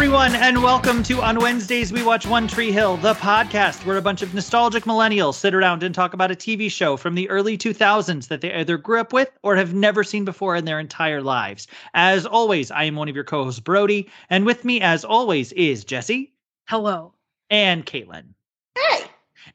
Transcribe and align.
everyone, 0.00 0.34
and 0.34 0.62
welcome 0.62 1.02
to 1.02 1.20
On 1.20 1.38
Wednesdays 1.38 1.92
We 1.92 2.02
Watch 2.02 2.26
One 2.26 2.48
Tree 2.48 2.72
Hill, 2.72 2.96
the 2.96 3.12
podcast 3.12 3.84
where 3.84 3.98
a 3.98 4.02
bunch 4.02 4.22
of 4.22 4.32
nostalgic 4.32 4.84
millennials 4.84 5.34
sit 5.34 5.54
around 5.54 5.82
and 5.82 5.94
talk 5.94 6.14
about 6.14 6.30
a 6.30 6.34
TV 6.34 6.70
show 6.70 6.96
from 6.96 7.14
the 7.14 7.28
early 7.28 7.58
2000s 7.58 8.28
that 8.28 8.40
they 8.40 8.50
either 8.54 8.78
grew 8.78 8.98
up 8.98 9.12
with 9.12 9.28
or 9.42 9.56
have 9.56 9.74
never 9.74 10.02
seen 10.02 10.24
before 10.24 10.56
in 10.56 10.64
their 10.64 10.80
entire 10.80 11.20
lives. 11.20 11.66
As 11.92 12.24
always, 12.24 12.70
I 12.70 12.84
am 12.84 12.96
one 12.96 13.10
of 13.10 13.14
your 13.14 13.24
co 13.24 13.44
hosts, 13.44 13.60
Brody, 13.60 14.08
and 14.30 14.46
with 14.46 14.64
me, 14.64 14.80
as 14.80 15.04
always, 15.04 15.52
is 15.52 15.84
Jessi. 15.84 16.30
Hello. 16.66 17.12
And 17.50 17.84
Caitlin. 17.84 18.24
Hey. 18.78 19.04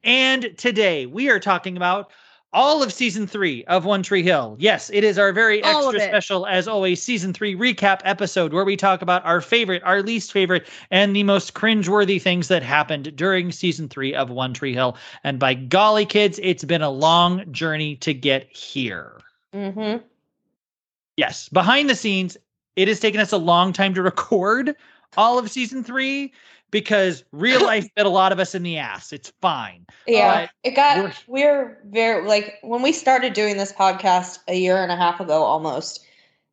And 0.03 0.55
today 0.59 1.07
we 1.07 1.27
are 1.31 1.39
talking 1.39 1.75
about 1.75 2.11
all 2.55 2.81
of 2.81 2.91
season 2.91 3.27
three 3.27 3.65
of 3.65 3.83
One 3.83 4.01
Tree 4.01 4.23
Hill. 4.23 4.55
Yes, 4.57 4.89
it 4.93 5.03
is 5.03 5.19
our 5.19 5.33
very 5.33 5.61
All 5.61 5.89
extra 5.89 5.99
special, 5.99 6.47
as 6.47 6.67
always, 6.67 7.03
season 7.03 7.33
three 7.33 7.53
recap 7.53 7.99
episode 8.05 8.53
where 8.53 8.63
we 8.63 8.77
talk 8.77 9.01
about 9.01 9.23
our 9.25 9.41
favorite, 9.41 9.83
our 9.83 10.01
least 10.01 10.31
favorite, 10.31 10.65
and 10.89 11.13
the 11.13 11.23
most 11.23 11.53
cringeworthy 11.53 12.19
things 12.19 12.47
that 12.47 12.63
happened 12.63 13.13
during 13.15 13.51
season 13.51 13.89
three 13.89 14.15
of 14.15 14.29
One 14.29 14.53
Tree 14.53 14.73
Hill. 14.73 14.97
And 15.25 15.37
by 15.37 15.53
golly, 15.53 16.05
kids, 16.05 16.39
it's 16.41 16.63
been 16.63 16.81
a 16.81 16.89
long 16.89 17.51
journey 17.51 17.97
to 17.97 18.13
get 18.13 18.49
here. 18.49 19.19
Mm-hmm. 19.53 20.03
Yes, 21.17 21.49
behind 21.49 21.89
the 21.89 21.95
scenes, 21.95 22.37
it 22.77 22.87
has 22.87 23.01
taken 23.01 23.19
us 23.19 23.33
a 23.33 23.37
long 23.37 23.73
time 23.73 23.93
to 23.93 24.01
record 24.01 24.75
all 25.17 25.37
of 25.37 25.51
season 25.51 25.83
three 25.83 26.33
because 26.71 27.23
real 27.31 27.61
life 27.65 27.87
bit 27.95 28.05
a 28.05 28.09
lot 28.09 28.31
of 28.31 28.39
us 28.39 28.55
in 28.55 28.63
the 28.63 28.77
ass. 28.77 29.13
It's 29.13 29.31
fine. 29.41 29.85
Yeah, 30.07 30.41
But 30.43 30.49
it 30.63 30.75
got 30.75 30.97
we're- 30.97 31.13
we're 31.27 31.77
very 31.85 32.27
like 32.27 32.55
when 32.61 32.81
we 32.81 32.91
started 32.91 33.33
doing 33.33 33.57
this 33.57 33.71
podcast 33.73 34.39
a 34.47 34.55
year 34.55 34.77
and 34.77 34.91
a 34.91 34.95
half 34.95 35.19
ago 35.19 35.43
almost. 35.43 36.05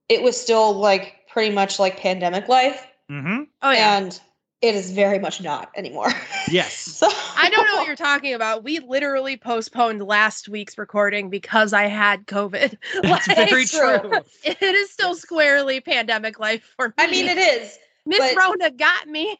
It 0.09 0.23
was 0.23 0.39
still 0.41 0.75
like 0.75 1.15
pretty 1.29 1.55
much 1.55 1.79
like 1.79 1.97
pandemic 1.99 2.49
life, 2.49 2.87
Mm-hmm. 3.11 3.43
Oh 3.63 3.71
yeah. 3.71 3.97
and 3.99 4.21
it 4.61 4.75
is 4.75 4.93
very 4.93 5.19
much 5.19 5.41
not 5.43 5.71
anymore. 5.77 6.11
Yes. 6.51 6.75
so 6.75 7.09
I 7.37 7.49
don't 7.51 7.67
know 7.67 7.77
what 7.77 7.87
you're 7.87 7.97
talking 7.97 8.35
about. 8.35 8.63
We 8.65 8.81
literally 8.81 9.37
postponed 9.37 10.03
last 10.03 10.49
week's 10.49 10.77
recording 10.77 11.31
because 11.31 11.73
I 11.73 11.85
had 11.87 12.27
COVID. 12.27 12.77
That's 13.03 13.29
Like, 13.29 13.49
very 13.49 13.65
true. 13.65 13.99
true. 14.01 14.21
It 14.45 14.61
is 14.61 14.91
still 14.91 15.15
squarely 15.15 15.81
pandemic 15.81 16.39
life 16.41 16.75
for 16.77 16.89
me. 16.89 16.95
I 16.99 17.07
mean, 17.07 17.27
it 17.29 17.39
is 17.39 17.79
Miss 18.05 18.19
but- 18.19 18.37
Rona 18.37 18.71
got 18.71 19.07
me. 19.09 19.39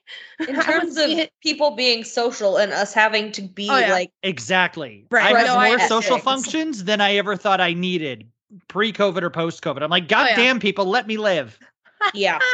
in 0.49 0.55
terms 0.63 0.97
of 0.97 1.11
it. 1.11 1.33
people 1.43 1.73
being 1.73 2.05
social 2.05 2.57
and 2.57 2.73
us 2.73 2.93
having 2.95 3.33
to 3.33 3.43
be 3.43 3.69
Oh, 3.71 3.79
yeah. 3.79 3.93
like 3.93 4.13
Exactly. 4.23 5.07
Right, 5.11 5.35
I 5.35 5.39
have 5.41 5.47
no, 5.49 5.55
more 5.55 5.79
I- 5.81 5.87
social 5.89 6.13
ethics. 6.15 6.25
functions 6.25 6.85
than 6.85 7.01
I 7.01 7.17
ever 7.17 7.37
thought 7.37 7.61
I 7.61 7.73
needed 7.75 8.29
pre-COVID 8.69 9.23
or 9.23 9.31
post-COVID. 9.31 9.83
I'm 9.83 9.91
like, 9.91 10.09
God 10.09 10.27
Oh, 10.27 10.31
yeah. 10.31 10.37
damn 10.37 10.61
people, 10.61 10.85
let 10.85 11.07
me 11.07 11.17
live. 11.17 11.59
yeah. 12.15 12.39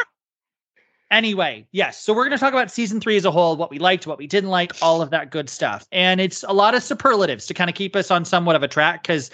Anyway, 1.11 1.67
yes. 1.73 1.99
So 2.03 2.13
we're 2.13 2.25
going 2.25 2.37
to 2.37 2.39
talk 2.39 2.53
about 2.53 2.71
season 2.71 3.01
three 3.01 3.17
as 3.17 3.25
a 3.25 3.31
whole, 3.31 3.57
what 3.57 3.71
we 3.71 3.79
liked, 3.79 4.07
what 4.07 4.19
we 4.19 4.27
didn't 4.27 4.51
like, 4.51 4.73
all 4.83 5.01
of 5.01 5.09
that 5.09 5.31
good 5.31 5.49
stuff. 5.49 5.87
And 5.91 6.21
it's 6.21 6.43
a 6.47 6.53
lot 6.53 6.75
of 6.75 6.83
superlatives 6.83 7.47
to 7.47 7.55
kind 7.55 7.71
of 7.71 7.75
keep 7.75 7.97
us 7.97 8.11
on 8.11 8.27
somewhat 8.27 8.57
of 8.57 8.63
a 8.63 8.69
track 8.69 9.05
because, 9.05 9.31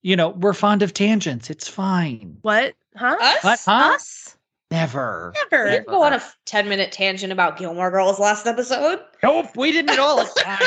you 0.00 0.16
know, 0.16 0.30
we're 0.30 0.54
fond 0.54 0.80
of 0.80 0.94
tangents. 0.94 1.50
It's 1.50 1.68
fine. 1.68 2.38
What? 2.40 2.74
Huh? 2.96 3.18
Us? 3.20 3.44
What? 3.44 3.60
Huh? 3.66 3.92
Us? 3.94 4.37
Never. 4.70 5.32
We 5.34 5.40
Never. 5.56 5.70
didn't 5.70 5.86
go 5.88 6.02
on 6.02 6.12
a 6.12 6.22
10 6.44 6.68
minute 6.68 6.92
tangent 6.92 7.32
about 7.32 7.56
Gilmore 7.58 7.90
Girls 7.90 8.18
last 8.18 8.46
episode. 8.46 9.00
Nope, 9.22 9.46
we 9.56 9.72
didn't 9.72 9.90
at 9.90 9.98
all. 9.98 10.20
It's 10.20 10.40
fine. 10.42 10.58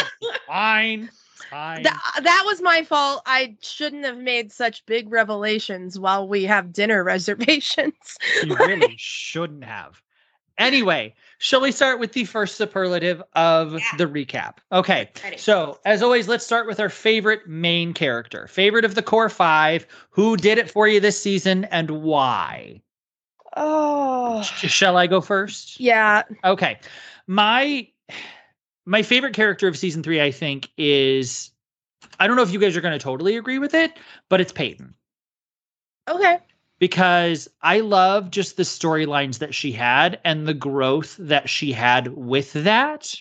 Fine. 0.48 1.10
Fine. 1.50 1.84
Th- 1.84 1.96
that 2.24 2.44
was 2.46 2.62
my 2.62 2.84
fault. 2.84 3.22
I 3.26 3.56
shouldn't 3.62 4.06
have 4.06 4.18
made 4.18 4.52
such 4.52 4.86
big 4.86 5.12
revelations 5.12 6.00
while 6.00 6.28
we 6.28 6.44
have 6.46 6.72
dinner 6.74 7.04
reservations. 7.06 7.94
You 8.44 8.56
really 8.56 8.96
shouldn't 8.98 9.66
have. 9.66 10.02
Anyway, 10.58 11.14
shall 11.40 11.62
we 11.62 11.72
start 11.72 12.00
with 12.00 12.14
the 12.14 12.24
first 12.26 12.56
superlative 12.56 13.22
of 13.34 13.74
Yeah. 13.74 13.80
the 13.98 14.06
recap? 14.06 14.56
Okay. 14.72 15.10
Ready. 15.24 15.38
So, 15.38 15.80
as 15.86 16.02
always, 16.04 16.28
let's 16.28 16.46
start 16.46 16.68
with 16.68 16.80
our 16.80 16.90
favorite 16.90 17.48
main 17.48 17.94
character, 17.94 18.48
favorite 18.48 18.86
of 18.86 18.96
the 18.96 19.02
core 19.04 19.30
five. 19.30 19.86
Who 20.12 20.38
did 20.38 20.58
it 20.58 20.70
for 20.72 20.88
you 20.88 21.00
this 21.00 21.20
season 21.22 21.66
and 21.66 21.90
why? 21.92 22.82
Oh. 23.56 24.42
Shall 24.44 24.98
I 24.98 25.08
go 25.08 25.22
first? 25.22 25.80
yeah. 25.80 26.24
Okay. 26.44 26.80
My 27.28 27.88
my 28.86 29.02
favorite 29.04 29.34
character 29.34 29.68
of 29.68 29.78
season 29.78 30.04
three, 30.04 30.22
I 30.22 30.32
think, 30.32 30.70
is 30.78 31.52
I 32.20 32.28
don't 32.28 32.36
know 32.36 32.42
if 32.44 32.52
you 32.52 32.60
guys 32.60 32.76
are 32.76 32.82
going 32.82 32.98
to 32.98 33.04
totally 33.04 33.38
agree 33.38 33.60
with 33.60 33.74
it, 33.74 33.98
but 34.30 34.42
it's 34.42 34.52
Peyton. 34.52 34.94
Okay. 36.10 36.40
because 36.80 37.48
I 37.62 37.80
love 37.82 38.32
just 38.32 38.58
the 38.58 38.64
storylines 38.64 39.38
that 39.38 39.54
she 39.54 39.72
had 39.72 40.20
and 40.26 40.48
the 40.48 40.54
growth 40.56 41.16
that 41.20 41.48
she 41.48 41.72
had 41.72 42.08
with 42.18 42.54
that. 42.54 43.14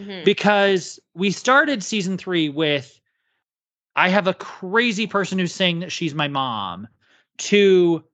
Mhm. 0.00 0.24
Because 0.24 0.98
we 1.14 1.30
started 1.30 1.84
season 1.84 2.18
three 2.18 2.48
with 2.48 3.00
I 3.94 4.08
have 4.08 4.26
a 4.26 4.34
crazy 4.34 5.06
person 5.06 5.38
who's 5.38 5.54
saying 5.54 5.80
that 5.80 5.92
she's 5.92 6.14
my 6.14 6.26
mom, 6.28 6.88
to 7.38 8.04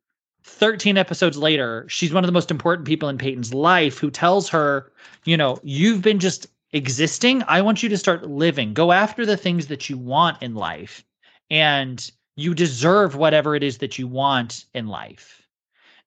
13 0.45 0.97
episodes 0.99 1.37
later, 1.37 1.85
she's 1.89 2.13
one 2.13 2.25
of 2.25 2.29
the 2.29 2.33
most 2.33 2.51
important 2.51 2.87
people 2.87 3.09
in 3.09 3.19
Peyton's 3.19 3.55
life 3.55 3.99
who 3.99 4.11
tells 4.11 4.49
her, 4.49 4.93
you 5.25 5.37
know, 5.37 5.59
you've 5.63 6.03
been 6.03 6.19
just 6.19 6.47
existing. 6.73 7.43
I 7.49 7.61
want 7.63 7.83
you 7.83 7.89
to 7.89 7.99
start 7.99 8.29
living. 8.29 8.75
Go 8.75 8.93
after 8.93 9.25
the 9.25 9.37
things 9.37 9.67
that 9.69 9.89
you 9.89 9.99
want 9.99 10.43
in 10.43 10.55
life. 10.55 11.05
And 11.51 12.11
you 12.37 12.55
deserve 12.55 13.17
whatever 13.17 13.55
it 13.55 13.63
is 13.63 13.79
that 13.79 13.99
you 13.99 14.07
want 14.07 14.65
in 14.75 14.87
life. 14.87 15.42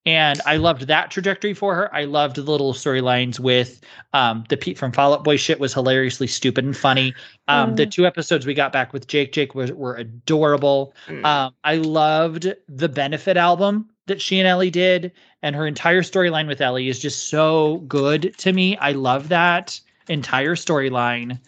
And 0.05 0.39
I 0.45 0.57
loved 0.57 0.83
that 0.83 1.09
trajectory 1.09 1.55
for 1.55 1.73
her. 1.73 1.93
I 1.93 2.03
loved 2.03 2.35
the 2.35 2.43
little 2.43 2.73
storylines 2.73 3.39
with 3.39 3.81
um, 4.13 4.43
the 4.49 4.57
Pete 4.57 4.77
from 4.77 4.91
Fall 4.91 5.13
Out 5.13 5.23
Boy 5.23 5.35
shit 5.35 5.59
was 5.59 5.73
hilariously 5.73 6.27
stupid 6.27 6.63
and 6.63 6.77
funny. 6.77 7.13
Um, 7.47 7.75
The 7.75 7.87
Mm. 7.87 7.91
two 7.91 8.05
episodes 8.05 8.45
we 8.45 8.53
got 8.53 8.71
back 8.71 8.93
with 8.93 9.07
Jake, 9.07 9.31
Jake 9.31 9.55
was, 9.55 9.71
were 9.71 9.95
adorable. 9.95 10.93
Mm. 11.07 11.25
Um, 11.25 11.53
I 11.63 11.77
loved 11.77 12.53
the 12.69 12.89
benefit 12.89 13.35
album 13.35 13.89
that 14.05 14.21
she 14.21 14.39
and 14.39 14.47
Ellie 14.47 14.69
did, 14.69 15.11
and 15.41 15.55
her 15.55 15.65
entire 15.65 16.03
storyline 16.03 16.47
with 16.47 16.61
Ellie 16.61 16.87
is 16.87 16.99
just 16.99 17.29
so 17.29 17.77
good 17.87 18.35
to 18.37 18.53
me. 18.53 18.77
I 18.77 18.91
love 18.91 19.29
that 19.29 19.79
entire 20.07 20.53
storyline 20.55 21.39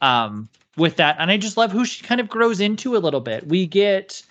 um, 0.00 0.48
with 0.78 0.96
that, 0.96 1.16
and 1.18 1.30
I 1.30 1.36
just 1.36 1.58
love 1.58 1.72
who 1.72 1.84
she 1.84 2.02
kind 2.02 2.22
of 2.22 2.28
grows 2.30 2.60
into 2.60 2.96
a 2.96 2.98
little 2.98 3.20
bit. 3.20 3.46
We 3.46 3.66
get 3.66 4.22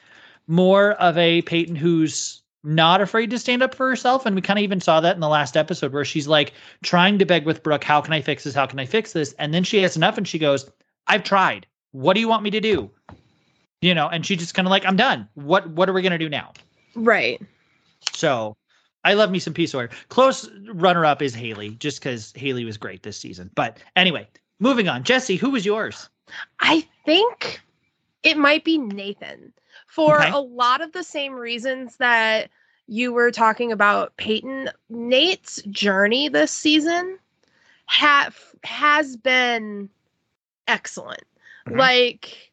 more 0.48 0.94
of 0.94 1.16
a 1.20 1.44
Peyton 1.44 1.76
who's 1.76 2.37
not 2.64 3.02
afraid 3.02 3.30
to 3.30 3.40
stand 3.40 3.64
up 3.64 3.76
for 3.76 3.88
herself, 3.88 4.26
and 4.26 4.36
we 4.36 4.42
kind 4.42 4.60
of 4.60 4.64
even 4.64 4.82
saw 4.82 5.00
that 5.00 5.16
in 5.16 5.22
the 5.22 5.30
last 5.30 5.56
episode 5.56 5.94
where 5.94 6.06
she's 6.06 6.28
like 6.28 6.54
trying 6.84 7.20
to 7.20 7.26
beg 7.26 7.46
with 7.46 7.64
Brooke, 7.64 7.84
"How 7.84 8.02
can 8.02 8.14
I 8.14 8.22
fix 8.22 8.44
this? 8.44 8.56
How 8.56 8.66
can 8.66 8.80
I 8.80 8.86
fix 8.86 9.14
this?" 9.14 9.34
And 9.34 9.54
then 9.54 9.64
she 9.64 9.82
has 9.82 9.96
enough, 9.96 10.18
and 10.18 10.28
she 10.28 10.40
goes, 10.40 10.70
"I've 11.08 11.24
tried. 11.24 11.68
What 11.92 12.14
do 12.14 12.20
you 12.20 12.28
want 12.28 12.44
me 12.44 12.52
to 12.52 12.60
do?" 12.60 12.92
You 13.82 13.94
know, 13.94 14.08
and 14.08 14.26
she 14.26 14.36
just 14.36 14.54
kind 14.54 14.68
of 14.68 14.72
like, 14.72 14.86
"I'm 14.86 14.98
done. 14.98 15.28
What 15.36 15.70
What 15.70 15.90
are 15.90 15.94
we 15.94 16.02
gonna 16.02 16.18
do 16.18 16.30
now?" 16.30 16.54
Right. 16.96 17.42
So 18.14 18.58
I 19.04 19.14
love 19.14 19.32
me 19.32 19.40
some 19.40 19.54
P. 19.54 19.68
Sawyer. 19.68 19.90
Close 20.10 20.50
runner 20.68 21.06
up 21.06 21.22
is 21.22 21.34
Haley, 21.34 21.72
just 21.76 22.00
because 22.00 22.34
Haley 22.36 22.66
was 22.66 22.78
great 22.78 23.04
this 23.04 23.18
season. 23.18 23.52
But 23.56 23.78
anyway, 23.96 24.28
moving 24.60 24.90
on. 24.90 25.04
Jessi, 25.04 25.38
who 25.38 25.52
was 25.52 25.66
yours? 25.66 26.10
I 26.60 26.86
think 27.06 27.62
it 28.24 28.38
might 28.38 28.66
be 28.66 28.78
Nathan 28.78 29.54
for 29.88 30.22
Okay. 30.22 30.32
a 30.32 30.38
lot 30.38 30.82
of 30.82 30.92
the 30.92 31.04
same 31.04 31.34
reasons 31.34 31.98
that 31.98 32.50
you 32.88 33.12
were 33.12 33.32
talking 33.32 33.72
about 33.72 34.16
Peyton. 34.18 34.70
Nate's 34.90 35.62
journey 35.64 36.30
this 36.30 36.52
season 36.52 37.18
ha- 37.88 38.30
has 38.64 39.18
been 39.18 39.90
excellent. 40.68 41.24
Mhm. 41.68 41.78
Like, 41.78 42.52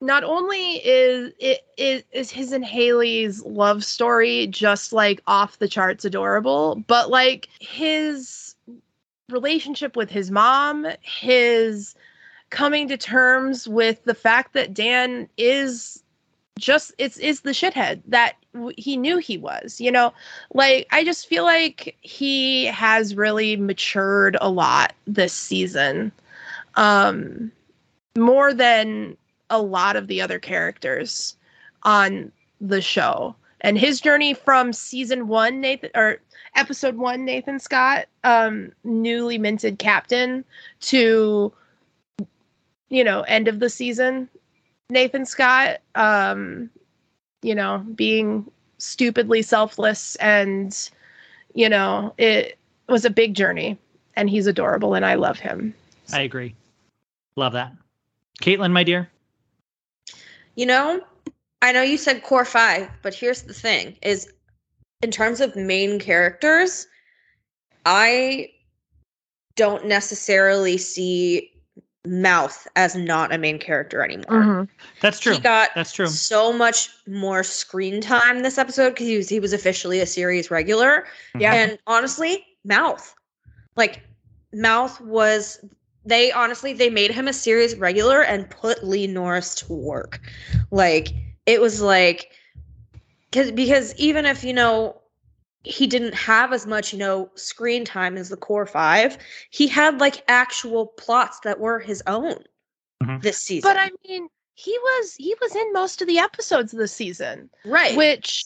not 0.00 0.24
only 0.24 0.76
is 0.84 1.32
it 1.38 1.64
is, 1.76 2.02
is 2.12 2.30
his 2.30 2.52
and 2.52 2.64
Haley's 2.64 3.44
love 3.44 3.84
story 3.84 4.46
just 4.46 4.92
like 4.92 5.20
off 5.26 5.58
the 5.58 5.68
charts 5.68 6.04
adorable, 6.04 6.76
but 6.86 7.08
like 7.10 7.48
his 7.60 8.54
relationship 9.30 9.96
with 9.96 10.10
his 10.10 10.30
mom, 10.30 10.86
his 11.00 11.94
coming 12.50 12.88
to 12.88 12.96
terms 12.96 13.66
with 13.66 14.04
the 14.04 14.14
fact 14.14 14.52
that 14.52 14.74
Dan 14.74 15.28
is 15.36 16.02
just 16.58 16.92
it's 16.98 17.18
is 17.18 17.40
the 17.40 17.50
shithead 17.50 18.00
that 18.06 18.36
w- 18.54 18.74
he 18.78 18.96
knew 18.96 19.18
he 19.18 19.36
was 19.36 19.80
you 19.80 19.90
know? 19.90 20.12
Like 20.54 20.86
i 20.90 21.04
just 21.04 21.26
feel 21.26 21.44
like 21.44 21.96
he 22.00 22.66
has 22.66 23.14
really 23.14 23.56
matured 23.56 24.36
a 24.40 24.48
lot 24.50 24.94
this 25.06 25.32
season 25.32 26.12
um 26.74 27.50
more 28.16 28.54
than 28.54 29.16
a 29.50 29.60
lot 29.60 29.96
of 29.96 30.06
the 30.08 30.20
other 30.20 30.38
characters 30.38 31.36
on 31.82 32.32
the 32.60 32.80
show. 32.80 33.34
And 33.60 33.78
his 33.78 34.00
journey 34.00 34.34
from 34.34 34.72
season 34.72 35.28
1 35.28 35.60
Nathan 35.60 35.90
or 35.94 36.18
episode 36.54 36.96
1 36.96 37.24
Nathan 37.24 37.58
Scott 37.58 38.06
um 38.24 38.72
newly 38.84 39.38
minted 39.38 39.78
captain 39.78 40.44
to 40.80 41.52
you 42.88 43.04
know 43.04 43.22
end 43.22 43.48
of 43.48 43.60
the 43.60 43.70
season 43.70 44.28
Nathan 44.90 45.26
Scott 45.26 45.78
um 45.94 46.70
you 47.42 47.54
know 47.54 47.84
being 47.94 48.50
stupidly 48.78 49.42
selfless 49.42 50.16
and 50.16 50.90
you 51.54 51.68
know 51.68 52.14
it 52.18 52.58
was 52.88 53.04
a 53.04 53.10
big 53.10 53.34
journey, 53.34 53.78
and 54.14 54.30
he's 54.30 54.46
adorable, 54.46 54.94
and 54.94 55.04
I 55.04 55.14
love 55.14 55.38
him. 55.38 55.74
I 56.12 56.22
agree. 56.22 56.54
Love 57.36 57.52
that. 57.54 57.72
Caitlin, 58.40 58.72
my 58.72 58.84
dear. 58.84 59.10
You 60.54 60.66
know, 60.66 61.00
I 61.62 61.72
know 61.72 61.82
you 61.82 61.98
said 61.98 62.22
core 62.22 62.44
five, 62.44 62.88
but 63.02 63.14
here's 63.14 63.42
the 63.42 63.54
thing: 63.54 63.96
is 64.02 64.32
in 65.02 65.10
terms 65.10 65.40
of 65.40 65.56
main 65.56 65.98
characters, 65.98 66.86
I 67.84 68.50
don't 69.56 69.86
necessarily 69.86 70.78
see 70.78 71.50
Mouth 72.06 72.66
as 72.76 72.94
not 72.94 73.34
a 73.34 73.38
main 73.38 73.58
character 73.58 74.02
anymore. 74.02 74.42
Mhm. 74.42 74.68
That's 75.00 75.18
true. 75.18 75.34
He 75.34 75.40
got 75.40 75.70
That's 75.74 75.92
true. 75.92 76.06
so 76.06 76.52
much 76.52 76.88
more 77.06 77.42
screen 77.42 78.00
time 78.00 78.42
this 78.42 78.58
episode 78.58 78.90
because 78.90 79.06
he 79.06 79.16
was 79.16 79.28
he 79.28 79.40
was 79.40 79.52
officially 79.52 80.00
a 80.00 80.06
series 80.06 80.50
regular. 80.50 81.06
Yeah. 81.38 81.54
And 81.54 81.78
honestly, 81.86 82.44
Mouth. 82.64 83.14
Like 83.76 84.02
Mouth 84.52 85.00
was 85.00 85.58
they 86.04 86.30
honestly 86.32 86.72
they 86.72 86.90
made 86.90 87.10
him 87.10 87.28
a 87.28 87.32
series 87.32 87.74
regular 87.76 88.22
and 88.22 88.48
put 88.48 88.84
Lee 88.84 89.06
Norris 89.06 89.54
to 89.56 89.72
work. 89.72 90.20
Like 90.70 91.08
it 91.46 91.60
was 91.60 91.80
like 91.80 92.30
cuz 93.32 93.50
because 93.50 93.94
even 93.96 94.24
if 94.24 94.44
you 94.44 94.52
know 94.52 95.00
he 95.66 95.86
didn't 95.86 96.14
have 96.14 96.52
as 96.52 96.66
much, 96.66 96.92
you 96.92 96.98
know, 96.98 97.28
screen 97.34 97.84
time 97.84 98.16
as 98.16 98.28
the 98.28 98.36
core 98.36 98.66
5, 98.66 99.18
he 99.50 99.66
had 99.66 99.98
like 100.00 100.22
actual 100.28 100.86
plots 100.86 101.40
that 101.40 101.58
were 101.58 101.80
his 101.80 102.02
own 102.06 102.44
Mhm. 103.02 103.20
this 103.22 103.38
season. 103.38 103.68
But 103.68 103.76
I 103.76 103.90
mean, 104.08 104.28
he 104.54 104.78
was 104.78 105.14
he 105.18 105.34
was 105.40 105.54
in 105.54 105.72
most 105.72 106.00
of 106.00 106.08
the 106.08 106.18
episodes 106.18 106.72
this 106.72 106.92
season, 106.92 107.50
right. 107.64 107.96
which 107.96 108.44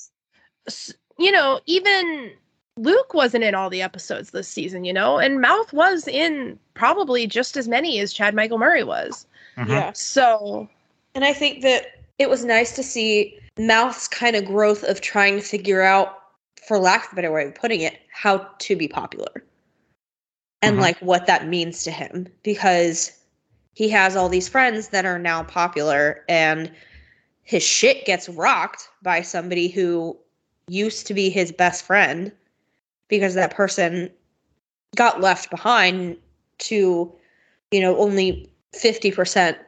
you 1.19 1.31
know, 1.31 1.61
even 1.67 2.33
Luke 2.77 3.13
wasn't 3.13 3.45
in 3.45 3.55
all 3.55 3.69
the 3.69 3.83
episodes 3.83 4.31
this 4.31 4.49
season, 4.49 4.85
you 4.85 4.93
know, 4.93 5.19
and 5.19 5.41
Mouth 5.43 5.73
was 5.75 6.09
in 6.09 6.59
probably 6.73 7.27
just 7.27 7.57
as 7.59 7.69
many 7.69 8.01
as 8.01 8.15
Chad 8.15 8.35
Michael 8.35 8.59
Murray 8.59 8.85
was. 8.85 9.27
Mhm. 9.59 9.69
yeah. 9.69 9.93
So, 9.93 10.69
And 11.15 11.25
I 11.25 11.35
think 11.35 11.63
that 11.63 11.99
it 12.19 12.31
was 12.31 12.45
nice 12.45 12.75
to 12.77 12.83
see 12.83 13.39
Mouth's 13.59 14.09
kind 14.09 14.37
of 14.37 14.45
growth 14.47 14.83
of 14.85 15.01
trying 15.03 15.37
to 15.37 15.43
figure 15.43 15.83
out, 15.83 16.20
for 16.71 16.79
lack 16.79 17.07
of 17.07 17.13
a 17.15 17.17
better 17.17 17.33
way 17.33 17.47
of 17.47 17.55
putting 17.57 17.81
it, 17.81 17.99
how 18.13 18.39
to 18.61 18.77
be 18.77 18.87
popular. 18.87 19.43
And 20.63 20.77
Mhm. 20.77 20.81
like 20.81 20.97
what 21.01 21.27
that 21.27 21.49
means 21.49 21.83
to 21.83 21.91
him. 21.91 22.29
Because 22.45 23.11
he 23.75 23.89
has 23.89 24.15
all 24.15 24.29
these 24.29 24.49
friends 24.49 24.91
that 24.91 25.05
are 25.05 25.19
now 25.19 25.43
popular 25.43 26.25
and 26.29 26.71
his 27.43 27.65
shit 27.65 28.05
gets 28.05 28.29
rocked 28.29 28.89
by 29.03 29.21
somebody 29.21 29.67
who 29.67 30.17
used 30.69 31.09
to 31.09 31.15
be 31.15 31.29
his 31.29 31.51
best 31.51 31.83
friend 31.83 32.31
because 33.09 33.35
that 33.35 33.53
person 33.53 34.09
got 34.95 35.21
left 35.21 35.51
behind 35.51 36.19
to, 36.59 37.13
you 37.73 37.81
know, 37.81 37.97
only 37.97 38.49
50% 38.75 39.59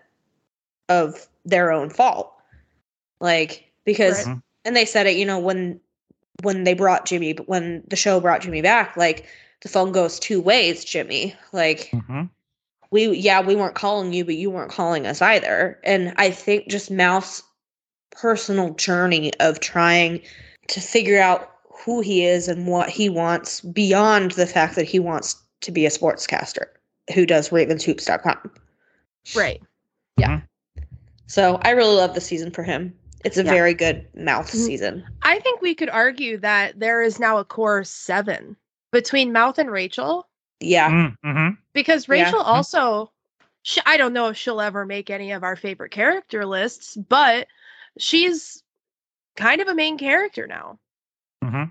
of 0.88 1.26
their 1.44 1.72
own 1.72 1.90
fault. 1.90 2.32
Like 3.18 3.72
because 3.84 4.24
Right. 4.24 4.38
And 4.64 4.76
they 4.76 4.84
said 4.84 5.08
it, 5.08 5.16
you 5.16 5.26
know, 5.26 5.40
when 5.40 5.80
when 6.42 6.64
they 6.64 6.74
brought 6.74 7.06
Jimmy, 7.06 7.32
but 7.32 7.48
when 7.48 7.82
the 7.88 7.96
show 7.96 8.20
brought 8.20 8.40
Jimmy 8.42 8.62
back, 8.62 8.96
like 8.96 9.26
the 9.62 9.68
phone 9.68 9.92
goes 9.92 10.18
two 10.18 10.40
ways, 10.40 10.84
Jimmy. 10.84 11.34
Like 11.52 11.90
Mhm. 11.92 12.28
we 12.90 13.08
yeah, 13.16 13.40
we 13.40 13.54
weren't 13.54 13.74
calling 13.74 14.12
you, 14.12 14.24
but 14.24 14.34
you 14.34 14.50
weren't 14.50 14.72
calling 14.72 15.06
us 15.06 15.22
either. 15.22 15.78
And 15.84 16.12
I 16.16 16.30
think 16.30 16.68
just 16.68 16.90
Mouth's 16.90 17.42
personal 18.10 18.74
journey 18.74 19.32
of 19.40 19.60
trying 19.60 20.20
to 20.68 20.80
figure 20.80 21.20
out 21.20 21.50
who 21.70 22.00
he 22.00 22.24
is 22.24 22.48
and 22.48 22.66
what 22.66 22.88
he 22.88 23.08
wants 23.08 23.60
beyond 23.60 24.32
the 24.32 24.46
fact 24.46 24.74
that 24.76 24.84
he 24.84 24.98
wants 24.98 25.36
to 25.62 25.70
be 25.72 25.86
a 25.86 25.90
sportscaster 25.90 26.66
who 27.14 27.26
does 27.26 27.48
ravenshoops.com. 27.50 28.50
right. 29.36 29.60
Yeah. 30.16 30.40
So 31.26 31.58
I 31.62 31.70
really 31.70 31.94
love 31.96 32.14
the 32.14 32.20
season 32.20 32.50
for 32.50 32.62
him. 32.62 32.92
It's 33.24 33.36
a 33.36 33.44
Yeah. 33.44 33.50
very 33.50 33.74
good 33.74 34.06
mouth 34.14 34.50
Mhm. 34.50 34.66
season. 34.66 35.04
I 35.22 35.38
think 35.40 35.60
we 35.60 35.74
could 35.74 35.90
argue 35.90 36.38
that 36.38 36.78
there 36.78 37.02
is 37.02 37.18
now 37.20 37.38
a 37.38 37.44
core 37.44 37.84
7 37.84 38.56
between 38.90 39.32
Mouth 39.32 39.58
and 39.58 39.70
Rachel 39.70 40.28
Yeah. 40.60 40.90
Mm, 40.90 41.16
mhm. 41.24 41.58
because 41.72 42.08
Yeah. 42.08 42.14
Rachel 42.24 42.40
also 42.40 43.10
sh 43.62 43.78
I 43.86 43.96
don't 43.96 44.12
know 44.12 44.28
if 44.28 44.36
she'll 44.36 44.60
ever 44.60 44.84
make 44.84 45.08
any 45.10 45.32
of 45.32 45.42
our 45.44 45.56
favorite 45.56 45.90
character 45.90 46.44
lists, 46.44 46.96
but 46.96 47.46
she's 47.98 48.62
kind 49.36 49.60
of 49.60 49.68
a 49.68 49.74
main 49.74 49.98
character 49.98 50.46
now. 50.46 50.78
Mhm. 51.44 51.70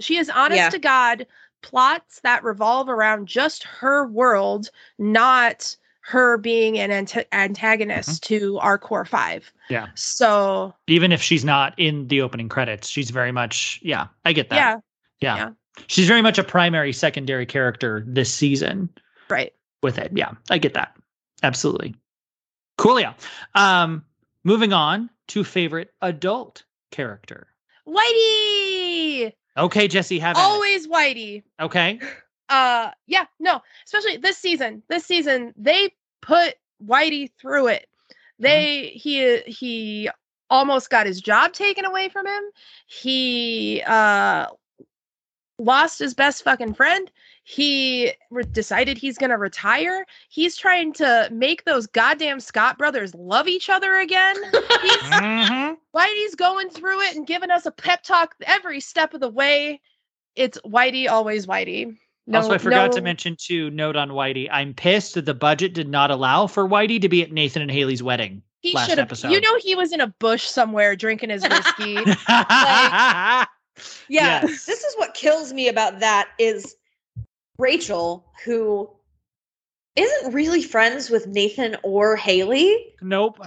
She 0.00 0.16
is 0.18 0.30
honest 0.30 0.56
Yeah. 0.58 0.70
to 0.70 0.78
God 0.78 1.26
plots 1.62 2.20
that 2.20 2.42
revolve 2.42 2.88
around 2.88 3.28
just 3.28 3.62
her 3.64 4.06
world, 4.06 4.70
not 4.98 5.76
her 6.02 6.36
being 6.36 6.78
an 6.78 6.90
anta- 6.90 7.26
antagonist 7.32 8.24
to 8.24 8.58
our 8.58 8.76
core 8.76 9.04
5. 9.04 9.52
Yeah. 9.70 9.86
So, 9.94 10.74
Even 10.88 11.12
if 11.12 11.22
she's 11.22 11.44
not 11.44 11.74
in 11.78 12.08
the 12.08 12.20
opening 12.20 12.48
credits, 12.48 12.88
she's 12.88 13.10
very 13.10 13.32
much. 13.32 13.78
Yeah, 13.82 14.08
I 14.24 14.32
get 14.32 14.50
that. 14.50 14.56
yeah, 14.56 14.76
yeah. 15.20 15.36
yeah. 15.36 15.50
She's 15.86 16.06
very 16.06 16.20
much 16.20 16.38
a 16.38 16.44
primary, 16.44 16.92
secondary 16.92 17.46
character 17.46 18.04
this 18.06 18.32
season 18.32 18.90
right. 19.30 19.52
with 19.82 19.96
it. 19.98 20.12
Yeah, 20.14 20.32
I 20.50 20.58
get 20.58 20.74
that. 20.74 20.94
Absolutely. 21.42 21.94
Cool. 22.78 23.00
Yeah. 23.00 23.14
Um, 23.54 24.04
moving 24.44 24.72
on 24.72 25.08
to 25.28 25.44
favorite 25.44 25.92
adult 26.02 26.64
character. 26.90 27.46
Whitey! 27.86 29.32
Okay, 29.56 29.88
Jessi, 29.88 30.20
have 30.20 30.36
at 30.36 30.40
it. 30.40 30.44
Always 30.44 30.86
Whitey. 30.88 31.42
Okay. 31.60 32.00
uh 32.52 32.90
yeah 33.06 33.24
no 33.40 33.60
especially 33.86 34.18
this 34.18 34.36
season 34.38 34.82
this 34.88 35.04
season 35.04 35.54
they 35.56 35.90
put 36.20 36.54
whitey 36.86 37.30
through 37.40 37.68
it 37.68 37.86
they 38.38 38.88
he 38.88 39.38
he 39.46 40.10
almost 40.50 40.90
got 40.90 41.06
his 41.06 41.20
job 41.20 41.52
taken 41.52 41.84
away 41.84 42.08
from 42.08 42.26
him 42.26 42.42
he 42.86 43.82
uh 43.86 44.46
lost 45.58 45.98
his 45.98 46.14
best 46.14 46.42
fucking 46.42 46.74
friend 46.74 47.10
he 47.44 48.12
re- 48.30 48.44
decided 48.52 48.98
he's 48.98 49.18
gonna 49.18 49.38
retire 49.38 50.04
he's 50.28 50.56
trying 50.56 50.92
to 50.92 51.28
make 51.32 51.64
those 51.64 51.86
goddamn 51.86 52.40
scott 52.40 52.78
brothers 52.78 53.14
love 53.14 53.48
each 53.48 53.70
other 53.70 53.96
again 54.00 54.36
he's 54.82 55.10
Mhm. 55.22 55.76
Whitey's 55.94 56.34
going 56.34 56.70
through 56.70 57.00
it 57.02 57.16
and 57.16 57.26
giving 57.26 57.50
us 57.50 57.66
a 57.66 57.70
pep 57.70 58.02
talk 58.02 58.34
every 58.46 58.80
step 58.80 59.14
of 59.14 59.20
the 59.20 59.28
way. 59.28 59.80
It's 60.34 60.58
Whitey, 60.64 61.08
always 61.08 61.46
Whitey. 61.46 61.98
No, 62.26 62.38
also, 62.38 62.52
I 62.52 62.58
forgot 62.58 62.92
to 62.92 63.00
mention 63.00 63.36
too. 63.38 63.70
Note 63.70 63.96
on 63.96 64.10
Whitey. 64.10 64.48
I'm 64.50 64.74
pissed 64.74 65.14
that 65.14 65.24
the 65.26 65.34
budget 65.34 65.74
did 65.74 65.88
not 65.88 66.10
allow 66.10 66.46
for 66.46 66.68
Whitey 66.68 67.00
to 67.00 67.08
be 67.08 67.22
at 67.22 67.32
Nathan 67.32 67.62
and 67.62 67.70
Haley's 67.70 68.02
wedding. 68.02 68.42
he 68.60 68.74
last 68.74 68.88
should 68.88 68.98
have. 68.98 69.08
episode. 69.08 69.32
You 69.32 69.40
know, 69.40 69.58
he 69.58 69.74
was 69.74 69.92
in 69.92 70.00
a 70.00 70.06
bush 70.06 70.44
somewhere 70.44 70.94
drinking 70.96 71.30
his 71.30 71.42
whiskey. 71.42 71.98
Yeah. 74.08 74.42
Yes. 74.42 74.66
This 74.66 74.84
is 74.84 74.94
what 74.98 75.14
kills 75.14 75.52
me 75.54 75.66
about 75.66 76.00
that 76.00 76.28
is 76.38 76.76
Rachel, 77.58 78.24
who 78.44 78.88
isn't 79.96 80.32
really 80.32 80.62
friends 80.62 81.08
with 81.10 81.26
Nathan 81.26 81.76
or 81.82 82.14
Haley, 82.14 82.94
nope. 83.00 83.38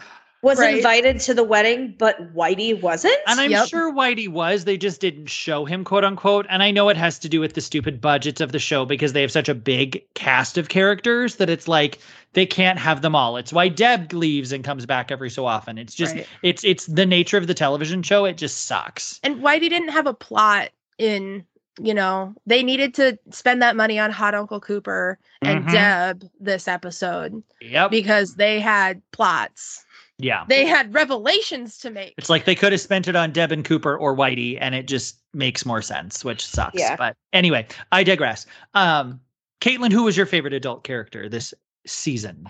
Was 0.46 0.60
Right. 0.60 0.78
invited 0.78 1.20
to 1.22 1.34
the 1.34 1.44
wedding, 1.44 1.96
but 1.98 2.34
Whitey 2.36 2.80
wasn't. 2.80 3.18
And 3.26 3.40
I'm 3.40 3.50
Yep. 3.50 3.68
sure 3.68 3.92
Whitey 3.92 4.28
was. 4.30 4.66
They 4.66 4.78
just 4.78 5.02
didn't 5.02 5.26
show 5.28 5.66
him, 5.66 5.84
quote 5.84 6.04
unquote. 6.04 6.46
And 6.50 6.62
I 6.62 6.70
know 6.70 6.90
it 6.90 6.98
has 6.98 7.18
to 7.20 7.30
do 7.30 7.40
with 7.40 7.54
the 7.56 7.62
stupid 7.62 8.00
budgets 8.00 8.40
of 8.42 8.52
the 8.52 8.60
show 8.60 8.86
because 8.86 9.14
they 9.14 9.22
have 9.22 9.32
such 9.32 9.50
a 9.50 9.56
big 9.56 10.04
cast 10.14 10.58
of 10.60 10.70
characters 10.70 11.38
that 11.38 11.50
it's 11.50 11.68
like 11.68 11.98
they 12.34 12.46
can't 12.46 12.78
have 12.78 13.02
them 13.02 13.16
all. 13.16 13.38
It's 13.38 13.52
why 13.52 13.70
Deb 13.70 14.14
leaves 14.14 14.52
and 14.52 14.64
comes 14.64 14.86
back 14.86 15.12
every 15.12 15.32
so 15.32 15.48
often. 15.48 15.78
It's 15.80 15.96
just 15.96 16.14
Right. 16.14 16.28
it's 16.44 16.64
it's 16.64 16.86
the 16.86 17.06
nature 17.08 17.38
of 17.38 17.48
the 17.48 17.54
television 17.56 18.04
show. 18.04 18.26
It 18.26 18.38
just 18.38 18.66
sucks. 18.66 19.20
and 19.24 19.42
Whitey 19.42 19.62
didn't 19.70 19.90
have 19.90 20.06
a 20.08 20.14
plot 20.14 20.70
in. 21.00 21.44
You 21.82 21.94
know, 21.94 22.34
they 22.48 22.64
needed 22.64 22.94
to 22.94 23.20
spend 23.32 23.62
that 23.62 23.76
money 23.76 24.00
on 24.00 24.10
Hot 24.10 24.34
Uncle 24.34 24.62
Cooper 24.62 25.20
and 25.42 25.66
Mhm. 25.66 25.72
Deb 25.74 26.30
this 26.40 26.70
episode 26.70 27.44
Yep. 27.62 27.92
because 27.92 28.36
they 28.36 28.62
had 28.62 29.02
plots. 29.12 29.85
Yeah. 30.18 30.46
They 30.48 30.66
had 30.66 30.94
revelations 30.94 31.78
to 31.80 31.90
make. 31.90 32.14
It's 32.18 32.30
like 32.30 32.46
they 32.46 32.56
could 32.56 32.72
have 32.72 32.82
spent 32.82 33.08
it 33.08 33.16
on 33.16 33.32
Deb 33.32 33.52
and 33.52 33.66
Cooper 33.66 33.98
or 33.98 34.16
Whitey, 34.16 34.58
and 34.60 34.74
it 34.74 34.88
just 34.88 35.20
makes 35.34 35.66
more 35.66 35.82
sense, 35.82 36.24
which 36.24 36.46
sucks. 36.46 36.80
Yeah. 36.80 36.96
But 36.96 37.18
anyway, 37.34 37.68
I 37.92 38.04
digress. 38.04 38.46
Um, 38.74 39.20
Caitlin, 39.62 39.92
who 39.92 40.04
was 40.04 40.16
your 40.16 40.26
favorite 40.26 40.54
adult 40.54 40.84
character 40.84 41.28
this 41.28 41.54
season? 41.86 42.48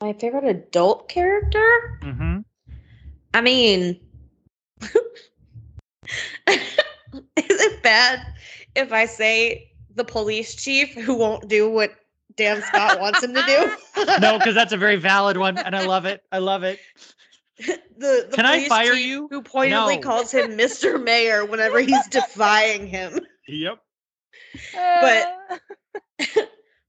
My 0.00 0.12
favorite 0.12 0.44
adult 0.44 1.08
character? 1.08 2.00
Mm-hmm. 2.02 2.40
I 3.32 3.40
mean, 3.40 4.00
is 4.80 4.90
it 7.36 7.82
bad 7.82 8.20
if 8.74 8.92
I 8.92 9.06
say 9.06 9.72
the 9.94 10.04
police 10.04 10.54
chief 10.54 10.92
who 10.94 11.14
won't 11.14 11.48
do 11.48 11.70
what 11.70 11.92
Dan 12.36 12.62
Scott 12.62 13.00
wants 13.00 13.22
him 13.22 13.34
to 13.34 13.42
do? 13.42 14.04
No, 14.20 14.38
because 14.38 14.54
that's 14.54 14.72
a 14.72 14.76
very 14.76 14.96
valid 14.96 15.36
one, 15.36 15.56
and 15.58 15.74
I 15.74 15.86
love 15.86 16.04
it. 16.04 16.22
I 16.32 16.38
love 16.38 16.62
it. 16.62 16.78
the, 17.58 17.78
the 17.98 18.32
Can 18.34 18.44
I 18.44 18.66
fire 18.68 18.94
you? 18.94 19.28
Who 19.30 19.40
pointedly 19.42 19.96
No. 19.96 20.02
calls 20.02 20.32
him 20.32 20.50
Mr. 20.58 21.02
Mayor 21.02 21.44
whenever 21.44 21.80
he's 21.80 22.06
defying 22.08 22.86
him. 22.86 23.20
Yep. 23.48 23.78
But- 24.74 25.30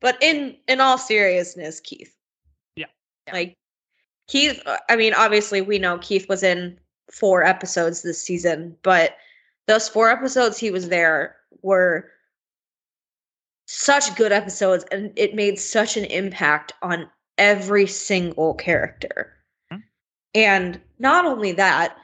but 0.02 0.18
in 0.22 0.56
in 0.68 0.82
all 0.82 0.98
seriousness, 0.98 1.80
Keith. 1.80 2.14
Yeah. 2.76 2.86
Like 3.34 3.58
Keith, 4.28 4.62
I 4.90 4.96
mean, 4.96 5.14
obviously 5.16 5.62
we 5.62 5.80
know 5.80 5.98
Keith 6.00 6.28
was 6.30 6.44
in 6.44 6.78
four 7.12 7.44
episodes 7.44 8.02
this 8.04 8.22
season, 8.22 8.76
but 8.84 9.16
those 9.68 9.90
four 9.90 10.10
episodes 10.10 10.58
he 10.58 10.70
was 10.70 10.90
there 10.90 11.38
were 11.64 12.12
such 13.66 14.16
good 14.16 14.32
episodes 14.32 14.86
and 14.92 15.12
it 15.16 15.36
made 15.36 15.60
such 15.60 15.98
an 15.98 16.06
impact 16.06 16.74
on 16.82 17.10
every 17.38 17.88
single 17.88 18.54
character. 18.54 19.34
Mhm. 19.72 19.84
And 20.34 20.82
not 21.00 21.26
only 21.26 21.52
that, 21.54 21.98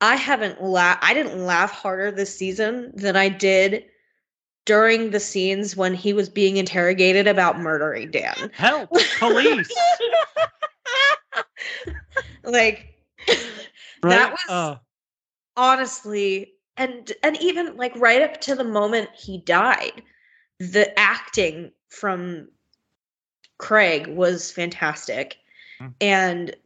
I 0.00 0.16
haven't 0.16 0.62
la- 0.62 0.98
I 1.02 1.12
didn't 1.14 1.44
laugh 1.44 1.70
harder 1.72 2.10
this 2.10 2.34
season 2.34 2.92
than 2.94 3.16
I 3.16 3.28
did 3.28 3.84
during 4.66 5.10
the 5.10 5.20
scenes 5.20 5.76
when 5.76 5.94
he 5.94 6.12
was 6.12 6.28
being 6.28 6.56
interrogated 6.56 7.26
about 7.26 7.58
murdering 7.58 8.10
Dan. 8.10 8.50
Help, 8.54 8.90
police. 9.18 9.70
like 12.44 12.86
Right? 14.02 14.10
That 14.10 14.32
was- 14.32 14.40
Uh, 14.48 14.76
honestly 15.56 16.54
and 16.76 17.12
and 17.22 17.36
even 17.40 17.76
like 17.76 17.92
right 17.96 18.22
up 18.22 18.40
to 18.42 18.54
the 18.54 18.64
moment 18.64 19.10
he 19.14 19.38
died 19.38 20.02
the 20.60 20.96
acting 20.98 21.72
from 21.88 22.46
craig 23.58 24.06
was 24.06 24.50
fantastic 24.50 25.36
Mm. 25.80 25.94
and 26.00 26.56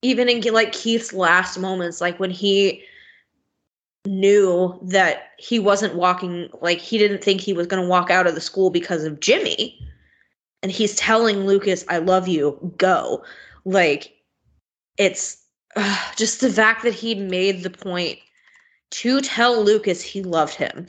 even 0.00 0.28
in 0.28 0.40
like 0.54 0.72
keith's 0.72 1.12
last 1.12 1.58
moments 1.58 2.00
like 2.00 2.18
when 2.18 2.30
he 2.30 2.82
knew 4.06 4.78
that 4.82 5.32
he 5.38 5.58
wasn't 5.58 5.94
walking 5.94 6.48
like 6.62 6.78
he 6.78 6.96
didn't 6.96 7.22
think 7.22 7.40
he 7.42 7.52
was 7.52 7.66
going 7.66 7.82
to 7.82 7.88
walk 7.88 8.10
out 8.10 8.26
of 8.26 8.34
the 8.34 8.40
school 8.40 8.70
because 8.70 9.04
of 9.04 9.20
jimmy 9.20 9.78
and 10.62 10.72
he's 10.72 10.94
telling 10.96 11.46
lucas 11.46 11.84
i 11.88 11.98
love 11.98 12.26
you 12.26 12.58
go 12.78 13.22
like 13.66 14.14
it's 14.96 15.44
just 16.16 16.40
the 16.40 16.50
fact 16.50 16.82
that 16.82 16.94
he 16.94 17.14
made 17.14 17.62
the 17.62 17.70
point 17.70 18.18
to 18.90 19.20
tell 19.20 19.62
lucas 19.62 20.00
he 20.00 20.22
loved 20.22 20.54
him 20.54 20.86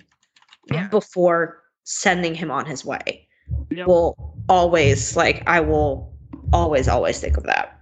Yeah. 0.71 0.87
before 0.87 1.58
sending 1.91 2.35
him 2.35 2.51
on 2.51 2.67
his 2.67 2.85
way 2.85 3.25
Yep. 3.71 3.87
will 3.87 4.35
always 4.47 5.15
like 5.15 5.41
i 5.47 5.59
will 5.59 6.13
always 6.53 6.87
always 6.87 7.19
think 7.19 7.35
of 7.35 7.43
that 7.45 7.79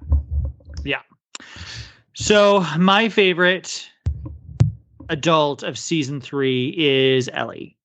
Yeah. 0.85 1.01
So 2.13 2.65
my 2.77 3.09
favorite 3.09 3.85
adult 5.09 5.61
of 5.61 5.77
season 5.77 6.21
three 6.21 6.73
is 6.77 7.29
Ellie. 7.33 7.77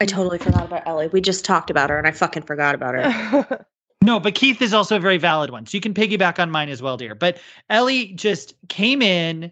i 0.00 0.04
totally 0.04 0.38
forgot 0.38 0.64
about 0.64 0.82
ellie 0.84 1.06
we 1.08 1.20
just 1.20 1.44
talked 1.44 1.70
about 1.70 1.90
her 1.90 1.98
and 1.98 2.08
i 2.08 2.10
fucking 2.10 2.42
forgot 2.42 2.74
about 2.74 2.94
her 2.96 3.64
No, 4.02 4.18
but 4.20 4.34
Keith 4.36 4.62
is 4.62 4.72
also 4.72 4.96
a 4.96 5.00
very 5.00 5.18
valid 5.18 5.50
one. 5.50 5.66
So 5.66 5.76
you 5.76 5.80
can 5.80 5.92
piggyback 5.92 6.38
on 6.38 6.52
mine 6.52 6.68
as 6.68 6.80
well, 6.80 6.96
dear. 6.96 7.16
But 7.16 7.38
Ellie 7.68 8.12
just 8.12 8.54
came 8.68 9.02
in 9.02 9.50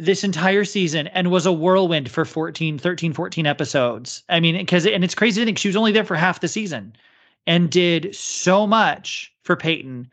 this 0.00 0.24
entire 0.24 0.64
season 0.64 1.08
and 1.08 1.30
was 1.30 1.44
a 1.44 1.52
whirlwind 1.52 2.10
for 2.10 2.24
14, 2.24 2.78
13, 2.78 3.12
14 3.12 3.46
episodes. 3.46 4.24
I 4.28 4.40
mean, 4.40 4.56
because, 4.56 4.86
and 4.86 5.04
it's 5.04 5.14
crazy 5.14 5.40
to 5.40 5.44
think 5.44 5.58
she 5.58 5.68
was 5.68 5.76
only 5.76 5.92
there 5.92 6.04
for 6.04 6.16
half 6.16 6.40
the 6.40 6.48
season 6.48 6.94
and 7.46 7.70
did 7.70 8.14
so 8.14 8.66
much 8.66 9.32
for 9.42 9.56
Peyton 9.56 10.10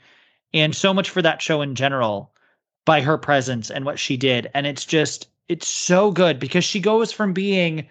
and 0.54 0.76
so 0.76 0.94
much 0.94 1.10
for 1.10 1.22
that 1.22 1.42
show 1.42 1.62
in 1.62 1.74
general 1.74 2.32
by 2.86 3.02
her 3.02 3.18
presence 3.18 3.70
and 3.70 3.86
what 3.86 3.98
she 3.98 4.18
did. 4.18 4.50
And 4.54 4.68
it's 4.68 4.86
just, 4.86 5.30
it's 5.48 5.68
so 5.68 6.12
good 6.12 6.38
because 6.38 6.66
she 6.66 6.80
goes 6.80 7.12
from 7.12 7.32
being 7.32 7.88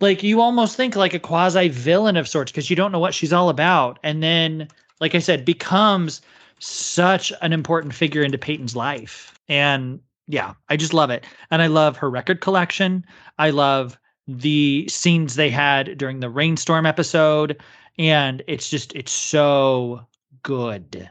like 0.00 0.22
you 0.22 0.40
almost 0.40 0.76
think 0.76 0.96
like 0.96 1.14
a 1.14 1.18
quasi 1.18 1.68
villain 1.68 2.16
of 2.16 2.28
sorts 2.28 2.52
because 2.52 2.70
you 2.70 2.76
don't 2.76 2.92
know 2.92 2.98
what 2.98 3.14
she's 3.14 3.32
all 3.32 3.48
about 3.48 3.98
and 4.04 4.22
then 4.22 4.68
like 5.00 5.12
i 5.14 5.18
said 5.18 5.44
becomes 5.44 6.20
such 6.60 7.32
an 7.42 7.52
important 7.52 7.92
figure 7.92 8.22
into 8.22 8.38
peyton's 8.38 8.76
life 8.76 9.36
and 9.48 9.98
yeah 10.28 10.54
i 10.68 10.76
just 10.76 10.94
love 10.94 11.10
it 11.10 11.24
and 11.50 11.60
i 11.60 11.66
love 11.66 11.96
her 11.96 12.08
record 12.08 12.40
collection 12.40 13.04
i 13.38 13.50
love 13.50 13.98
the 14.28 14.86
scenes 14.88 15.34
they 15.34 15.50
had 15.50 15.98
during 15.98 16.20
the 16.20 16.30
rainstorm 16.30 16.86
episode 16.86 17.60
and 17.98 18.42
it's 18.46 18.70
just 18.70 18.94
it's 18.94 19.12
so 19.12 20.00
good 20.42 21.10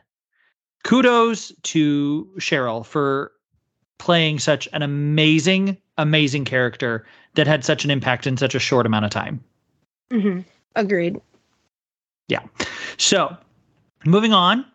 kudos 0.83 1.51
to 1.63 2.29
sheryl 2.39 2.86
for 2.86 3.31
playing 3.97 4.39
such 4.39 4.67
an 4.74 4.81
amazing 4.81 5.77
amazing 5.97 6.45
character 6.45 7.05
that 7.33 7.47
had 7.47 7.65
such 7.65 7.83
an 7.83 7.91
impact 7.91 8.27
in 8.27 8.38
such 8.38 8.55
a 8.55 8.59
short 8.59 8.86
amount 8.86 9.05
of 9.05 9.12
time. 9.12 9.43
Mhm. 10.12 10.45
Agreed. 10.75 11.19
Yeah. 12.27 12.43
So, 12.97 13.36
moving 14.05 14.33
on 14.33 14.65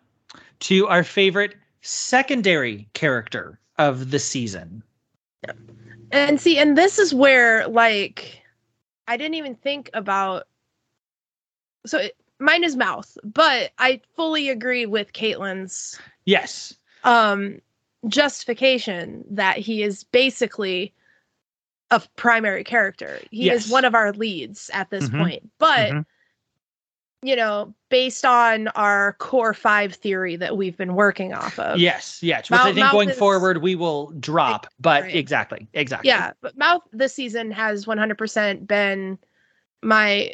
to 0.61 0.87
our 0.87 1.03
favorite 1.03 1.55
secondary 1.81 2.87
character 2.93 3.59
of 3.77 4.11
the 4.11 4.19
season. 4.19 4.83
And 6.11 6.39
see, 6.39 6.57
and 6.57 6.77
this 6.77 6.99
is 6.99 7.13
where 7.13 7.67
like 7.67 8.41
I 9.07 9.17
didn't 9.17 9.35
even 9.35 9.55
think 9.55 9.89
about. 9.93 10.47
So 11.85 11.97
it, 11.99 12.15
mine 12.39 12.63
is 12.63 12.75
mouth, 12.75 13.17
but 13.23 13.71
I 13.79 14.01
fully 14.15 14.49
agree 14.49 14.85
with 14.85 15.13
Caitlin's 15.13 15.99
Yes. 16.25 16.75
um 17.03 17.59
justification 18.07 19.23
that 19.31 19.57
he 19.57 19.81
is 19.83 20.03
basically 20.03 20.93
a 21.91 22.01
primary 22.15 22.63
character. 22.63 23.19
He 23.31 23.45
Yes. 23.47 23.65
is 23.65 23.71
one 23.71 23.85
of 23.85 23.95
our 23.95 24.11
leads 24.13 24.69
at 24.73 24.89
this 24.89 25.09
Mhm. 25.09 25.17
point. 25.17 25.51
But 25.57 25.91
Mhm. 25.91 26.05
You 27.23 27.35
know, 27.35 27.73
based 27.89 28.25
on 28.25 28.67
our 28.69 29.13
core 29.13 29.53
five 29.53 29.93
theory 29.95 30.35
that 30.35 30.57
we've 30.57 30.77
been 30.77 30.93
working 30.95 31.33
off 31.33 31.57
of. 31.59 31.79
Yes. 31.79 32.21
Yes. 32.21 32.49
Which 32.49 32.59
I 32.59 32.65
think 32.65 32.77
Mouth 32.77 32.91
going 32.91 33.09
is- 33.09 33.17
forward 33.17 33.61
we 33.61 33.75
will 33.75 34.11
drop, 34.19 34.67
but 34.79 35.03
Right. 35.03 35.15
exactly. 35.15 35.67
Exactly. 35.73 36.09
Yeah, 36.09 36.31
but 36.41 36.57
Mouth 36.57 36.81
this 36.91 37.13
season 37.13 37.51
has 37.51 37.85
100% 37.85 38.67
been 38.67 39.17
my 39.81 40.33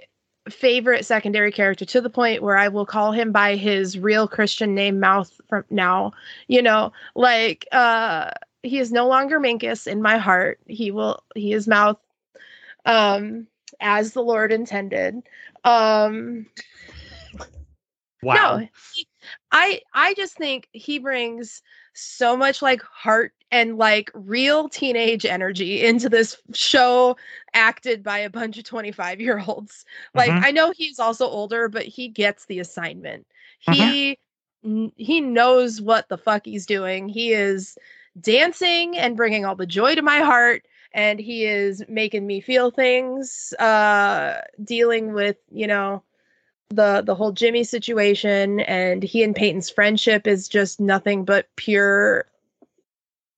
favorite 0.50 1.06
secondary 1.06 1.52
character 1.52 1.86
to 1.86 2.02
the 2.02 2.10
point 2.10 2.42
where 2.42 2.58
I 2.58 2.70
will 2.70 2.86
call 2.86 3.12
him 3.12 3.32
by 3.32 3.56
his 3.56 4.00
real 4.00 4.28
Christian 4.28 4.74
name 4.74 5.00
Mouth 5.00 5.40
from 5.48 5.64
now. 5.70 6.12
You 6.48 6.62
know, 6.64 6.92
like 7.16 7.68
uh 7.72 8.32
he 8.64 8.80
is 8.80 8.92
no 8.92 9.08
longer 9.08 9.40
Minkus 9.40 9.86
in 9.88 10.02
my 10.02 10.18
heart. 10.18 10.60
He 10.66 10.92
will 10.92 11.24
he 11.36 11.54
is 11.54 11.68
Mouth 11.68 11.98
um 12.86 13.46
as 13.80 14.14
the 14.14 14.24
Lord 14.24 14.52
intended. 14.52 15.22
Um 15.66 16.46
Wow. 18.22 18.58
no, 18.60 18.68
he- 18.94 19.08
I 19.52 19.82
I 19.94 20.14
just 20.16 20.36
think 20.36 20.68
he 20.74 21.00
brings 21.00 21.62
so 21.94 22.36
much 22.38 22.62
like 22.62 22.82
heart 22.82 23.34
and 23.52 23.78
like 23.78 24.12
real 24.14 24.70
teenage 24.70 25.26
energy 25.26 25.84
into 25.86 26.10
this 26.10 26.38
show 26.54 27.18
acted 27.54 28.04
by 28.04 28.20
a 28.20 28.30
bunch 28.30 28.58
of 28.58 28.64
25 28.64 29.20
year 29.20 29.42
olds. 29.48 29.86
Like 30.14 30.32
Mhm. 30.32 30.46
I 30.46 30.52
know 30.52 30.72
he's 30.72 31.00
also 31.00 31.26
older, 31.28 31.68
but 31.70 31.86
he 31.86 32.08
gets 32.08 32.46
the 32.46 32.60
assignment. 32.60 33.26
Mhm. 33.68 33.74
He 33.76 34.20
n- 34.66 34.92
he 34.98 35.22
knows 35.22 35.82
what 35.82 36.10
the 36.10 36.18
fuck 36.18 36.46
he's 36.46 36.66
doing. 36.66 37.08
He 37.10 37.32
is 37.34 37.78
dancing 38.20 38.98
and 38.98 39.16
bringing 39.16 39.46
all 39.46 39.56
the 39.56 39.66
joy 39.66 39.96
to 39.96 40.02
my 40.02 40.20
heart 40.20 40.66
and 40.94 41.20
he 41.20 41.46
is 41.46 41.84
making 41.88 42.26
me 42.28 42.42
feel 42.42 42.72
things 42.72 43.54
uh 43.60 44.42
dealing 44.64 45.14
with, 45.14 45.38
you 45.52 45.68
know, 45.68 46.04
the 46.70 47.02
the 47.06 47.16
whole 47.16 47.32
Jimmy 47.32 47.64
situation 47.64 48.60
and 48.62 49.02
he 49.04 49.24
and 49.24 49.36
Peyton's 49.36 49.70
friendship 49.70 50.28
is 50.28 50.48
just 50.48 50.80
nothing 50.80 51.26
but 51.26 51.48
pure 51.56 52.26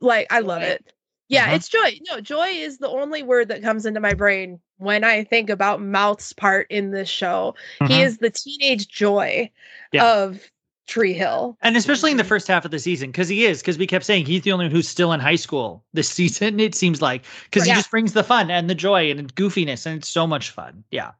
like 0.01 0.27
I 0.31 0.39
love 0.39 0.63
it. 0.63 0.93
Yeah, 1.29 1.45
Uh-huh. 1.45 1.55
it's 1.55 1.69
joy. 1.69 1.99
No, 2.09 2.19
joy 2.19 2.47
is 2.47 2.79
the 2.79 2.89
only 2.89 3.23
word 3.23 3.47
that 3.47 3.61
comes 3.61 3.85
into 3.85 4.01
my 4.01 4.13
brain 4.13 4.59
when 4.77 5.03
I 5.05 5.23
think 5.23 5.49
about 5.49 5.81
Mouth's 5.81 6.33
part 6.33 6.67
in 6.69 6.91
this 6.91 7.07
show. 7.07 7.55
He 7.87 7.99
Mhm. 7.99 8.05
is 8.05 8.17
the 8.17 8.31
teenage 8.31 8.89
joy 8.89 9.49
Yeah. 9.93 10.11
of 10.13 10.51
Tree 10.87 11.13
Hill. 11.13 11.57
And 11.61 11.77
especially 11.77 12.11
in 12.11 12.17
the 12.17 12.25
first 12.25 12.49
half 12.49 12.65
of 12.65 12.71
the 12.71 12.79
season, 12.79 13.11
because 13.11 13.29
he 13.29 13.45
is, 13.45 13.61
because 13.61 13.77
we 13.77 13.87
kept 13.87 14.03
saying 14.03 14.25
he's 14.25 14.41
the 14.41 14.51
only 14.51 14.65
one 14.65 14.71
who's 14.71 14.89
still 14.89 15.13
in 15.13 15.21
high 15.21 15.35
school 15.37 15.85
this 15.93 16.09
season, 16.19 16.59
it 16.59 16.75
seems 16.75 17.01
like. 17.01 17.23
Because 17.45 17.63
he 17.63 17.69
Yeah. 17.69 17.75
just 17.77 17.91
brings 17.91 18.11
the 18.11 18.23
fun 18.23 18.51
and 18.51 18.69
the 18.69 18.75
joy 18.75 19.09
and 19.09 19.33
goofiness, 19.35 19.85
and 19.85 19.99
it's 19.99 20.09
so 20.09 20.27
much 20.27 20.49
fun. 20.49 20.83
Yeah. 20.91 21.11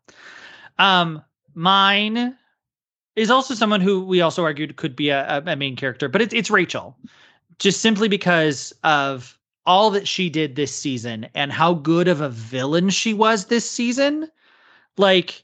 Um, 0.78 1.24
mine 1.54 2.36
is 3.16 3.30
also 3.30 3.54
someone 3.54 3.82
who 3.82 4.04
we 4.04 4.22
also 4.22 4.44
argued 4.44 4.76
could 4.78 4.96
be 4.96 5.10
a, 5.10 5.44
a- 5.46 5.56
main 5.56 5.76
character, 5.76 6.08
but 6.08 6.22
it's 6.22 6.34
it's 6.34 6.52
Rachel. 6.52 6.96
Just 7.60 7.82
simply 7.82 8.08
because 8.08 8.74
of 8.84 9.38
all 9.66 9.92
that 9.92 10.08
she 10.08 10.30
did 10.30 10.56
this 10.56 10.76
season 10.76 11.28
and 11.36 11.52
how 11.52 11.76
good 11.76 12.08
of 12.08 12.22
a 12.22 12.30
villain 12.30 12.90
she 12.90 13.14
was 13.14 13.46
this 13.46 13.70
season. 13.70 14.30
Like 14.98 15.44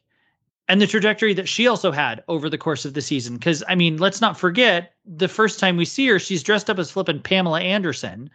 and 0.67 0.81
the 0.81 0.87
trajectory 0.87 1.33
that 1.33 1.47
she 1.47 1.67
also 1.67 1.91
had 1.91 2.23
over 2.27 2.49
the 2.49 2.57
course 2.57 2.85
of 2.85 2.93
the 2.93 3.01
season. 3.01 3.35
Because 3.35 3.63
I 3.67 3.75
mean, 3.75 3.97
let's 3.97 4.21
not 4.21 4.37
forget 4.39 4.93
the 5.05 5.27
first 5.27 5.59
time 5.59 5.77
we 5.77 5.85
see 5.85 6.07
her, 6.07 6.19
she's 6.19 6.43
dressed 6.43 6.69
up 6.69 6.79
as 6.79 6.91
flippin' 6.91 7.21
Pamela 7.21 7.61
Anderson, 7.61 8.29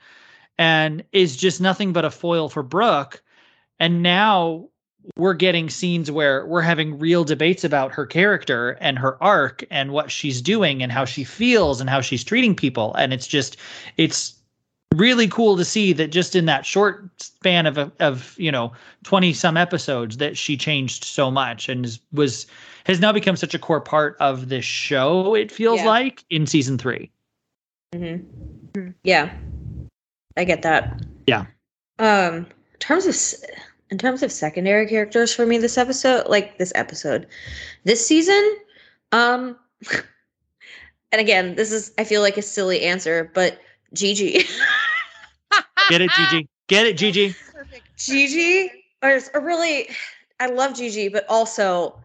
and 0.59 1.05
is 1.13 1.37
just 1.37 1.61
nothing 1.61 1.93
but 1.93 2.05
a 2.05 2.11
foil 2.11 2.49
for 2.49 2.63
Brooke. 2.63 3.23
And 3.79 4.03
now 4.03 4.69
we're 5.17 5.35
getting 5.35 5.69
scenes 5.69 6.11
where 6.11 6.47
we're 6.47 6.61
having 6.63 6.99
real 6.99 7.25
debates 7.25 7.65
about 7.65 7.93
her 7.93 8.07
character 8.07 8.71
and 8.81 8.99
her 8.99 9.23
arc 9.23 9.65
and 9.71 9.93
what 9.93 10.11
she's 10.11 10.41
doing 10.41 10.83
and 10.83 10.93
how 10.93 11.05
she 11.05 11.25
feels 11.25 11.81
and 11.81 11.91
how 11.91 12.01
she's 12.01 12.23
treating 12.25 12.55
people 12.55 12.95
and 12.95 13.13
it's 13.13 13.27
just 13.27 13.57
it's 13.97 14.35
really 14.95 15.27
cool 15.27 15.57
to 15.57 15.65
see 15.65 15.93
that 15.93 16.09
just 16.13 16.37
in 16.37 16.45
that 16.45 16.67
short 16.67 17.09
span 17.21 17.67
of 17.67 17.79
of 18.01 18.35
you 18.39 18.53
know 18.53 18.73
20 19.05 19.33
some 19.33 19.57
episodes 19.57 20.19
that 20.19 20.37
she 20.37 20.57
changed 20.57 21.05
so 21.05 21.31
much 21.31 21.69
and 21.69 21.99
was 22.13 22.47
has 22.85 23.01
now 23.01 23.13
become 23.13 23.37
such 23.37 23.55
a 23.55 23.59
core 23.59 23.81
part 23.81 24.17
of 24.21 24.49
this 24.51 24.65
show 24.65 25.35
it 25.35 25.51
feels 25.51 25.79
Yeah. 25.81 25.87
like 25.87 26.25
in 26.31 26.47
season 26.47 26.79
3 26.79 27.11
Mm-hmm. 27.95 28.89
Yeah, 29.05 29.31
I 30.39 30.45
get 30.45 30.63
that. 30.63 31.03
Yeah. 31.27 31.45
Um, 31.99 32.35
in 32.37 32.79
terms 32.79 33.07
of 33.07 33.15
in 33.93 33.99
terms 33.99 34.23
of 34.23 34.33
secondary 34.33 34.87
characters 34.87 35.35
for 35.35 35.45
me, 35.45 35.59
this 35.59 35.77
episode, 35.77 36.27
like 36.27 36.57
this 36.57 36.73
episode, 36.75 37.27
this 37.85 38.05
season, 38.05 38.57
um, 39.13 39.55
and 41.13 41.21
again, 41.21 41.57
this 41.57 41.71
is 41.71 41.93
I 41.99 42.05
feel 42.05 42.23
like 42.23 42.39
a 42.39 42.43
silly 42.43 42.81
answer, 42.81 43.31
but 43.35 43.61
Gigi, 43.93 44.45
get 45.91 46.01
it 46.01 46.11
gigi 46.11 46.49
get 46.69 46.87
it 46.87 46.97
gigi 46.97 47.37
Gigi, 47.99 48.73
or, 49.03 49.21
or 49.35 49.41
really, 49.43 49.91
I 50.41 50.47
love 50.47 50.75
Gigi, 50.75 51.09
but 51.09 51.27
also 51.29 52.01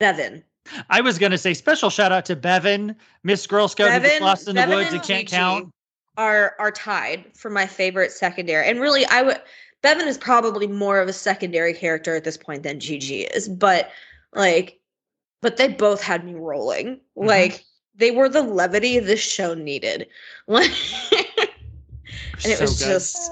Bevin. 0.00 0.44
i 0.90 1.00
was 1.00 1.18
going 1.18 1.32
to 1.32 1.38
say 1.38 1.54
special 1.54 1.90
shout 1.90 2.12
out 2.12 2.24
to 2.24 2.36
bevin 2.36 2.94
miss 3.24 3.48
girl 3.48 3.66
scout 3.66 3.90
who 3.90 3.98
gets 3.98 4.14
Bevin- 4.14 4.22
lost 4.22 4.46
in 4.46 4.54
the 4.54 4.66
woods 4.68 4.86
and 4.86 4.94
and 4.96 5.02
can't 5.02 5.28
Gigi. 5.28 5.36
count 5.36 5.72
are 6.16 6.54
are 6.58 6.70
tied 6.70 7.24
for 7.34 7.50
my 7.50 7.66
favorite 7.66 8.12
secondary. 8.12 8.68
And 8.68 8.80
really 8.80 9.06
I 9.06 9.22
would 9.22 9.40
Bevin 9.82 10.06
is 10.06 10.16
probably 10.18 10.66
more 10.66 11.00
of 11.00 11.08
a 11.08 11.12
secondary 11.12 11.74
character 11.74 12.14
at 12.14 12.24
this 12.24 12.36
point 12.36 12.62
than 12.62 12.78
Gigi 12.80 13.22
is, 13.22 13.48
but 13.48 13.90
like 14.34 14.78
but 15.40 15.56
they 15.56 15.68
both 15.68 16.00
had 16.02 16.24
me 16.24 16.34
rolling. 16.34 16.96
Mhm. 17.18 17.26
Like 17.26 17.64
they 17.96 18.10
were 18.12 18.28
the 18.28 18.42
levity 18.42 18.98
this 19.00 19.20
show 19.20 19.54
needed. 19.54 20.06
Like 20.46 20.70
and 22.44 22.52
it 22.52 22.56
So 22.58 22.62
was 22.64 22.78
good. 22.78 22.88
just 22.88 23.30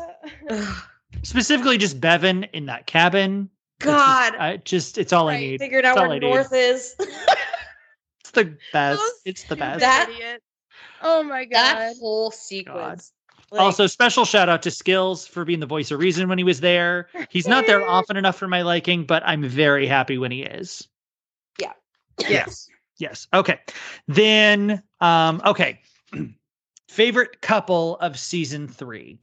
ugh, 0.51 0.77
specifically 1.23 1.77
just 1.79 2.01
bevin 2.01 2.49
in 2.53 2.67
that 2.67 2.87
cabin 2.87 3.49
It's 3.81 3.87
just- 3.87 3.97
God. 3.97 4.37
I 4.37 4.57
just 4.59 4.99
it's 4.99 5.13
all 5.13 5.29
i 5.29 5.33
right, 5.35 5.41
need 5.41 5.61
figured 5.61 5.85
out 5.85 5.97
That's 5.97 6.07
where 6.09 6.17
I 6.17 6.19
need. 6.19 6.29
North 6.29 6.53
is. 6.53 6.95
it's 8.21 8.31
the 8.33 8.57
best 8.73 9.01
Those- 9.01 9.21
it's 9.25 9.45
the 9.45 9.57
best 9.57 9.81
That- 9.81 10.09
idiot. 10.11 10.43
Oh 11.03 11.23
my 11.23 11.45
god. 11.45 11.77
that 11.77 11.97
whole 11.99 12.31
sequence. 12.31 13.13
Like, 13.53 13.61
also, 13.61 13.87
special 13.89 14.25
shout 14.25 14.49
out 14.49 14.63
to 14.63 14.71
Skills 14.71 15.27
for 15.27 15.45
being 15.45 15.59
the 15.61 15.67
voice 15.67 15.91
of 15.91 15.99
reason 15.99 16.29
when 16.29 16.39
he 16.39 16.45
was 16.45 16.61
there. 16.61 17.09
He's 17.31 17.49
not 17.49 17.67
there 17.67 17.83
often 17.89 18.17
enough 18.17 18.37
for 18.37 18.47
my 18.47 18.63
liking, 18.63 19.05
but 19.05 19.23
I'm 19.27 19.43
very 19.43 19.87
happy 19.87 20.19
when 20.19 20.31
he 20.31 20.43
is. 20.43 20.87
Yeah. 21.61 21.73
Yes. 22.29 22.69
Yes. 22.99 23.27
Okay. 23.35 23.59
Then, 24.07 24.83
um, 25.01 25.43
okay. 25.45 25.81
Favorite 26.89 27.41
couple 27.41 27.97
of 27.99 28.19
season 28.19 28.69
three. 28.69 29.19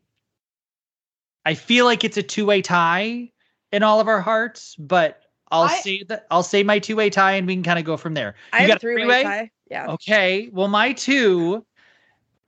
I 1.46 1.54
feel 1.54 1.86
like 1.86 2.04
it's 2.04 2.18
a 2.18 2.24
two-way 2.24 2.62
tie 2.62 3.32
in 3.72 3.84
all 3.84 4.00
of 4.02 4.08
our 4.10 4.20
hearts, 4.20 4.76
but 4.76 5.22
I'll 5.52 5.64
I- 5.64 5.80
say 5.80 6.04
that 6.10 6.28
I'll 6.32 6.44
say 6.44 6.64
my 6.64 6.80
two-way 6.80 7.10
tie 7.10 7.34
and 7.34 7.48
we 7.48 7.56
can 7.56 7.64
kind 7.64 7.80
of 7.80 7.86
go 7.86 7.96
from 7.96 8.14
there. 8.14 8.36
I 8.52 8.64
You 8.64 8.68
have 8.70 8.78
a 8.78 8.80
three-way 8.80 9.02
three-way? 9.04 9.24
tie. 9.24 9.52
Yeah. 9.72 9.88
Okay. 9.94 10.50
Well, 10.52 10.68
my 10.68 10.92
two 10.94 11.66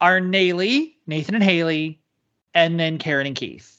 are 0.02 0.20
Naley, 0.22 0.96
Nathan 1.10 1.36
and 1.36 1.44
Haley, 1.44 2.00
and 2.54 2.80
then 2.80 2.98
Karen 3.00 3.26
and 3.28 3.36
Keith. 3.36 3.76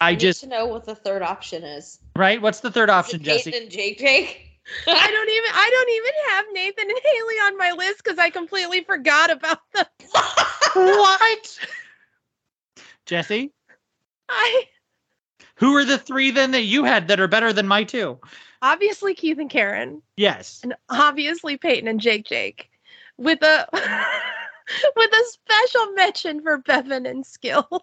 I 0.00 0.10
need 0.10 0.20
just 0.20 0.40
to 0.40 0.48
know 0.48 0.66
what 0.66 0.84
the 0.84 0.94
third 0.94 1.22
option 1.22 1.62
is. 1.62 2.00
right. 2.16 2.42
What's 2.42 2.60
the 2.60 2.70
third 2.70 2.90
option, 2.90 3.20
Jessi? 3.20 3.44
Peyton 3.44 3.62
and 3.62 3.70
Jake 3.70 3.98
Jake? 3.98 4.42
I 4.86 5.10
don't 5.10 5.28
even 5.30 5.50
I 5.54 5.70
don't 5.70 5.90
even 5.90 6.12
have 6.30 6.44
Nathan 6.52 6.90
and 6.90 7.00
Haley 7.04 7.34
on 7.46 7.56
my 7.56 7.70
list 7.78 8.02
because 8.02 8.18
I 8.18 8.28
completely 8.30 8.82
forgot 8.82 9.30
about 9.30 9.60
them. 9.72 9.86
what? 10.74 11.58
Jessi, 13.06 13.50
I 14.28 14.64
who 15.54 15.76
are 15.76 15.84
the 15.84 15.96
three 15.98 16.32
then 16.32 16.50
that 16.50 16.64
you 16.64 16.82
had 16.82 17.06
that 17.08 17.20
are 17.20 17.28
better 17.28 17.52
than 17.52 17.68
my 17.68 17.84
two? 17.84 18.18
obviously 18.62 19.14
Keith 19.14 19.38
and 19.38 19.48
Karen, 19.48 20.02
Yes. 20.16 20.60
and 20.64 20.74
obviously 20.88 21.56
Peyton 21.56 21.86
and 21.88 22.00
Jake 22.00 22.24
Jake, 22.26 22.68
with 23.16 23.40
a 23.42 23.68
with 24.96 25.10
a 25.12 25.24
special 25.30 25.92
mention 25.92 26.42
for 26.42 26.58
Bevin 26.58 27.08
and 27.08 27.24
Skills. 27.24 27.82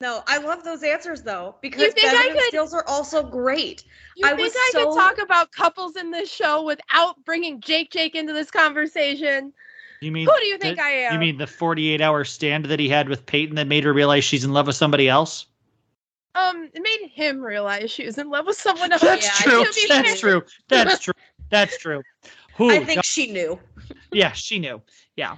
No, 0.00 0.22
I 0.26 0.38
love 0.38 0.64
those 0.64 0.82
answers 0.82 1.22
though 1.22 1.54
because 1.62 1.94
think 1.94 2.06
I 2.06 2.14
Bevin 2.14 2.30
and 2.32 2.40
skills 2.48 2.74
are 2.74 2.84
also 2.86 3.22
great. 3.22 3.84
You 4.16 4.26
I 4.26 4.30
think 4.30 4.40
was 4.40 4.54
I 4.56 4.70
so- 4.72 4.92
could 4.92 4.98
talk 4.98 5.18
about 5.22 5.52
couples 5.52 5.96
in 5.96 6.10
this 6.10 6.30
show 6.30 6.62
without 6.64 7.24
bringing 7.24 7.60
Jake 7.60 7.90
Jake 7.90 8.14
into 8.14 8.32
this 8.32 8.50
conversation? 8.50 9.52
You 10.00 10.12
mean 10.12 10.26
Who 10.26 10.34
do 10.40 10.46
you 10.46 10.58
think 10.58 10.76
the- 10.76 10.82
I 10.82 10.90
am? 10.90 11.14
You 11.14 11.18
mean 11.20 11.38
the 11.38 11.46
48 11.46 12.00
hour 12.00 12.24
stand 12.24 12.66
that 12.66 12.78
he 12.80 12.88
had 12.88 13.08
with 13.08 13.24
Peyton 13.24 13.54
that 13.56 13.66
made 13.66 13.84
her 13.84 13.92
realize 13.94 14.24
she's 14.24 14.44
in 14.44 14.52
love 14.52 14.66
with 14.66 14.76
somebody 14.76 15.08
else? 15.08 15.46
um, 16.36 16.68
it 16.74 16.82
made 16.82 17.08
him 17.10 17.40
realize 17.40 17.92
she 17.92 18.04
was 18.04 18.18
in 18.18 18.28
love 18.28 18.44
with 18.46 18.56
someone 18.58 18.90
else. 18.92 19.00
That's 19.00 19.24
Yeah, 19.46 19.50
true. 19.50 19.64
That's 19.88 20.20
fair. 20.20 20.40
true. 20.40 20.44
That's 20.68 20.98
true. 20.98 21.14
That's 21.50 21.78
true. 21.78 22.02
Who? 22.56 22.70
I 22.70 22.84
think 22.84 23.04
she 23.04 23.32
knew. 23.32 23.58
yeah, 24.12 24.32
she 24.32 24.58
knew. 24.58 24.80
Yeah. 25.16 25.36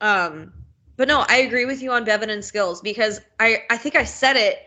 Um, 0.00 0.52
but 0.96 1.08
no, 1.08 1.24
I 1.28 1.36
agree 1.36 1.64
with 1.64 1.82
you 1.82 1.92
on 1.92 2.04
Bevin 2.04 2.30
and 2.30 2.44
skills 2.44 2.80
because 2.80 3.20
I 3.40 3.62
I 3.70 3.76
think 3.76 3.96
I 3.96 4.04
said 4.04 4.36
it 4.36 4.58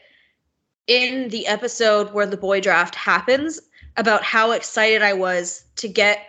in 0.87 1.29
the 1.29 1.47
episode 1.47 2.13
where 2.13 2.25
the 2.25 2.37
boy 2.37 2.61
draft 2.61 2.95
happens 2.95 3.59
about 3.97 4.23
how 4.23 4.51
excited 4.51 5.01
I 5.01 5.13
was 5.13 5.65
to 5.77 5.87
get 5.87 6.27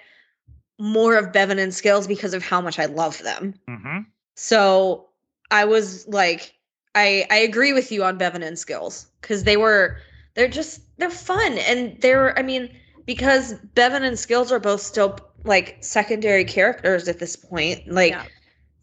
more 0.79 1.17
of 1.17 1.33
Bevin 1.33 1.59
and 1.59 1.75
skills 1.75 2.07
because 2.07 2.35
of 2.35 2.43
how 2.43 2.61
much 2.61 2.79
I 2.79 2.87
love 2.87 3.19
them. 3.23 3.55
Mm-hmm. 3.69 3.99
So 4.35 5.09
I 5.51 5.65
was 5.65 6.07
like, 6.09 6.55
I 6.95 7.27
I 7.31 7.37
agree 7.39 7.73
with 7.73 7.91
you 7.91 8.05
on 8.05 8.19
Bevin 8.19 8.43
and 8.43 8.59
Skills 8.59 9.07
because 9.21 9.45
they 9.45 9.57
were 9.57 9.99
they're 10.35 10.49
just 10.49 10.81
they're 10.99 11.11
fun 11.11 11.59
and 11.59 12.01
they're 12.01 12.39
I 12.39 12.43
mean 12.43 12.75
because 13.07 13.55
Bevin 13.75 14.03
and 14.03 14.19
Skills 14.19 14.53
are 14.53 14.59
both 14.59 14.83
still 14.83 15.19
like 15.47 15.79
secondary 15.81 16.45
characters 16.45 17.09
at 17.09 17.19
this 17.19 17.37
point. 17.37 17.87
Like 17.89 18.13
Yeah. 18.13 18.25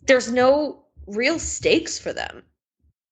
there's 0.08 0.32
no 0.32 0.86
real 1.08 1.40
stakes 1.40 2.00
for 2.00 2.14
them. 2.14 2.44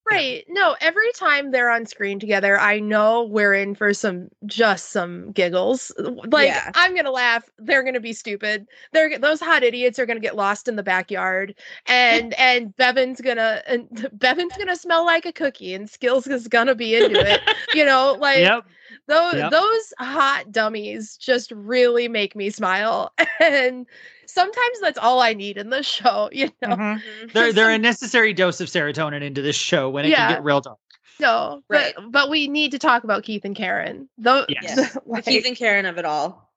Right. 0.10 0.44
No, 0.50 0.76
every 0.82 1.10
time 1.14 1.52
they're 1.52 1.70
on 1.70 1.86
screen 1.86 2.20
together, 2.20 2.60
I 2.60 2.80
know 2.80 3.24
we're 3.24 3.54
in 3.54 3.76
for 3.76 3.94
some 3.94 4.30
just 4.46 4.90
some 4.92 5.32
giggles. 5.32 5.92
Like 5.98 6.48
Yeah. 6.48 6.72
I'm 6.74 6.94
going 6.94 7.06
to 7.06 7.12
laugh, 7.12 7.48
they're 7.60 7.84
going 7.84 7.94
to 7.94 8.00
be 8.02 8.12
stupid. 8.12 8.66
They're 8.92 9.18
those 9.20 9.40
hot 9.40 9.64
idiots 9.64 10.00
are 10.00 10.06
going 10.06 10.18
to 10.18 10.22
get 10.22 10.36
lost 10.36 10.68
in 10.68 10.76
the 10.76 10.84
backyard 10.84 11.56
and 11.86 12.34
and 12.40 12.76
Bevin's 12.76 13.22
going 13.22 13.38
to 13.38 13.64
and 13.68 14.10
Bevin's 14.14 14.54
going 14.58 14.68
to 14.68 14.76
smell 14.76 15.06
like 15.06 15.26
a 15.26 15.32
cookie 15.32 15.74
and 15.74 15.90
Skills 15.90 16.28
is 16.28 16.48
going 16.48 16.68
to 16.68 16.76
be 16.76 16.96
into 16.96 17.20
it. 17.22 17.40
you 17.74 17.86
know, 17.86 18.18
like 18.20 18.40
Yep. 18.42 18.66
Those 19.12 19.36
Yep. 19.36 19.52
those 19.52 19.94
hot 20.00 20.52
dummies 20.52 21.16
just 21.18 21.52
really 21.52 22.08
make 22.08 22.36
me 22.36 22.50
smile 22.50 23.14
and 23.40 23.86
sometimes 24.26 24.80
that's 24.82 24.98
all 24.98 25.20
I 25.22 25.34
need 25.34 25.58
in 25.58 25.70
the 25.70 25.84
show, 25.84 26.30
you 26.34 26.50
know. 26.62 26.70
Mhm. 26.70 27.02
They're 27.34 27.54
they're 27.54 27.72
a 27.72 27.78
necessary 27.78 28.34
dose 28.34 28.60
of 28.62 28.68
serotonin 28.70 29.22
into 29.22 29.42
this 29.42 29.56
show 29.56 29.90
when 29.90 30.06
it 30.06 30.10
Yeah. 30.10 30.28
can 30.28 30.36
get 30.36 30.44
real 30.44 30.62
dark. 30.62 30.78
No, 31.20 31.62
Right. 31.70 31.94
but 31.96 32.12
but 32.12 32.30
we 32.30 32.48
need 32.48 32.72
to 32.72 32.80
talk 32.80 33.04
about 33.04 33.24
Keith 33.24 33.46
and 33.46 33.56
Karen. 33.56 34.10
Though, 34.18 34.46
Yes. 34.50 34.94
The 35.06 35.22
Keith 35.22 35.46
and 35.46 35.56
Karen 35.56 35.86
of 35.86 35.98
it 36.00 36.06
all. 36.06 36.52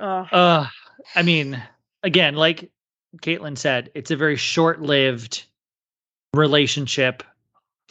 oh, 0.00 0.26
Uh, 0.32 0.66
I 1.14 1.22
mean, 1.22 1.62
again, 2.02 2.34
like 2.34 2.70
Caitlin 3.18 3.56
said, 3.56 3.90
it's 3.94 4.10
a 4.10 4.16
very 4.16 4.34
short-lived 4.36 5.44
relationship 6.32 7.22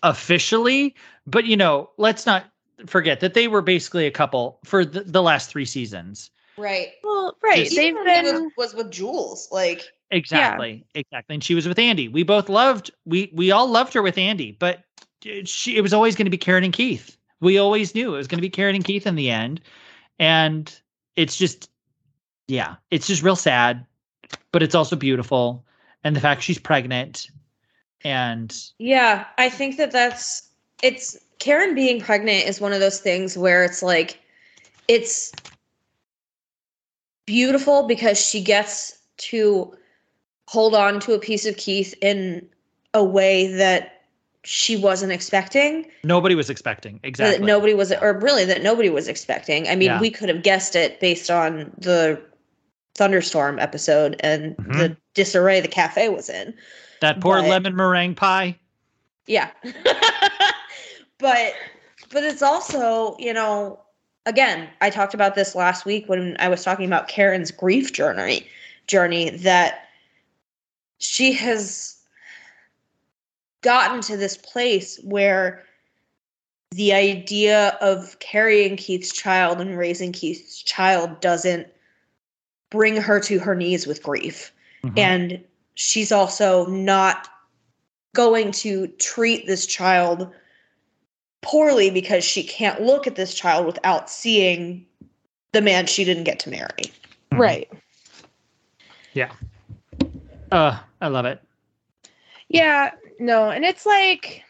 officially, 0.01 0.95
but 1.25 1.45
you 1.45 1.55
know, 1.55 1.89
let's 1.97 2.25
not 2.25 2.45
forget 2.85 3.19
that 3.21 3.33
they 3.33 3.47
were 3.47 3.61
basically 3.61 4.05
a 4.05 4.11
couple 4.11 4.59
for 4.63 4.85
the, 4.85 5.01
the 5.01 5.21
last 5.21 5.49
three 5.49 5.65
seasons. 5.65 6.29
Right. 6.57 6.89
well, 7.03 7.37
right. 7.41 7.65
Just- 7.65 7.75
They've 7.75 7.93
Even 7.93 8.05
been 8.05 8.25
was, 8.25 8.51
was 8.57 8.73
with 8.75 8.91
Jules. 8.91 9.47
Like 9.51 9.83
Exactly. 10.11 10.85
Exactly. 10.93 11.35
And 11.35 11.43
she 11.43 11.55
was 11.55 11.67
with 11.67 11.79
Andy. 11.79 12.07
We 12.07 12.23
both 12.23 12.49
loved 12.49 12.91
we 13.05 13.31
we 13.33 13.51
all 13.51 13.67
loved 13.67 13.93
her 13.93 14.01
with 14.01 14.17
Andy, 14.17 14.51
but 14.51 14.83
uh, 15.25 15.45
she 15.45 15.75
it 15.75 15.81
was 15.81 15.93
always 15.93 16.15
going 16.15 16.25
to 16.25 16.31
be 16.31 16.37
Karen 16.37 16.63
and 16.63 16.73
Keith. 16.73 17.17
We 17.39 17.57
always 17.57 17.95
knew 17.95 18.13
it 18.13 18.17
was 18.17 18.27
going 18.27 18.37
to 18.37 18.43
be 18.43 18.49
Karen 18.49 18.75
and 18.75 18.85
Keith 18.85 19.07
in 19.07 19.15
the 19.15 19.31
end. 19.31 19.61
And 20.19 20.73
it's 21.15 21.35
just 21.35 21.69
yeah, 22.47 22.75
it's 22.91 23.07
just 23.07 23.23
real 23.23 23.35
sad, 23.35 23.85
but 24.51 24.61
it's 24.61 24.75
also 24.75 24.95
beautiful 24.95 25.65
and 26.03 26.15
the 26.15 26.21
fact 26.21 26.43
she's 26.43 26.59
pregnant 26.59 27.29
and 28.03 28.55
Yeah, 28.77 29.25
I 29.37 29.49
think 29.49 29.77
that 29.77 29.91
that's 29.91 30.49
it's 30.81 31.17
Karen 31.43 31.75
being 31.75 31.99
pregnant 31.99 32.47
is 32.47 32.61
one 32.61 32.71
of 32.71 32.79
those 32.79 33.01
things 33.01 33.37
where 33.37 33.65
it's 33.65 33.83
like 33.83 34.17
it's 34.87 35.33
beautiful 37.25 37.85
because 37.85 38.17
she 38.17 38.41
gets 38.41 38.97
to 39.17 39.75
hold 40.47 40.73
on 40.73 41.01
to 41.01 41.11
a 41.13 41.19
piece 41.19 41.45
of 41.45 41.57
Keith 41.57 41.93
in 42.01 42.47
a 42.93 43.03
way 43.03 43.47
that 43.55 44.03
she 44.45 44.77
wasn't 44.77 45.11
expecting. 45.11 45.85
Nobody 46.05 46.33
was 46.33 46.49
expecting. 46.49 47.01
Exactly. 47.03 47.39
That 47.39 47.45
nobody 47.45 47.73
was, 47.73 47.91
or 47.91 48.17
really 48.19 48.45
that 48.45 48.63
nobody 48.63 48.89
was 48.89 49.09
expecting. 49.09 49.67
I 49.67 49.75
mean, 49.75 49.89
Yeah. 49.89 49.99
we 49.99 50.11
could 50.11 50.29
have 50.29 50.43
guessed 50.43 50.77
it 50.77 51.01
based 51.01 51.29
on 51.29 51.73
the 51.77 52.21
thunderstorm 52.95 53.59
episode 53.59 54.15
and 54.21 54.55
Mhm. 54.55 54.77
the 54.77 54.97
disarray 55.13 55.59
the 55.59 55.67
cafe 55.67 56.07
was 56.07 56.29
in. 56.29 56.53
that 57.01 57.19
poor 57.19 57.41
but- 57.41 57.49
lemon 57.49 57.75
meringue 57.75 58.15
pie. 58.15 58.57
Yeah. 59.27 59.49
but 61.19 61.53
but 62.11 62.23
it's 62.23 62.41
also, 62.41 63.15
you 63.17 63.33
know, 63.33 63.79
again, 64.25 64.69
I 64.81 64.89
talked 64.89 65.13
about 65.13 65.35
this 65.35 65.55
last 65.55 65.85
week 65.85 66.07
when 66.07 66.35
I 66.39 66.47
was 66.47 66.63
talking 66.63 66.85
about 66.85 67.07
Karen's 67.07 67.51
grief 67.51 67.93
journey 67.93 68.47
journey 68.87 69.29
that 69.29 69.87
she 70.97 71.33
has 71.33 71.97
gotten 73.61 74.01
to 74.01 74.17
this 74.17 74.37
place 74.37 74.99
where 75.03 75.63
the 76.71 76.91
idea 76.93 77.77
of 77.81 78.17
carrying 78.19 78.75
Keith's 78.75 79.13
child 79.13 79.61
and 79.61 79.77
raising 79.77 80.11
Keith's 80.11 80.61
child 80.61 81.21
doesn't 81.21 81.67
bring 82.69 82.97
her 82.97 83.19
to 83.21 83.39
her 83.39 83.55
knees 83.55 83.85
with 83.85 84.01
grief 84.03 84.51
Mhm. 84.83 84.97
and 84.97 85.43
she's 85.75 86.11
also 86.11 86.65
not 86.65 87.29
going 88.13 88.51
to 88.51 88.87
treat 88.99 89.45
this 89.47 89.65
child 89.65 90.33
poorly 91.43 91.89
because 91.91 92.23
she 92.23 92.43
can't 92.43 92.81
look 92.81 93.05
at 93.05 93.15
this 93.15 93.33
child 93.33 93.65
without 93.65 94.09
seeing 94.09 94.85
the 95.51 95.61
man 95.61 95.85
she 95.85 96.03
didn't 96.03 96.23
get 96.23 96.39
to 96.39 96.49
marry. 96.49 96.91
Mhm. 97.31 97.39
Right. 97.39 97.71
Yeah. 99.13 99.31
Uh, 100.51 100.79
I 101.01 101.07
love 101.07 101.25
it. 101.25 101.41
Yeah, 102.49 102.91
no, 103.19 103.49
and 103.49 103.63
it's 103.63 103.85
like 103.85 104.43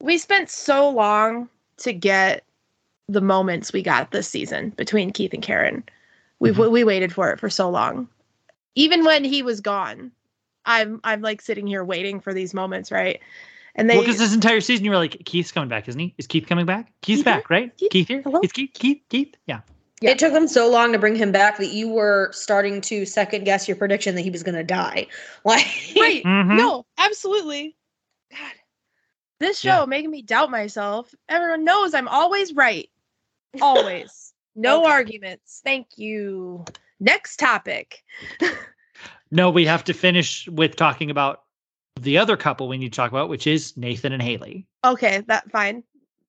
we 0.00 0.18
spent 0.18 0.50
so 0.50 0.88
long 0.88 1.48
to 1.78 1.92
get 1.92 2.44
the 3.08 3.20
moments 3.20 3.72
we 3.72 3.82
got 3.82 4.10
this 4.10 4.28
season 4.28 4.70
between 4.70 5.10
Keith 5.10 5.34
and 5.34 5.42
Karen. 5.42 5.84
We 6.40 6.50
Mhm. 6.50 6.70
we 6.70 6.84
waited 6.84 7.12
for 7.12 7.30
it 7.30 7.40
for 7.40 7.50
so 7.50 7.68
long. 7.70 8.08
Even 8.74 9.04
when 9.04 9.24
he 9.24 9.42
was 9.42 9.60
gone, 9.60 10.10
I'm 10.64 11.00
I'm 11.04 11.20
like 11.22 11.40
sitting 11.40 11.66
here 11.66 11.84
waiting 11.84 12.20
for 12.20 12.34
these 12.34 12.54
moments, 12.54 12.90
right? 12.90 13.20
And 13.76 13.90
they 13.90 13.96
well, 13.96 14.02
because 14.04 14.18
this 14.18 14.34
entire 14.34 14.60
season 14.60 14.84
you 14.84 14.90
were 14.90 14.96
like, 14.96 15.24
Keith's 15.24 15.50
coming 15.52 15.68
back, 15.68 15.88
isn't 15.88 15.98
he? 15.98 16.14
Is 16.18 16.26
Keith 16.26 16.46
coming 16.46 16.66
back? 16.66 16.92
Keith's 17.02 17.18
Keith 17.18 17.24
back, 17.24 17.50
right? 17.50 17.76
Keith? 17.76 17.90
Keith 17.90 18.08
here? 18.08 18.22
Hello? 18.22 18.40
It's 18.42 18.52
Keith, 18.52 18.70
Keith, 18.74 19.02
Keith. 19.08 19.34
Yeah. 19.46 19.60
Yeah. 20.00 20.10
It 20.10 20.18
took 20.18 20.32
them 20.32 20.46
so 20.48 20.70
long 20.70 20.92
to 20.92 20.98
bring 20.98 21.16
him 21.16 21.32
back 21.32 21.58
that 21.58 21.72
you 21.72 21.88
were 21.88 22.30
starting 22.32 22.80
to 22.82 23.04
second 23.06 23.44
guess 23.44 23.66
your 23.66 23.76
prediction 23.76 24.14
that 24.14 24.20
he 24.22 24.30
was 24.30 24.42
going 24.42 24.54
to 24.54 24.64
die. 24.64 25.06
Like 25.44 25.66
right. 25.96 26.22
Mhm. 26.24 26.56
No, 26.56 26.86
absolutely. 26.98 27.76
God. 28.30 28.52
This 29.40 29.58
show 29.58 29.80
Yeah. 29.80 29.84
making 29.86 30.10
me 30.10 30.22
doubt 30.22 30.50
myself. 30.50 31.12
Everyone 31.28 31.64
knows 31.64 31.94
I'm 31.94 32.08
always 32.08 32.52
right. 32.54 32.88
Always. 33.60 34.32
No 34.56 34.82
Okay. 34.82 34.92
arguments. 34.92 35.60
Thank 35.64 35.88
you. 35.96 36.64
Next 37.00 37.38
topic. 37.38 38.04
No, 39.30 39.50
we 39.50 39.64
have 39.66 39.82
to 39.84 39.94
finish 39.94 40.46
with 40.48 40.76
talking 40.76 41.10
about 41.10 41.42
the 42.00 42.18
other 42.18 42.36
couple 42.36 42.68
we 42.68 42.78
need 42.78 42.92
to 42.92 42.96
talk 42.96 43.10
about, 43.10 43.28
which 43.28 43.46
is 43.46 43.76
Nathan 43.76 44.12
and 44.12 44.22
Haley. 44.22 44.66
Okay, 44.84 45.22
that 45.28 45.50
fine. 45.50 45.82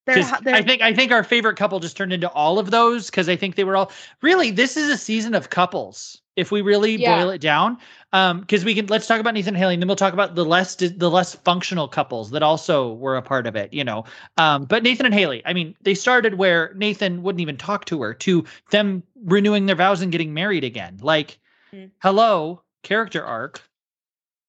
They're, 0.05 0.23
they're 0.43 0.55
I 0.55 0.61
think 0.61 0.83
I 0.83 0.93
think 0.93 1.11
our 1.11 1.23
favorite 1.23 1.57
couple 1.57 1.79
just 1.79 1.97
turned 1.97 2.13
into 2.13 2.29
all 2.29 2.59
of 2.59 2.69
those 2.69 3.09
because 3.09 3.27
I 3.27 3.35
think 3.35 3.55
they 3.55 3.63
were 3.63 3.75
all 3.75 3.91
really. 4.21 4.51
This 4.51 4.77
is 4.77 4.89
a 4.89 4.97
season 4.97 5.33
of 5.33 5.49
couples. 5.49 6.21
If 6.35 6.51
we 6.51 6.61
really 6.61 6.95
Yeah. 6.97 7.15
boil 7.15 7.29
it 7.31 7.39
down, 7.41 7.77
um, 8.13 8.41
because 8.41 8.63
we 8.63 8.75
can 8.75 8.85
let's 8.85 9.07
talk 9.07 9.19
about 9.19 9.33
Nathan 9.33 9.55
and 9.55 9.57
Haley, 9.57 9.73
and 9.73 9.81
then 9.81 9.87
we'll 9.87 9.95
talk 9.95 10.13
about 10.13 10.35
the 10.35 10.45
less 10.45 10.75
the 10.75 11.09
less 11.09 11.33
functional 11.33 11.87
couples 11.87 12.29
that 12.31 12.43
also 12.43 12.93
were 12.93 13.15
a 13.17 13.21
part 13.23 13.47
of 13.47 13.55
it. 13.55 13.73
You 13.73 13.83
know, 13.83 14.03
um, 14.37 14.65
but 14.65 14.83
Nathan 14.83 15.07
and 15.07 15.15
Haley, 15.15 15.41
I 15.43 15.53
mean, 15.53 15.75
they 15.81 15.95
started 15.95 16.35
where 16.35 16.71
Nathan 16.75 17.23
wouldn't 17.23 17.41
even 17.41 17.57
talk 17.57 17.85
to 17.85 17.99
her 18.03 18.13
to 18.13 18.45
them 18.69 19.01
renewing 19.23 19.65
their 19.65 19.75
vows 19.75 20.03
and 20.03 20.11
getting 20.11 20.35
married 20.35 20.63
again. 20.63 20.99
Like, 21.01 21.39
Mm. 21.73 21.89
hello, 21.99 22.61
character 22.83 23.25
arc. 23.25 23.63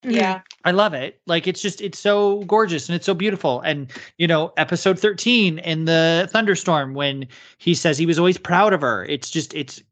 Yeah. 0.03 0.41
I 0.65 0.73
love 0.73 0.95
it. 0.95 1.21
Like 1.27 1.47
it's 1.47 1.63
just 1.63 1.81
it's 1.81 1.99
so 1.99 2.43
gorgeous 2.45 2.89
and 2.89 2.97
it's 2.97 3.07
so 3.07 3.15
beautiful. 3.15 3.61
And 3.61 3.91
you 4.19 4.27
know, 4.27 4.53
episode 4.57 4.99
13 4.99 5.59
in 5.61 5.85
the 5.85 6.29
thunderstorm 6.31 6.95
when 6.95 7.29
he 7.59 7.75
says 7.75 7.99
he 7.99 8.07
was 8.07 8.19
always 8.19 8.39
proud 8.39 8.73
of 8.73 8.81
her. 8.81 9.05
It's 9.05 9.31
just 9.31 9.55
it's 9.55 9.83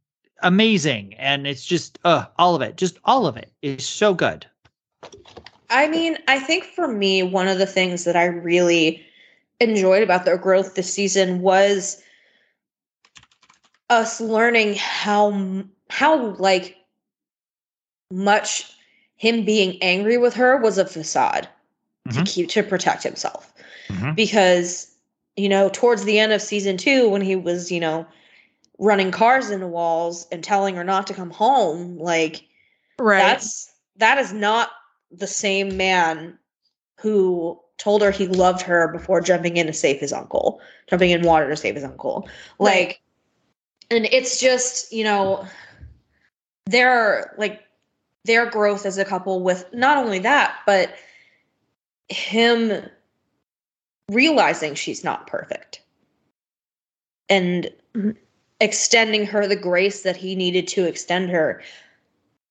amazing 0.42 1.14
and 1.14 1.46
it's 1.46 1.64
just 1.64 1.98
uh 2.04 2.26
all 2.38 2.54
of 2.54 2.62
it. 2.62 2.76
Just 2.76 2.98
all 3.04 3.26
of 3.26 3.36
it 3.36 3.52
is 3.62 3.86
so 3.86 4.14
good. 4.14 4.46
I 5.70 5.88
mean, 5.88 6.18
I 6.28 6.38
think 6.38 6.64
for 6.64 6.88
me, 6.88 7.22
one 7.22 7.48
of 7.48 7.58
the 7.58 7.66
things 7.66 8.04
that 8.04 8.16
I 8.16 8.26
really 8.26 9.04
enjoyed 9.60 10.02
about 10.02 10.24
their 10.24 10.36
growth 10.36 10.74
this 10.74 10.92
season 10.92 11.40
was 11.40 12.02
us 13.90 14.20
learning 14.20 14.74
how 14.74 15.64
how 15.88 16.34
like 16.36 16.76
much 18.10 18.73
him 19.24 19.42
being 19.44 19.82
angry 19.82 20.18
with 20.18 20.34
her 20.34 20.58
was 20.58 20.76
a 20.76 20.84
facade 20.84 21.48
to 22.10 22.20
Mhm. 22.20 22.26
keep 22.26 22.48
to 22.50 22.62
protect 22.62 23.02
himself 23.02 23.54
Mhm. 23.88 24.14
because 24.14 24.88
you 25.36 25.48
know 25.48 25.70
towards 25.70 26.04
the 26.04 26.18
end 26.18 26.32
of 26.32 26.42
season 26.42 26.76
two 26.76 27.08
when 27.08 27.22
he 27.22 27.34
was 27.34 27.72
you 27.72 27.80
know 27.80 28.06
running 28.78 29.10
cars 29.10 29.50
into 29.50 29.66
walls 29.66 30.26
and 30.30 30.44
telling 30.44 30.76
her 30.76 30.84
not 30.84 31.06
to 31.06 31.14
come 31.14 31.30
home 31.30 31.98
like 31.98 32.42
right. 32.98 33.20
that's 33.20 33.72
that 33.96 34.18
is 34.18 34.32
not 34.34 34.70
the 35.10 35.26
same 35.26 35.76
man 35.76 36.38
who 36.96 37.58
told 37.78 38.02
her 38.02 38.10
he 38.10 38.26
loved 38.26 38.60
her 38.60 38.88
before 38.92 39.22
jumping 39.22 39.56
in 39.56 39.66
to 39.66 39.72
save 39.72 39.98
his 40.00 40.12
uncle, 40.12 40.60
jumping 40.88 41.10
in 41.10 41.22
water 41.22 41.48
to 41.48 41.56
save 41.56 41.74
his 41.74 41.84
uncle. 41.84 42.28
Right. 42.58 42.88
Like, 42.88 43.02
and 43.90 44.06
it's 44.06 44.40
just 44.40 44.92
you 44.92 45.04
know, 45.04 45.46
their 46.66 47.34
like 47.38 47.63
their 48.24 48.46
growth 48.46 48.86
as 48.86 48.98
a 48.98 49.04
couple 49.04 49.42
with 49.42 49.66
not 49.72 49.98
only 49.98 50.18
that, 50.20 50.56
but 50.66 50.94
him 52.08 52.88
realizing 54.10 54.74
she's 54.74 55.04
not 55.04 55.26
perfect 55.26 55.80
and 57.28 57.70
Mhm. 57.94 58.16
extending 58.60 59.26
her 59.26 59.46
the 59.46 59.56
grace 59.56 60.02
that 60.02 60.16
he 60.16 60.34
needed 60.34 60.68
to 60.68 60.86
extend 60.86 61.30
her 61.30 61.62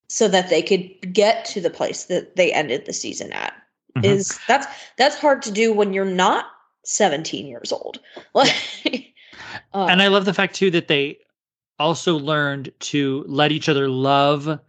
so 0.08 0.28
that 0.28 0.50
they 0.50 0.62
could 0.62 1.14
get 1.14 1.46
to 1.46 1.62
the 1.62 1.70
place 1.70 2.06
that 2.06 2.36
they 2.36 2.52
ended 2.52 2.86
the 2.86 2.94
season 2.94 3.32
at 3.34 3.54
Mhm. 3.96 4.06
is 4.06 4.40
that's 4.48 4.68
that's 4.98 5.16
hard 5.16 5.42
to 5.44 5.52
do 5.52 5.72
when 5.72 5.94
you're 5.94 6.06
not 6.06 6.48
17 6.84 7.48
years 7.48 7.72
old 7.72 8.00
like 8.34 9.14
uh, 9.74 9.86
and 9.86 10.02
I 10.02 10.08
love 10.08 10.26
the 10.26 10.34
fact 10.34 10.56
too 10.56 10.72
that 10.72 10.88
they 10.88 11.20
also 11.80 12.18
learned 12.18 12.72
to 12.80 13.24
let 13.28 13.52
each 13.52 13.70
other 13.70 13.88
love 13.90 14.60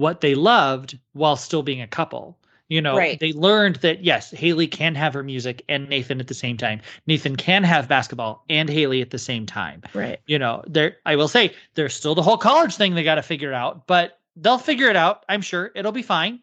what 0.00 0.22
they 0.22 0.34
loved 0.34 0.98
while 1.12 1.36
still 1.36 1.62
being 1.62 1.82
a 1.82 1.86
couple. 1.86 2.38
You 2.68 2.80
know, 2.80 2.96
Right. 2.96 3.18
they 3.18 3.32
learned 3.32 3.76
that 3.76 4.04
yes, 4.04 4.30
Haley 4.30 4.66
can 4.68 4.94
have 4.94 5.12
her 5.14 5.22
music 5.24 5.64
and 5.68 5.88
Nathan 5.88 6.20
at 6.20 6.28
the 6.28 6.34
same 6.34 6.56
time. 6.56 6.80
Nathan 7.06 7.34
can 7.36 7.64
have 7.64 7.88
basketball 7.88 8.44
and 8.48 8.70
Haley 8.70 9.02
at 9.02 9.10
the 9.10 9.18
same 9.18 9.44
time. 9.44 9.82
right. 9.92 10.20
You 10.26 10.38
know, 10.38 10.62
there 10.66 10.96
I 11.04 11.16
will 11.16 11.28
say 11.28 11.52
there's 11.74 11.94
still 11.94 12.14
the 12.14 12.22
whole 12.22 12.38
college 12.38 12.76
thing 12.76 12.94
they 12.94 13.02
got 13.02 13.16
to 13.16 13.22
figure 13.22 13.52
out, 13.52 13.86
but 13.88 14.20
they'll 14.36 14.58
figure 14.58 14.88
it 14.88 14.96
out. 14.96 15.24
I'm 15.28 15.42
sure 15.42 15.70
it'll 15.74 15.92
be 15.92 16.02
fine. 16.02 16.40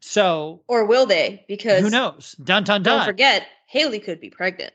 So 0.00 0.62
or 0.68 0.84
will 0.84 1.06
they 1.06 1.44
because 1.48 1.80
who 1.82 1.90
knows? 1.90 2.36
Dun 2.44 2.64
dun 2.64 2.82
don't 2.82 3.04
forget 3.04 3.46
haley 3.66 3.98
could 3.98 4.20
be 4.20 4.28
pregnant 4.30 4.74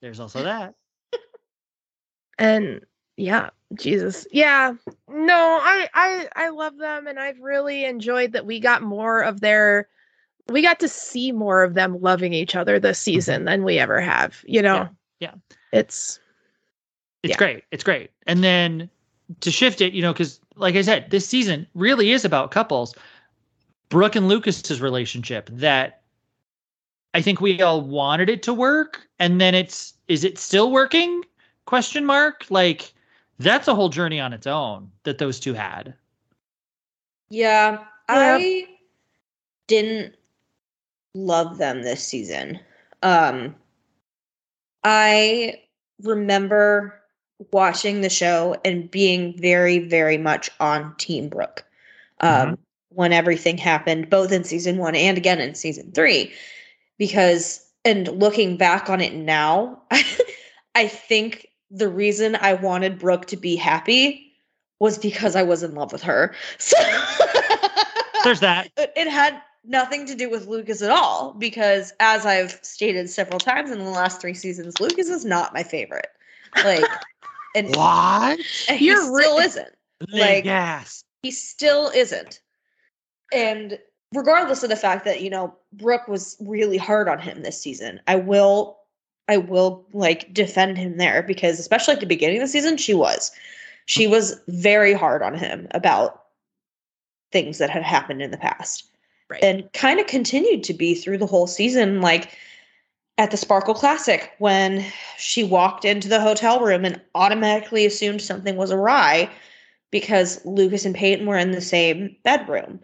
There's 0.00 0.18
also 0.18 0.42
that. 0.44 0.74
And 2.38 2.80
yeah, 3.16 3.50
Jesus. 3.74 4.26
Yeah. 4.32 4.74
No, 5.08 5.60
I 5.62 5.88
I 5.94 6.28
I 6.36 6.48
love 6.50 6.76
them 6.78 7.06
and 7.06 7.18
I've 7.18 7.40
really 7.40 7.84
enjoyed 7.84 8.32
that 8.32 8.46
we 8.46 8.60
got 8.60 8.82
more 8.82 9.20
of 9.22 9.40
their 9.40 9.88
we 10.48 10.62
got 10.62 10.80
to 10.80 10.88
see 10.88 11.32
more 11.32 11.62
of 11.62 11.74
them 11.74 12.00
loving 12.00 12.32
each 12.32 12.54
other 12.54 12.78
this 12.78 12.98
season 12.98 13.44
than 13.44 13.64
we 13.64 13.78
ever 13.78 14.00
have, 14.00 14.42
you 14.46 14.60
know. 14.62 14.80
Mm-hmm. 14.84 14.94
Yeah, 15.20 15.34
It's 15.72 16.18
It's 17.22 17.30
Yeah. 17.32 17.36
great. 17.38 17.64
It's 17.70 17.84
great. 17.84 18.10
And 18.26 18.44
then 18.44 18.90
to 19.40 19.50
shift 19.50 19.80
it, 19.80 19.94
you 19.94 20.02
know, 20.02 20.12
because 20.12 20.40
like 20.56 20.76
I 20.76 20.82
said, 20.82 21.10
this 21.10 21.26
season 21.26 21.66
really 21.74 22.10
is 22.12 22.24
about 22.24 22.50
couples. 22.50 22.94
Brooke 23.88 24.16
and 24.16 24.28
Lucas's 24.28 24.80
relationship 24.80 25.48
that 25.52 26.02
I 27.14 27.22
think 27.22 27.40
we 27.40 27.62
all 27.62 27.80
wanted 27.80 28.28
it 28.28 28.42
to 28.42 28.52
work, 28.52 29.06
and 29.20 29.40
then 29.40 29.54
it's 29.54 29.94
is 30.08 30.24
it 30.24 30.36
still 30.36 30.70
working? 30.72 31.22
Question 31.64 32.04
mark. 32.04 32.44
Like 32.50 32.92
that's 33.38 33.68
a 33.68 33.74
whole 33.74 33.88
journey 33.88 34.20
on 34.20 34.32
its 34.32 34.46
own 34.46 34.90
that 35.04 35.18
those 35.18 35.40
two 35.40 35.54
had. 35.54 35.94
yeah, 37.30 37.78
Yeah. 38.08 38.38
i 38.38 38.66
didn't 39.66 40.14
love 41.14 41.58
them 41.58 41.82
this 41.82 42.02
season 42.04 42.58
um 43.02 43.54
i 44.82 45.54
remember 46.02 47.00
watching 47.52 48.00
the 48.00 48.10
show 48.10 48.56
and 48.64 48.90
being 48.90 49.36
very 49.38 49.78
very 49.78 50.18
much 50.18 50.50
on 50.60 50.94
team 50.96 51.28
brooke 51.28 51.64
um 52.20 52.54
Mhm. 52.54 52.58
when 52.90 53.12
everything 53.12 53.58
happened 53.58 54.08
both 54.10 54.32
in 54.32 54.44
season 54.44 54.78
one 54.78 54.94
and 54.94 55.16
again 55.16 55.40
in 55.40 55.54
season 55.54 55.90
three 55.92 56.32
because 56.98 57.60
and 57.84 58.08
looking 58.18 58.56
back 58.56 58.88
on 58.88 59.00
it 59.00 59.14
now, 59.14 59.82
I 60.74 60.88
think 60.88 61.48
the 61.76 61.88
reason 61.88 62.36
I 62.40 62.54
wanted 62.54 62.98
Brooke 62.98 63.26
to 63.26 63.36
be 63.36 63.56
happy 63.56 64.32
was 64.78 64.96
because 64.98 65.34
I 65.34 65.42
was 65.42 65.62
in 65.62 65.74
love 65.74 65.92
with 65.92 66.02
her. 66.02 66.34
So 66.58 66.76
There's 68.22 68.40
that. 68.40 68.70
it 68.78 68.92
it 68.96 69.08
had 69.08 69.40
nothing 69.64 70.06
to 70.06 70.14
do 70.14 70.30
with 70.30 70.46
Lucas 70.46 70.80
at 70.82 70.90
all 70.90 71.34
because 71.34 71.92
as 72.00 72.24
I've 72.24 72.58
stated 72.62 73.10
several 73.10 73.38
times 73.38 73.70
in 73.70 73.78
the 73.80 73.90
last 73.90 74.20
3 74.20 74.32
seasons, 74.32 74.80
Lucas 74.80 75.08
is 75.08 75.24
not 75.26 75.52
my 75.52 75.62
favorite. 75.62 76.08
Like 76.64 76.84
and 77.54 77.68
What? 77.76 78.38
and 78.68 78.78
he 78.78 78.86
You're 78.86 79.02
still 79.04 79.38
ri- 79.38 79.44
isn't. 79.44 79.68
Like- 80.10 80.44
gas. 80.44 81.04
He 81.22 81.30
still 81.32 81.88
isn't. 81.94 82.40
And 83.32 83.78
regardless 84.14 84.62
of 84.62 84.70
the 84.70 84.76
fact 84.76 85.04
that, 85.06 85.20
you 85.22 85.28
know, 85.30 85.54
Brooke 85.72 86.06
was 86.08 86.36
really 86.40 86.76
hard 86.78 87.08
on 87.08 87.18
him 87.18 87.42
this 87.42 87.60
season, 87.60 88.00
I 88.06 88.16
will 88.16 88.78
I 89.28 89.38
will 89.38 89.84
like 89.92 90.32
defend 90.34 90.76
him 90.76 90.98
there 90.98 91.22
because 91.22 91.58
especially 91.58 91.94
at 91.94 92.00
the 92.00 92.06
beginning 92.06 92.38
of 92.38 92.42
the 92.42 92.52
season, 92.52 92.76
she 92.76 92.94
was. 92.94 93.30
She 93.86 94.06
was 94.06 94.40
very 94.48 94.92
hard 94.92 95.22
on 95.22 95.34
him 95.34 95.68
about 95.72 96.24
things 97.32 97.58
that 97.58 97.70
had 97.70 97.82
happened 97.82 98.22
in 98.22 98.30
the 98.30 98.38
past. 98.38 98.84
Right. 99.28 99.42
And 99.42 99.70
kind 99.72 100.00
of 100.00 100.06
continued 100.06 100.62
to 100.64 100.74
be 100.74 100.94
through 100.94 101.18
the 101.18 101.26
whole 101.26 101.46
season 101.46 102.00
like 102.00 102.36
at 103.16 103.30
the 103.30 103.36
Sparkle 103.36 103.74
Classic 103.74 104.32
when 104.38 104.84
she 105.18 105.44
walked 105.44 105.84
into 105.84 106.08
the 106.08 106.20
hotel 106.20 106.60
room 106.60 106.84
and 106.84 107.00
automatically 107.14 107.86
assumed 107.86 108.20
something 108.20 108.56
was 108.56 108.72
awry 108.72 109.30
because 109.90 110.44
Lucas 110.44 110.84
and 110.84 110.94
Peyton 110.94 111.26
were 111.26 111.38
in 111.38 111.52
the 111.52 111.60
same 111.60 112.16
bedroom. 112.24 112.80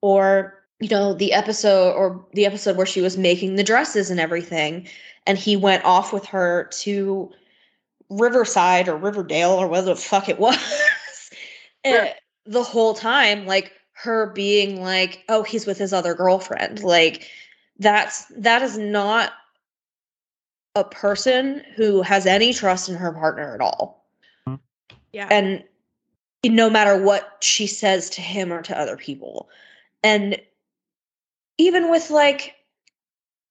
Or, 0.00 0.54
you 0.80 0.88
know, 0.88 1.14
the 1.14 1.32
episode 1.32 1.92
or 1.94 2.24
the 2.32 2.46
episode 2.46 2.76
where 2.76 2.86
she 2.86 3.00
was 3.00 3.18
making 3.18 3.56
the 3.56 3.64
dresses 3.64 4.10
and 4.10 4.20
everything, 4.20 4.86
and 5.26 5.38
he 5.38 5.56
went 5.56 5.84
off 5.84 6.12
with 6.12 6.26
her 6.26 6.68
to 6.80 7.30
Riverside 8.10 8.88
or 8.88 8.96
Riverdale 8.96 9.50
or 9.50 9.68
whatever 9.68 9.86
the 9.88 9.96
fuck 9.96 10.28
it 10.28 10.38
was. 10.40 11.30
and 11.84 12.14
the 12.44 12.62
whole 12.62 12.94
time, 12.94 13.46
like 13.46 13.72
her 13.92 14.26
being 14.32 14.82
like, 14.82 15.24
oh, 15.28 15.42
he's 15.42 15.66
with 15.66 15.78
his 15.78 15.92
other 15.92 16.14
girlfriend. 16.14 16.82
Like 16.82 17.28
that's 17.78 18.26
that 18.36 18.62
is 18.62 18.76
not 18.78 19.32
a 20.74 20.84
person 20.84 21.62
who 21.76 22.02
has 22.02 22.26
any 22.26 22.52
trust 22.52 22.88
in 22.88 22.94
her 22.94 23.12
partner 23.12 23.54
at 23.54 23.60
all 23.60 24.06
Yeah. 25.12 25.28
and 25.30 25.64
no 26.46 26.70
matter 26.70 27.00
what 27.02 27.36
she 27.40 27.66
says 27.66 28.08
to 28.10 28.22
him 28.22 28.52
or 28.52 28.62
to 28.62 28.78
other 28.78 28.96
people 28.96 29.50
and 30.02 30.40
even 31.58 31.90
with 31.90 32.10
like 32.10 32.54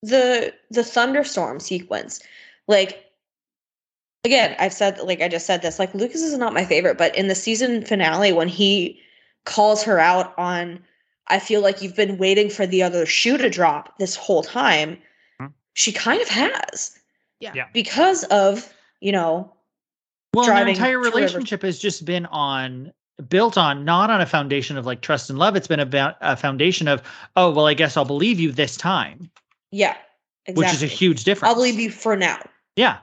the 0.04 0.54
the 0.70 0.84
thunderstorm 0.84 1.60
sequence 1.60 2.22
like 2.68 3.06
again 4.26 4.56
i've 4.60 4.74
said 4.74 4.98
like 5.00 5.22
i 5.22 5.28
just 5.28 5.46
said 5.46 5.62
this 5.62 5.80
like 5.80 5.94
lucas 5.94 6.22
is 6.22 6.38
not 6.38 6.54
my 6.54 6.66
favorite 6.66 6.98
but 6.98 7.16
in 7.16 7.28
the 7.28 7.36
season 7.36 7.84
finale 7.86 8.32
when 8.34 8.48
he 8.48 9.00
calls 9.46 9.84
her 9.84 10.00
out 10.00 10.34
on 10.38 10.80
i 11.28 11.38
feel 11.40 11.62
like 11.62 11.82
you've 11.82 11.96
been 11.96 12.18
waiting 12.18 12.50
for 12.50 12.66
the 12.66 12.82
other 12.82 13.06
shoe 13.06 13.38
to 13.38 13.50
drop 13.50 13.98
this 14.00 14.16
whole 14.16 14.42
time 14.44 14.98
Mhm. 15.40 15.52
she 15.74 15.92
kind 15.92 16.22
of 16.22 16.28
has 16.30 16.98
Yeah. 17.40 17.52
Yeah. 17.56 17.68
because 17.74 18.24
of 18.26 18.74
you 19.02 19.12
know 19.12 19.52
Well, 20.34 20.46
their 20.46 20.68
entire 20.68 20.94
to 20.94 20.98
River- 21.00 21.16
relationship 21.18 21.62
has 21.64 21.78
just 21.80 22.06
been 22.06 22.26
on 22.28 22.92
built 23.30 23.56
on 23.58 23.86
not 23.86 24.10
on 24.10 24.20
a 24.22 24.26
foundation 24.26 24.78
of 24.78 24.86
like 24.88 25.02
trust 25.02 25.30
and 25.30 25.38
love. 25.38 25.56
It's 25.56 25.68
been 25.68 25.80
about 25.80 26.16
a 26.22 26.36
foundation 26.36 26.88
of 26.88 27.04
oh 27.36 27.52
well, 27.52 27.68
I 27.68 27.74
guess 27.76 27.96
I'll 27.98 28.06
believe 28.06 28.40
you 28.40 28.52
this 28.52 28.76
time, 28.78 29.30
yeah 29.72 29.96
exactly. 30.46 30.64
which 30.66 30.74
is 30.74 30.84
a 30.84 30.88
huge 30.88 31.24
difference. 31.24 31.50
i'll 31.50 31.56
believe 31.56 31.80
you 31.80 31.90
for 31.92 32.16
now 32.16 32.40
Yeah, 32.76 32.98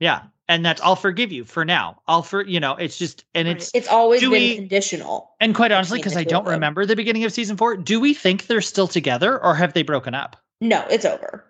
yeah, 0.00 0.22
and 0.48 0.64
that's 0.64 0.80
I'll 0.82 0.96
forgive 0.96 1.32
you 1.32 1.44
for 1.44 1.64
now. 1.64 2.02
I'll 2.06 2.22
for 2.22 2.42
you 2.44 2.60
know 2.60 2.74
it's 2.76 2.98
just 2.98 3.24
and 3.34 3.48
it's 3.48 3.70
It's 3.74 3.88
always 3.88 4.20
been 4.20 4.30
we- 4.30 4.56
conditional. 4.56 5.30
and 5.40 5.54
quite 5.54 5.72
honestly 5.72 5.98
because 5.98 6.16
I 6.16 6.24
don't 6.24 6.46
remember 6.46 6.84
the 6.84 6.96
beginning 6.96 7.24
of 7.24 7.32
season 7.32 7.56
four. 7.56 7.76
Do 7.76 7.98
we 8.00 8.12
think 8.12 8.46
they're 8.46 8.60
still 8.60 8.86
together 8.88 9.42
or 9.42 9.54
have 9.54 9.72
they 9.72 9.82
broken 9.82 10.14
up? 10.14 10.36
No, 10.60 10.84
it's 10.90 11.04
over. 11.06 11.44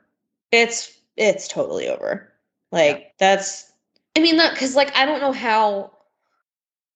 It's 0.53 0.93
it's 1.17 1.49
totally 1.49 1.89
over. 1.89 2.31
Like 2.71 3.15
that's 3.19 3.71
I 4.17 4.21
mean 4.21 4.37
that 4.37 4.57
cuz 4.57 4.77
like 4.77 4.95
I 4.97 5.05
don't 5.07 5.21
know 5.21 5.33
how 5.33 5.91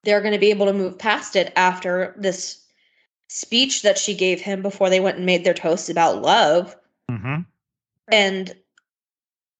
they're 0.04 0.20
going 0.20 0.32
to 0.34 0.38
be 0.38 0.50
able 0.50 0.66
to 0.66 0.72
move 0.72 0.96
past 0.98 1.34
it 1.34 1.52
after 1.56 2.14
this 2.16 2.60
speech 3.28 3.82
that 3.82 3.98
she 3.98 4.14
gave 4.14 4.40
him 4.40 4.62
before 4.62 4.90
they 4.90 5.00
went 5.00 5.16
and 5.16 5.26
made 5.26 5.42
their 5.44 5.54
toast 5.54 5.90
about 5.90 6.22
love 6.22 6.76
Mm-hmm. 7.10 7.40
And 8.12 8.54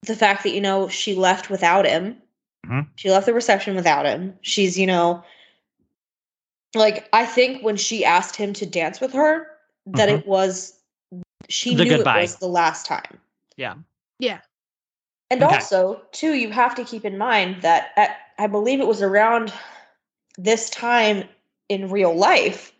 the 0.03 0.15
fact 0.15 0.43
that 0.43 0.51
you 0.51 0.61
know 0.61 0.87
she 0.87 1.15
left 1.15 1.49
without 1.49 1.85
him. 1.85 2.21
Mhm. 2.65 2.87
She 2.95 3.09
left 3.09 3.25
the 3.25 3.33
reception 3.33 3.75
without 3.75 4.05
him. 4.05 4.37
She's, 4.41 4.77
you 4.77 4.87
know, 4.87 5.23
like 6.75 7.07
I 7.13 7.25
think 7.25 7.63
when 7.63 7.77
she 7.77 8.05
asked 8.05 8.35
him 8.35 8.53
to 8.53 8.65
dance 8.65 8.99
with 8.99 9.13
her, 9.13 9.47
that 9.87 10.09
Mhm. 10.09 10.19
it 10.19 10.27
was 10.27 10.75
she 11.49 11.73
The 11.73 11.83
knew 11.83 11.97
goodbye. 11.97 12.19
it 12.19 12.21
was 12.21 12.35
the 12.35 12.47
last 12.47 12.85
time. 12.85 13.19
Yeah. 13.57 13.75
yeah. 14.19 14.41
And 15.31 15.43
Okay. 15.43 15.55
also, 15.55 16.01
too, 16.11 16.33
you 16.33 16.51
have 16.51 16.75
to 16.75 16.83
keep 16.83 17.05
in 17.05 17.17
mind 17.17 17.61
that 17.61 17.91
at, 17.95 18.17
I 18.37 18.47
believe 18.47 18.79
it 18.79 18.87
was 18.87 19.01
around 19.01 19.51
this 20.37 20.69
time 20.69 21.27
in 21.69 21.89
real 21.89 22.15
life 22.15 22.71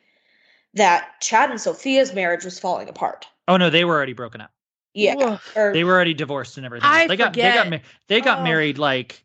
that 0.74 1.20
Chad 1.22 1.50
and 1.50 1.60
Sophia's 1.60 2.14
marriage 2.14 2.44
was 2.46 2.60
falling 2.60 2.88
apart. 2.90 3.28
Oh 3.48 3.58
no, 3.58 3.70
they 3.70 3.86
were 3.86 3.96
already 3.96 4.14
broken 4.14 4.42
up. 4.42 4.52
Yeah. 4.94 5.38
Or, 5.56 5.72
They 5.74 5.84
were 5.84 5.94
already 5.94 6.14
divorced 6.14 6.58
and 6.58 6.66
everything. 6.66 6.90
I 6.90 7.08
they 7.08 7.16
got 7.16 7.34
they 7.34 7.42
got 7.44 7.66
forget. 7.66 7.70
ma- 7.84 7.90
they 8.08 8.22
got 8.22 8.40
Oh. 8.40 8.44
married 8.44 8.78
like 8.78 9.24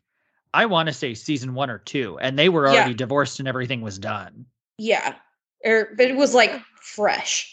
I 0.53 0.65
want 0.67 0.87
to 0.87 0.93
say 0.93 1.13
season 1.15 1.53
one 1.53 1.69
or 1.69 1.79
two, 1.79 2.17
and 2.19 2.39
they 2.39 2.47
were 2.49 2.65
Yeah. 2.67 2.73
already 2.79 2.93
divorced 2.93 3.39
and 3.39 3.47
everything 3.47 3.81
was 3.81 3.97
done. 3.99 4.45
yeah. 4.77 5.15
Or, 5.63 5.89
but 5.97 6.07
it 6.07 6.15
was 6.15 6.33
like 6.35 6.61
fresh. 6.79 7.51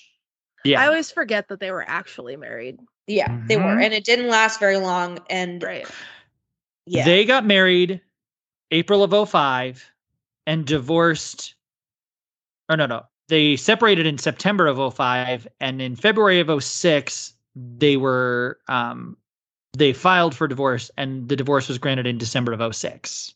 Yeah, 0.65 0.83
I 0.83 0.87
always 0.87 1.11
forget 1.11 1.49
that 1.49 1.61
they 1.61 1.71
were 1.71 1.85
actually 1.89 2.37
married. 2.37 2.79
Yeah, 3.07 3.37
they 3.49 3.57
were. 3.57 3.63
Mhm. 3.63 3.85
And 3.87 3.95
it 3.95 4.05
didn't 4.05 4.29
last 4.29 4.61
very 4.61 4.77
long. 4.77 5.19
And 5.31 5.63
Right. 5.63 5.87
yeah. 6.87 7.05
They 7.07 7.25
got 7.25 7.45
married 7.47 8.01
April 8.71 9.03
of 9.03 9.13
05 9.15 9.91
and 10.47 10.67
divorced. 10.67 11.55
Or 12.69 12.77
no, 12.77 12.85
no. 12.87 13.07
They 13.29 13.57
separated 13.57 14.05
in 14.07 14.19
September 14.19 14.67
of 14.67 14.79
05 14.79 15.49
and 15.61 15.81
in 15.81 15.97
February 15.97 16.39
of 16.41 16.51
06 16.63 17.33
they 17.55 17.97
were 17.97 18.59
um 18.69 19.17
they 19.77 19.93
filed 19.93 20.35
for 20.35 20.47
divorce 20.47 20.91
and 20.97 21.29
the 21.29 21.37
divorce 21.37 21.69
was 21.69 21.79
granted 21.79 22.07
in 22.07 22.19
December 22.19 22.53
of 22.53 22.75
06. 22.75 23.35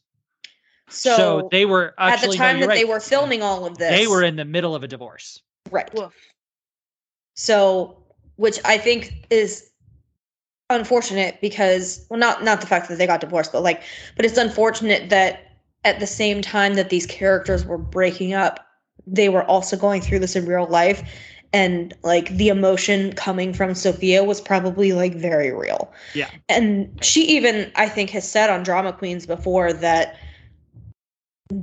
so, 0.89 1.17
So, 1.17 1.49
they 1.51 1.65
were 1.65 1.95
at 1.99 2.21
the 2.21 2.35
time 2.35 2.59
you're 2.59 2.69
that 2.69 2.75
they 2.75 2.85
were 2.85 3.01
filming 3.01 3.43
all 3.43 3.65
of 3.67 3.79
this, 3.79 3.89
They 3.89 4.07
were 4.07 4.23
in 4.23 4.37
the 4.37 4.45
middle 4.45 4.75
of 4.75 4.83
a 4.83 4.89
divorce. 4.89 5.41
right. 5.71 5.93
Woof. 5.95 6.15
So, 7.35 8.03
which 8.37 8.59
I 8.65 8.79
think 8.79 9.27
is 9.31 9.71
unfortunate 10.69 11.41
because 11.41 12.05
well 12.11 12.19
not 12.19 12.43
not 12.43 12.61
the 12.61 12.67
fact 12.67 12.89
that 12.89 12.99
they 12.99 13.07
got 13.07 13.21
divorced 13.21 13.53
but 13.53 13.63
like 13.63 13.83
but 14.17 14.25
it's 14.25 14.37
unfortunate 14.37 15.09
that 15.11 15.59
at 15.85 16.01
the 16.01 16.07
same 16.09 16.43
time 16.43 16.75
that 16.75 16.91
these 16.91 17.07
characters 17.07 17.65
were 17.65 17.79
breaking 17.79 18.35
up 18.35 18.67
they 19.07 19.29
were 19.29 19.45
also 19.45 19.77
going 19.77 20.01
through 20.01 20.19
this 20.19 20.35
in 20.35 20.45
real 20.45 20.67
life 20.67 21.09
and 21.53 21.95
like 22.03 22.29
the 22.37 22.49
emotion 22.49 23.13
coming 23.15 23.53
from 23.53 23.75
Sophia 23.75 24.25
was 24.25 24.41
probably 24.41 24.93
like 24.93 25.15
very 25.15 25.53
real. 25.53 25.93
Yeah. 26.15 26.31
And 26.49 26.99
she 27.05 27.23
even 27.25 27.71
I 27.77 27.89
think 27.89 28.11
has 28.11 28.31
said 28.31 28.51
on 28.51 28.63
Drama 28.63 28.93
Queens 28.93 29.27
before 29.27 29.73
that 29.73 30.17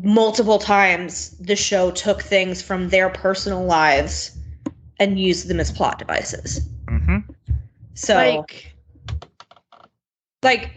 multiple 0.02 0.60
times 0.60 1.32
the 1.39 1.56
show 1.56 1.91
took 1.91 2.22
things 2.22 2.62
from 2.62 2.89
their 2.89 3.10
personal 3.10 3.65
lives 3.65 4.38
and 5.00 5.19
used 5.19 5.48
them 5.48 5.60
as 5.60 5.72
plot 5.72 6.00
devices. 6.00 6.67
Mm-hmm. 6.86 7.17
So 7.93 8.15
Like 8.15 8.76
like 10.43 10.72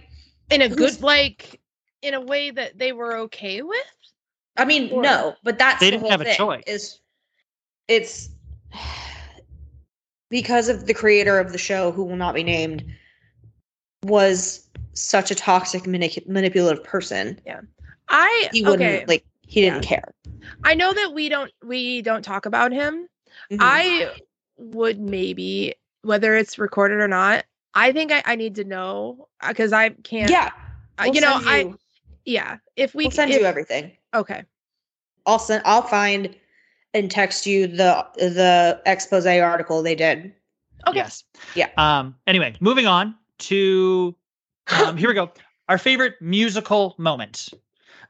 in 0.51 0.63
a 0.63 0.69
good 0.69 1.01
like 1.01 1.61
in 2.03 2.15
a 2.15 2.21
way 2.21 2.51
that 2.51 2.79
they 2.79 2.93
were 2.93 3.17
okay 3.19 3.63
with. 3.63 3.79
I 4.57 4.65
mean, 4.65 4.91
Or- 4.91 5.03
no, 5.03 5.35
but 5.43 5.59
that's 5.59 5.81
They 5.81 5.87
the 5.87 5.91
didn't 5.93 6.03
whole 6.03 6.11
have 6.11 6.21
a 6.23 6.35
choice. 6.35 6.65
Is 6.67 7.01
it's 7.89 8.31
because 10.31 10.69
of 10.69 10.87
the 10.87 10.95
creator 10.95 11.39
of 11.39 11.53
the 11.53 11.59
show, 11.59 11.91
who 11.93 12.05
will 12.05 12.17
not 12.17 12.35
be 12.35 12.43
named, 12.43 12.85
was 14.05 14.69
such 14.95 15.31
a 15.31 15.35
toxic, 15.35 15.83
manip- 15.85 16.27
manipulative 16.29 16.85
person. 16.85 17.39
Yeah, 17.47 17.61
I 18.09 18.49
He 18.53 18.63
wouldn't 18.63 18.83
okay. 18.83 19.05
like. 19.07 19.25
He 19.49 19.61
didn't 19.61 19.83
care. 19.83 20.13
I 20.65 20.75
know 20.75 20.93
that 20.93 21.13
we 21.15 21.29
don't 21.29 21.53
we 21.65 22.03
don't 22.03 22.25
talk 22.25 22.47
about 22.47 22.73
him. 22.73 23.09
Mhm. 23.51 23.59
I 23.61 24.13
would 24.57 24.99
maybe 24.99 25.75
whether 26.03 26.35
it's 26.35 26.59
recorded 26.59 26.99
or 27.01 27.07
not. 27.09 27.45
I 27.75 27.93
think 27.93 28.11
I, 28.11 28.23
I 28.25 28.35
need 28.37 28.57
to 28.57 28.65
know 28.65 29.29
because 29.47 29.73
I 29.73 29.91
can't. 29.91 30.31
yeah, 30.31 30.51
uh, 30.99 31.05
we'll 31.05 31.15
you 31.15 31.21
know, 31.21 31.39
send 31.45 31.49
I 31.49 31.75
yeah. 32.25 32.57
If 32.75 32.95
we 32.95 33.05
we'll 33.05 33.11
send 33.13 33.31
if- 33.31 33.41
you 33.41 33.47
everything. 33.47 33.93
okay, 34.15 34.45
I'll 35.27 35.39
send. 35.39 35.63
I'll 35.65 35.83
find 35.83 36.35
and 36.97 37.11
text 37.11 37.47
you 37.47 37.67
the 37.67 38.05
the 38.17 38.81
expose 38.87 39.27
article 39.27 39.83
they 39.83 39.95
did. 39.95 40.33
Okay. 40.87 40.97
Yes. 40.97 41.25
Yeah. 41.55 41.69
Um. 41.77 42.17
Anyway, 42.27 42.57
moving 42.61 42.87
on 42.87 43.15
to 43.41 44.17
um. 44.69 44.97
here 44.97 45.09
we 45.09 45.15
go. 45.15 45.31
Our 45.69 45.79
favorite 45.79 46.15
musical 46.21 46.95
moment. 46.99 47.49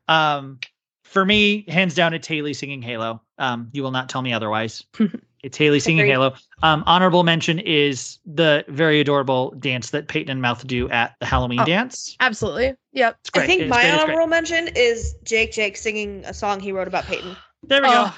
Um. 0.09 0.61
For 1.05 1.25
me, 1.25 1.65
hands 1.69 1.95
down, 1.95 2.13
it's 2.15 2.27
Haley 2.27 2.55
singing 2.55 2.81
Halo. 2.83 3.21
Um. 3.39 3.69
You 3.73 3.83
will 3.83 3.91
not 3.91 4.09
tell 4.09 4.23
me 4.23 4.33
otherwise. 4.33 4.85
it's 5.43 5.57
Haley 5.57 5.81
singing 5.81 6.01
Agreed. 6.01 6.13
Halo. 6.13 6.35
Um. 6.63 6.85
Honorable 6.87 7.25
mention 7.25 7.59
is 7.59 8.19
the 8.25 8.65
very 8.69 9.01
adorable 9.01 9.51
dance 9.59 9.91
that 9.91 10.07
Peyton 10.09 10.31
and 10.31 10.43
Mouth 10.43 10.65
do 10.67 10.89
at 10.91 11.17
the 11.19 11.27
Halloween 11.27 11.61
Oh. 11.61 11.65
dance. 11.65 12.17
Absolutely. 12.21 12.75
Yep. 12.93 13.17
It's 13.21 13.31
great. 13.31 13.43
I 13.43 13.47
think 13.47 13.63
It's 13.63 13.71
my 13.71 13.81
great. 13.83 13.95
Honorable 14.01 14.27
mention 14.29 14.69
is 14.77 15.17
Jake 15.25 15.51
Jake 15.53 15.77
singing 15.77 16.25
a 16.27 16.35
song 16.35 16.61
he 16.61 16.71
wrote 16.73 16.89
about 16.89 17.05
Peyton. 17.05 17.35
There 17.63 17.83
we 17.83 17.89
go. 17.89 18.11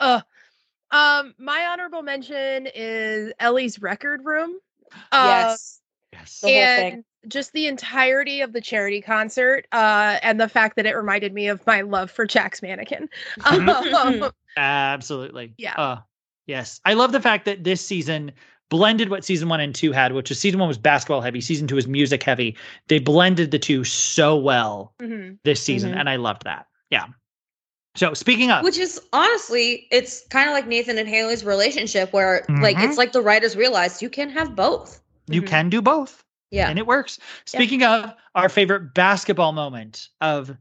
Oh. 0.00 0.14
Uh, 0.16 0.20
um, 0.90 1.34
my 1.38 1.66
honorable 1.66 2.02
mention 2.02 2.66
is 2.74 3.32
Ellie's 3.40 3.80
record 3.82 4.24
room. 4.24 4.58
Uh, 5.12 5.48
yes. 5.50 5.80
Yes. 6.14 6.40
The 6.40 6.46
whole 6.46 6.56
and 6.56 6.92
thing. 6.94 7.04
just 7.28 7.52
the 7.52 7.66
entirety 7.66 8.40
of 8.40 8.54
the 8.54 8.60
charity 8.62 9.02
concert, 9.02 9.66
uh, 9.72 10.18
and 10.22 10.40
the 10.40 10.48
fact 10.48 10.76
that 10.76 10.86
it 10.86 10.94
reminded 10.94 11.34
me 11.34 11.48
of 11.48 11.64
my 11.66 11.82
love 11.82 12.10
for 12.10 12.26
Jack's 12.26 12.62
mannequin. 12.62 13.08
Mhm. 13.40 14.22
Um, 14.24 14.30
Absolutely. 14.56 15.52
Yeah. 15.58 15.74
Uh, 15.74 15.98
yes. 16.46 16.80
I 16.86 16.94
love 16.94 17.12
the 17.12 17.20
fact 17.20 17.44
that 17.44 17.64
this 17.64 17.84
season 17.84 18.32
blended 18.70 19.10
what 19.10 19.24
season 19.24 19.48
one 19.50 19.60
and 19.60 19.74
two 19.74 19.92
had, 19.92 20.12
which 20.12 20.30
is 20.30 20.38
season 20.40 20.58
one 20.58 20.68
was 20.68 20.78
basketball 20.78 21.20
heavy, 21.20 21.40
season 21.42 21.66
two 21.66 21.74
was 21.74 21.86
music 21.86 22.22
heavy. 22.22 22.56
They 22.88 22.98
blended 22.98 23.50
the 23.50 23.58
two 23.58 23.84
so 23.84 24.36
well 24.36 24.94
mhm. 25.00 25.38
this 25.44 25.62
season, 25.62 25.92
Mhm. 25.92 26.00
and 26.00 26.08
I 26.08 26.16
loved 26.16 26.44
that. 26.44 26.66
Yeah. 26.90 27.04
So 27.98 28.14
speaking 28.14 28.52
of, 28.52 28.62
Which 28.62 28.78
is 28.78 29.00
honestly, 29.12 29.88
it's 29.90 30.24
kind 30.28 30.48
of 30.48 30.54
like 30.54 30.68
Nathan 30.68 30.98
and 30.98 31.08
Haley's 31.08 31.44
relationship 31.44 32.12
where 32.12 32.44
like 32.48 32.76
Mhm. 32.76 32.88
it's 32.88 32.96
like 32.96 33.10
the 33.10 33.20
writers 33.20 33.56
realized 33.56 34.00
you 34.02 34.08
can 34.08 34.30
have 34.30 34.54
both. 34.54 35.00
you 35.26 35.42
Mhm. 35.42 35.46
can 35.48 35.68
do 35.68 35.82
both, 35.82 36.22
Yeah. 36.52 36.70
and 36.70 36.78
it 36.78 36.86
works. 36.86 37.18
Speaking 37.44 37.82
of 37.82 38.14
our 38.36 38.48
favorite 38.48 38.94
basketball 38.94 39.50
moment 39.52 40.08
of 40.20 40.56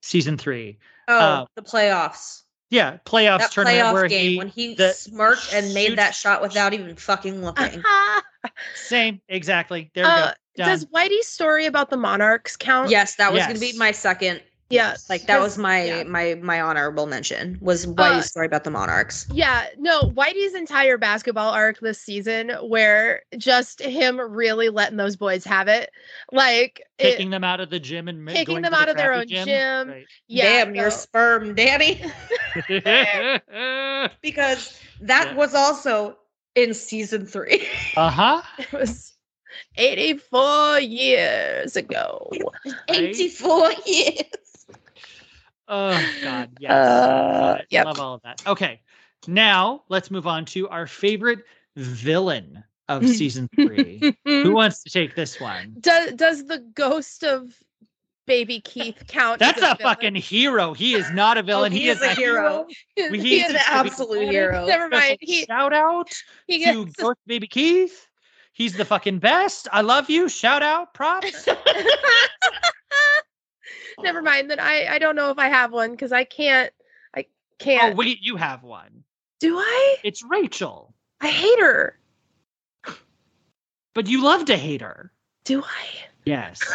season 0.00 0.38
three, 0.38 0.78
oh, 1.08 1.18
uh, 1.18 1.46
the 1.56 1.62
playoffs. 1.62 2.42
yeah, 2.70 2.98
playoffs 3.04 3.40
That 3.40 3.50
tournament 3.50 3.80
playoff 3.84 3.92
where 3.92 4.08
game 4.08 4.30
he 4.30 4.38
when 4.38 4.48
he 4.48 4.74
the 4.76 4.92
smirked 4.92 5.52
and 5.52 5.74
made 5.74 5.86
shoots- 5.88 5.96
that 5.96 6.14
shot 6.14 6.40
without 6.40 6.72
even 6.72 6.94
fucking 6.96 7.44
looking. 7.44 7.82
same 8.76 9.20
exactly. 9.28 9.90
There 9.94 10.04
we 10.04 10.10
Uh, 10.10 10.26
go. 10.28 10.32
Done. 10.56 10.68
Does 10.68 10.86
Whitey's 10.86 11.26
story 11.28 11.66
about 11.66 11.90
the 11.90 11.96
monarchs 11.98 12.56
count? 12.56 12.88
yes, 12.90 13.16
that 13.16 13.32
was 13.32 13.44
gonna 13.44 13.58
be 13.58 13.72
my 13.76 13.90
second. 13.90 14.40
Yes. 14.68 15.08
Like 15.08 15.26
that 15.26 15.40
was 15.40 15.56
my 15.58 15.84
yeah. 15.84 16.02
my 16.02 16.34
my 16.42 16.60
honorable 16.60 17.06
mention 17.06 17.56
was 17.60 17.86
Whitey's 17.86 18.18
Uh, 18.18 18.22
story 18.22 18.46
about 18.46 18.64
the 18.64 18.70
Monarchs. 18.70 19.26
Yeah, 19.32 19.66
no, 19.78 20.00
Whitey's 20.10 20.54
entire 20.54 20.98
basketball 20.98 21.52
arc 21.52 21.78
this 21.78 22.00
season, 22.00 22.50
where 22.62 23.22
just 23.38 23.80
him 23.80 24.18
really 24.20 24.68
letting 24.68 24.96
those 24.96 25.14
boys 25.14 25.44
have 25.44 25.68
it, 25.68 25.90
like 26.32 26.82
it- 26.98 27.12
kicking 27.12 27.30
them 27.30 27.44
out 27.44 27.60
of 27.60 27.70
the 27.70 27.78
gym 27.78 28.08
and 28.08 28.24
ma- 28.24 28.32
kicking 28.32 28.46
going 28.46 28.62
them 28.62 28.72
to 28.72 28.76
the 28.76 28.82
out 28.82 28.88
of 28.88 28.96
their 28.96 29.12
own 29.12 29.28
gym. 29.28 29.88
Right. 29.88 30.06
yeah, 30.26 30.64
Damn, 30.64 30.74
your 30.74 30.90
sperm, 30.90 31.54
Danny. 31.54 32.02
because 34.22 34.80
that 35.00 35.28
Yeah. 35.28 35.34
was 35.34 35.54
also 35.54 36.18
in 36.56 36.74
season 36.74 37.24
three. 37.26 37.68
uh-huh. 37.96 38.42
it 38.58 38.72
was 38.72 39.12
84 39.76 40.80
years 40.80 41.76
ago. 41.76 42.30
84 42.88 43.72
years. 43.86 44.45
Oh 45.68 46.04
God, 46.22 46.50
yes. 46.60 46.72
Uh, 46.72 47.40
Love 47.58 47.60
yep. 47.70 47.84
Love 47.86 48.00
all 48.00 48.14
of 48.14 48.22
that. 48.22 48.40
Okay, 48.46 48.80
now 49.26 49.82
let's 49.88 50.10
move 50.10 50.26
on 50.26 50.44
to 50.46 50.68
our 50.68 50.86
favorite 50.86 51.40
villain 51.76 52.62
of 52.88 53.06
season 53.06 53.48
three. 53.54 54.14
Who 54.24 54.52
wants 54.54 54.82
to 54.84 54.90
take 54.90 55.14
this 55.14 55.40
one? 55.40 55.76
does 55.80 56.12
does 56.12 56.46
the 56.46 56.58
ghost 56.74 57.24
of 57.24 57.52
baby 58.26 58.60
Keith 58.60 59.02
count? 59.08 59.42
as 59.42 59.48
That's 59.48 59.58
a 59.58 59.76
villain? 59.76 59.76
fucking 59.82 60.14
hero. 60.14 60.72
He 60.74 60.94
is 60.94 61.10
not 61.12 61.36
a 61.38 61.42
villain. 61.42 61.72
he 61.72 61.80
he, 61.80 61.88
is 61.88 62.00
a 62.00 62.14
hero. 62.14 62.66
He 62.94 63.02
is- 63.02 63.12
he 63.12 63.18
he 63.20 63.40
is 63.40 63.48
is 63.50 63.54
an 63.54 63.60
absolute 63.66 64.28
hero. 64.28 64.66
Never 64.66 64.88
mind. 64.88 65.18
He 65.20 65.44
shout 65.46 65.72
out 65.72 66.10
he 66.46 66.64
to 66.64 66.84
gets 66.86 66.96
Ghost 66.96 67.18
Baby 67.26 67.46
Keith. 67.48 68.06
He's 68.52 68.74
the 68.74 68.84
fucking 68.86 69.18
best. 69.18 69.68
I 69.70 69.82
love 69.82 70.08
you. 70.08 70.28
Shout 70.30 70.62
out, 70.62 70.94
props. 70.94 71.46
Never 74.02 74.22
mind. 74.22 74.50
Then 74.50 74.60
I 74.60 74.86
I 74.90 74.98
don't 74.98 75.16
know 75.16 75.30
if 75.30 75.38
I 75.38 75.48
have 75.48 75.72
one 75.72 75.92
because 75.92 76.12
I 76.12 76.24
can't. 76.24 76.72
I 77.16 77.20
Oh 77.20 77.24
can't. 77.58 77.94
Oh 77.94 77.96
wait, 77.96 78.18
you 78.22 78.36
have 78.36 78.62
one. 78.62 79.04
Do 79.40 79.58
I? 79.58 79.96
It's 80.04 80.22
Rachel, 80.24 80.94
I 81.20 81.28
hate 81.28 81.58
her. 81.60 81.98
but 83.94 84.06
you 84.06 84.22
love 84.22 84.44
to 84.46 84.56
hate 84.56 84.80
her. 84.80 85.12
Do 85.44 85.62
I? 85.62 85.86
Yes. 86.24 86.60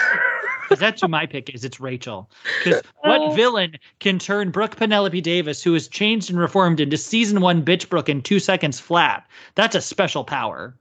Because 0.63 0.79
that's 0.79 1.01
who 1.01 1.09
my 1.09 1.25
pick 1.25 1.53
is. 1.53 1.65
It's 1.65 1.81
Rachel. 1.81 2.31
Because 2.63 2.81
what 3.03 3.19
Oh. 3.19 3.31
villain 3.35 3.75
can 3.99 4.17
turn 4.19 4.51
Brooke 4.51 4.77
Penelope 4.77 5.19
Davis, 5.19 5.61
who 5.61 5.73
has 5.73 5.89
changed 5.89 6.29
and 6.29 6.39
reformed, 6.39 6.79
into 6.79 6.95
season 6.95 7.41
one 7.41 7.61
bitch 7.61 7.89
Brooke 7.89 8.07
in 8.07 8.21
two 8.21 8.39
seconds 8.39 8.79
flat? 8.79 9.27
That's 9.55 9.75
a 9.75 9.81
special 9.81 10.23
power. 10.23 10.73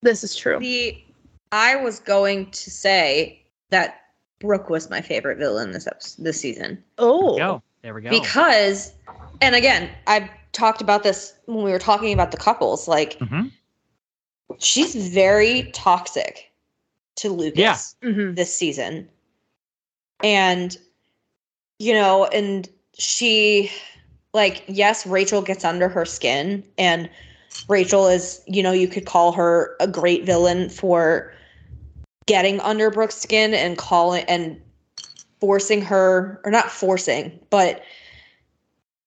This 0.00 0.24
is 0.24 0.34
true. 0.34 0.58
The 0.60 0.96
I 1.52 1.76
was 1.76 2.00
going 2.00 2.50
to 2.52 2.70
say 2.70 3.42
that 3.68 4.00
Brooke 4.40 4.68
was 4.70 4.90
my 4.90 5.00
favorite 5.00 5.38
villain 5.38 5.72
this 5.72 5.86
episode, 5.86 6.24
this 6.24 6.40
season 6.40 6.82
Oh. 6.98 7.36
Go. 7.38 7.62
There 7.82 7.94
we 7.94 8.02
go. 8.02 8.10
because, 8.10 8.92
and 9.40 9.54
again, 9.54 9.88
I've 10.06 10.28
talked 10.52 10.80
about 10.80 11.02
this 11.02 11.34
when 11.46 11.62
we 11.64 11.70
were 11.70 11.78
talking 11.78 12.12
about 12.12 12.30
the 12.32 12.36
couples. 12.36 12.88
Like 12.88 13.18
Mhm. 13.20 13.50
she's 14.58 14.94
very 15.08 15.70
toxic 15.72 16.50
to 17.16 17.30
Lucas 17.30 17.94
Yeah. 18.02 18.10
hmm 18.10 18.34
this 18.34 18.54
season, 18.54 19.08
and 20.22 20.76
you 21.78 21.92
know, 21.92 22.24
and 22.26 22.68
she, 22.98 23.70
like, 24.32 24.64
yes, 24.66 25.06
Rachel 25.06 25.42
gets 25.42 25.62
under 25.64 25.88
her 25.90 26.06
skin, 26.06 26.64
and 26.78 27.08
Rachel 27.68 28.06
is, 28.06 28.40
you 28.46 28.62
know, 28.62 28.72
you 28.72 28.88
could 28.88 29.04
call 29.04 29.32
her 29.32 29.76
a 29.78 29.86
great 29.86 30.24
villain 30.24 30.70
for 30.70 31.32
getting 32.26 32.60
under 32.60 32.90
Brooke's 32.90 33.16
skin 33.16 33.54
and 33.54 33.78
calling 33.78 34.24
and 34.24 34.60
forcing 35.40 35.82
her, 35.82 36.40
or 36.44 36.50
not 36.50 36.70
forcing, 36.70 37.38
but 37.50 37.82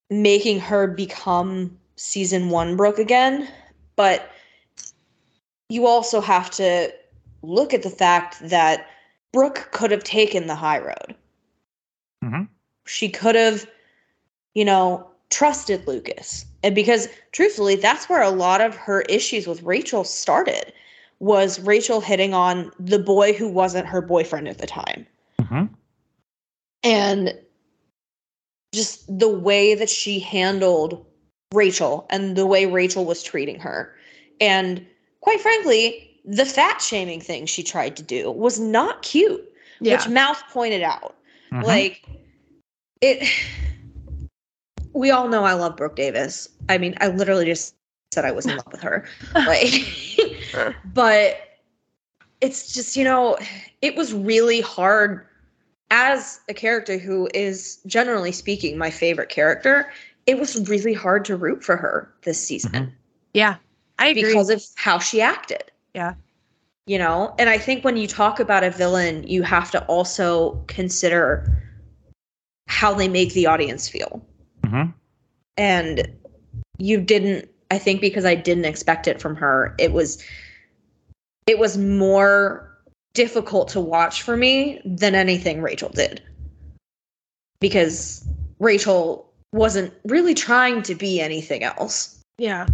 making 0.10 0.60
her 0.60 0.88
become 0.88 1.78
season 1.96 2.50
one 2.50 2.76
Brooke 2.76 3.00
again. 3.00 3.48
But 3.96 4.32
you 5.70 5.86
also 5.86 6.22
have 6.22 6.50
to 6.52 6.94
look 7.42 7.74
at 7.74 7.84
the 7.84 7.90
fact 7.90 8.38
that 8.42 8.88
Brooke 9.32 9.70
could 9.72 9.92
have 9.92 10.04
taken 10.04 10.48
the 10.48 10.56
high 10.56 10.80
road. 10.80 11.16
Mhm. 12.24 12.48
She 12.86 13.10
could 13.10 13.36
have, 13.36 13.70
you 14.56 14.66
know, 14.66 15.08
trusted 15.30 15.86
Lucas. 15.88 16.46
And 16.64 16.74
because 16.74 17.08
truthfully, 17.32 17.76
that's 17.76 18.10
where 18.10 18.22
a 18.22 18.32
lot 18.32 18.62
of 18.62 18.76
her 18.76 19.02
issues 19.04 19.46
with 19.46 19.62
Rachel 19.62 20.04
started 20.04 20.74
was 21.20 21.60
Rachel 21.60 22.02
hitting 22.02 22.34
on 22.34 22.72
the 22.80 23.00
boy 23.00 23.34
who 23.34 23.50
wasn't 23.50 23.88
her 23.88 24.02
boyfriend 24.02 24.48
at 24.48 24.58
the 24.58 24.68
time. 24.68 25.06
Mhm. 25.42 25.70
And 26.84 27.38
just 28.74 29.06
the 29.20 29.28
way 29.30 29.76
that 29.76 29.90
she 29.90 30.20
handled 30.20 31.06
Rachel 31.54 32.08
and 32.10 32.36
the 32.36 32.46
way 32.46 32.66
Rachel 32.66 33.04
was 33.06 33.24
treating 33.24 33.60
her. 33.60 33.94
And 34.40 34.86
quite 35.22 35.42
frankly, 35.42 36.06
the 36.24 36.46
fat 36.46 36.82
shaming 36.82 37.20
thing 37.20 37.46
she 37.46 37.64
tried 37.64 37.98
to 37.98 38.04
do 38.04 38.32
was 38.32 38.60
not 38.60 39.02
cute, 39.02 39.44
Yeah. 39.82 39.98
which 39.98 40.08
Mouth 40.08 40.42
pointed 40.52 40.84
out. 40.84 41.15
Mhm. 41.52 41.63
Like 41.63 42.04
it 43.02 43.28
we 44.94 45.12
all 45.12 45.28
know 45.28 45.44
I 45.44 45.54
love 45.54 45.78
Brooke 45.78 45.96
Davis. 45.96 46.50
I 46.67 46.78
mean, 46.78 46.96
I 47.00 47.08
literally 47.08 47.46
just 47.46 47.76
said 48.13 48.26
I 48.26 48.32
was 48.32 48.46
in 48.46 48.56
love 48.58 48.67
with 48.72 48.82
her. 48.82 49.06
Like 49.36 50.09
but 50.93 51.37
it's 52.41 52.73
just, 52.73 52.95
you 52.95 53.04
know, 53.04 53.37
it 53.81 53.95
was 53.95 54.13
really 54.13 54.62
hard 54.62 55.25
as 55.91 56.39
a 56.47 56.54
character 56.54 56.97
who 56.97 57.29
is 57.33 57.79
generally 57.85 58.31
speaking 58.31 58.77
my 58.77 58.89
favorite 58.91 59.29
character. 59.29 59.91
It 60.25 60.39
was 60.39 60.69
really 60.69 60.93
hard 60.93 61.25
to 61.25 61.35
root 61.35 61.63
for 61.63 61.75
her 61.75 62.13
this 62.23 62.45
season 62.45 62.71
Mhm. 62.71 62.91
yeah. 63.33 63.56
I 63.97 64.08
agree. 64.08 64.23
because 64.23 64.50
of 64.50 64.63
how 64.75 65.00
she 65.00 65.21
acted. 65.21 65.71
Yeah. 65.93 66.13
You 66.85 66.97
know, 66.97 67.35
and 67.37 67.50
I 67.50 67.58
think 67.58 67.83
when 67.83 67.97
you 67.97 68.08
talk 68.08 68.39
about 68.39 68.63
a 68.63 68.71
villain, 68.71 69.27
you 69.27 69.43
have 69.43 69.69
to 69.71 69.83
also 69.85 70.63
consider 70.67 71.45
how 72.67 72.93
they 72.93 73.08
make 73.10 73.33
the 73.33 73.45
audience 73.45 73.89
feel. 73.89 74.25
Mhm. 74.63 74.93
And 75.58 76.08
you 76.77 77.02
didn't 77.02 77.50
I 77.72 77.78
think 77.78 78.02
because 78.02 78.26
I 78.26 78.36
didn't 78.36 78.65
expect 78.65 79.08
it 79.08 79.22
from 79.22 79.36
her, 79.36 79.76
it 79.78 79.92
was 79.94 80.24
it 81.48 81.58
was 81.60 81.78
more 81.78 82.78
difficult 83.13 83.70
to 83.70 83.80
watch 83.80 84.22
for 84.22 84.38
me 84.38 84.82
than 84.86 85.15
anything 85.15 85.62
Rachel 85.62 85.90
did. 85.90 86.22
Because 87.60 88.24
Rachel 88.60 89.32
wasn't 89.52 89.94
really 90.06 90.34
trying 90.34 90.82
to 90.84 90.96
be 90.96 91.20
anything 91.20 91.63
else. 91.63 92.22
yeah. 92.38 92.67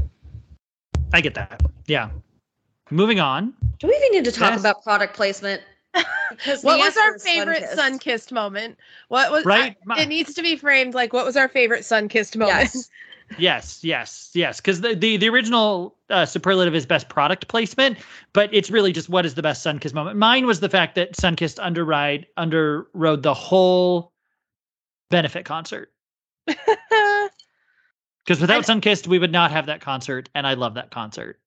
I 1.13 1.21
get 1.21 1.35
that. 1.35 1.61
Yeah. 1.87 2.09
Moving 2.91 3.19
on. 3.21 3.53
Do 3.79 3.87
we 3.87 3.95
even 3.95 4.11
need 4.11 4.25
to 4.25 4.31
talk 4.31 4.51
Yes. 4.51 4.59
about 4.59 4.83
product 4.83 5.15
placement? 5.15 5.61
What 6.63 6.79
was 6.79 6.97
our 6.97 7.17
favorite 7.19 7.63
Sunkist 7.75 8.31
moment? 8.33 8.77
What 9.07 9.31
was 9.31 9.45
Right? 9.45 9.77
I- 9.89 10.01
it 10.01 10.07
needs 10.09 10.33
to 10.33 10.41
be 10.41 10.57
framed 10.57 10.93
like 10.93 11.13
what 11.13 11.25
was 11.25 11.37
our 11.37 11.47
favorite 11.47 11.81
Sunkist 11.83 12.35
moment? 12.35 12.71
Yes. 12.73 12.89
Yes, 13.37 13.83
yes, 13.83 14.31
yes. 14.33 14.61
Because 14.61 14.81
the, 14.81 14.95
the 14.95 15.17
the 15.17 15.27
original 15.29 15.95
uh, 16.09 16.25
superlative 16.25 16.75
is 16.75 16.85
best 16.85 17.09
product 17.09 17.47
placement, 17.47 17.97
but 18.33 18.53
it's 18.53 18.69
really 18.69 18.91
just 18.91 19.09
what 19.09 19.25
is 19.25 19.35
the 19.35 19.41
best 19.41 19.65
Sunkist 19.65 19.93
moment. 19.93 20.17
Mine 20.17 20.45
was 20.45 20.59
the 20.59 20.69
fact 20.69 20.95
that 20.95 21.13
Sunkist 21.13 21.59
underride 21.61 22.27
underrode 22.37 23.23
the 23.23 23.33
whole 23.33 24.13
benefit 25.09 25.45
concert. 25.45 25.91
Because 28.25 28.41
without 28.41 28.63
Sunkist, 28.63 29.05
we 29.05 29.19
would 29.19 29.31
not 29.31 29.51
have 29.51 29.67
that 29.67 29.81
concert, 29.81 30.29
and 30.33 30.47
I 30.47 30.55
love 30.55 30.73
that 30.73 30.89
concert. 30.89 31.39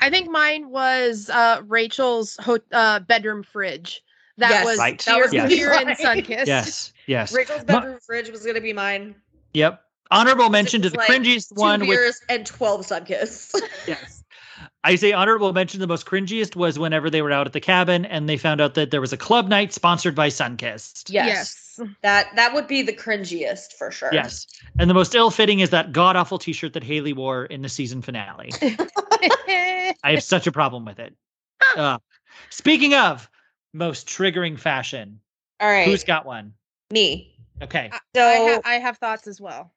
I 0.00 0.10
think 0.10 0.28
mine 0.28 0.70
was 0.70 1.30
uh 1.30 1.62
Rachel's 1.66 2.36
ho- 2.38 2.58
uh, 2.72 2.98
bedroom 3.00 3.44
fridge. 3.44 4.02
That 4.38 4.50
Yes, 4.50 4.64
was 4.64 4.78
Right. 4.80 5.00
pure, 5.00 5.14
That 5.16 5.22
was 5.22 5.32
Yes. 5.32 5.54
pure 5.54 5.70
mine. 5.74 5.88
and 5.88 5.98
sun 6.00 6.22
kissed. 6.22 6.46
Yes, 6.48 6.92
yes. 7.06 7.32
Rachel's 7.32 7.60
Ma- 7.60 7.78
bedroom 7.78 7.98
fridge 8.04 8.28
was 8.28 8.44
gonna 8.44 8.60
be 8.60 8.72
mine. 8.72 9.14
Yep. 9.54 9.80
Honorable 10.10 10.50
mention 10.50 10.82
to 10.82 10.90
the 10.90 10.96
like 10.98 11.08
cringiest 11.08 11.48
Two 11.50 11.60
one, 11.60 11.80
which 11.80 11.88
beers 11.90 12.20
and 12.28 12.46
twelve 12.46 12.86
Sunkist. 12.86 13.54
Yes. 13.86 14.22
I 14.84 14.94
say 14.94 15.12
honorable 15.12 15.52
mention 15.52 15.80
the 15.80 15.86
most 15.88 16.06
cringiest 16.06 16.54
was 16.54 16.78
whenever 16.78 17.10
they 17.10 17.20
were 17.20 17.32
out 17.32 17.46
at 17.46 17.52
the 17.52 17.60
cabin 17.60 18.04
and 18.04 18.28
they 18.28 18.36
found 18.36 18.60
out 18.60 18.74
that 18.74 18.92
there 18.92 19.00
was 19.00 19.12
a 19.12 19.16
club 19.16 19.48
night 19.48 19.72
sponsored 19.72 20.14
by 20.14 20.28
Sunkist. 20.28 21.10
yes. 21.12 21.80
That 22.02 22.28
that 22.36 22.54
would 22.54 22.66
be 22.68 22.82
the 22.82 22.92
cringiest 22.92 23.72
for 23.72 23.90
sure. 23.90 24.10
Yes. 24.12 24.46
And 24.78 24.88
the 24.88 24.94
most 24.94 25.14
ill 25.14 25.30
fitting 25.30 25.60
is 25.60 25.70
that 25.70 25.92
god 25.92 26.14
awful 26.16 26.38
t 26.38 26.52
shirt 26.52 26.72
that 26.74 26.84
Haley 26.84 27.12
wore 27.12 27.46
in 27.46 27.62
the 27.62 27.68
season 27.68 28.00
finale. 28.00 28.50
I 28.62 29.94
have 30.04 30.22
such 30.22 30.46
a 30.46 30.52
problem 30.52 30.84
with 30.84 30.98
it. 31.00 31.14
Uh, 31.76 31.98
speaking 32.50 32.94
of 32.94 33.28
most 33.74 34.06
triggering 34.06 34.58
fashion, 34.58 35.20
All 35.60 35.68
right. 35.68 35.86
who's 35.86 36.04
got 36.04 36.24
one? 36.26 36.54
me? 36.90 37.36
Okay. 37.60 37.90
So 38.14 38.22
I, 38.22 38.36
ha- 38.36 38.60
I 38.64 38.74
have 38.74 38.98
thoughts 38.98 39.26
as 39.26 39.40
well. 39.40 39.72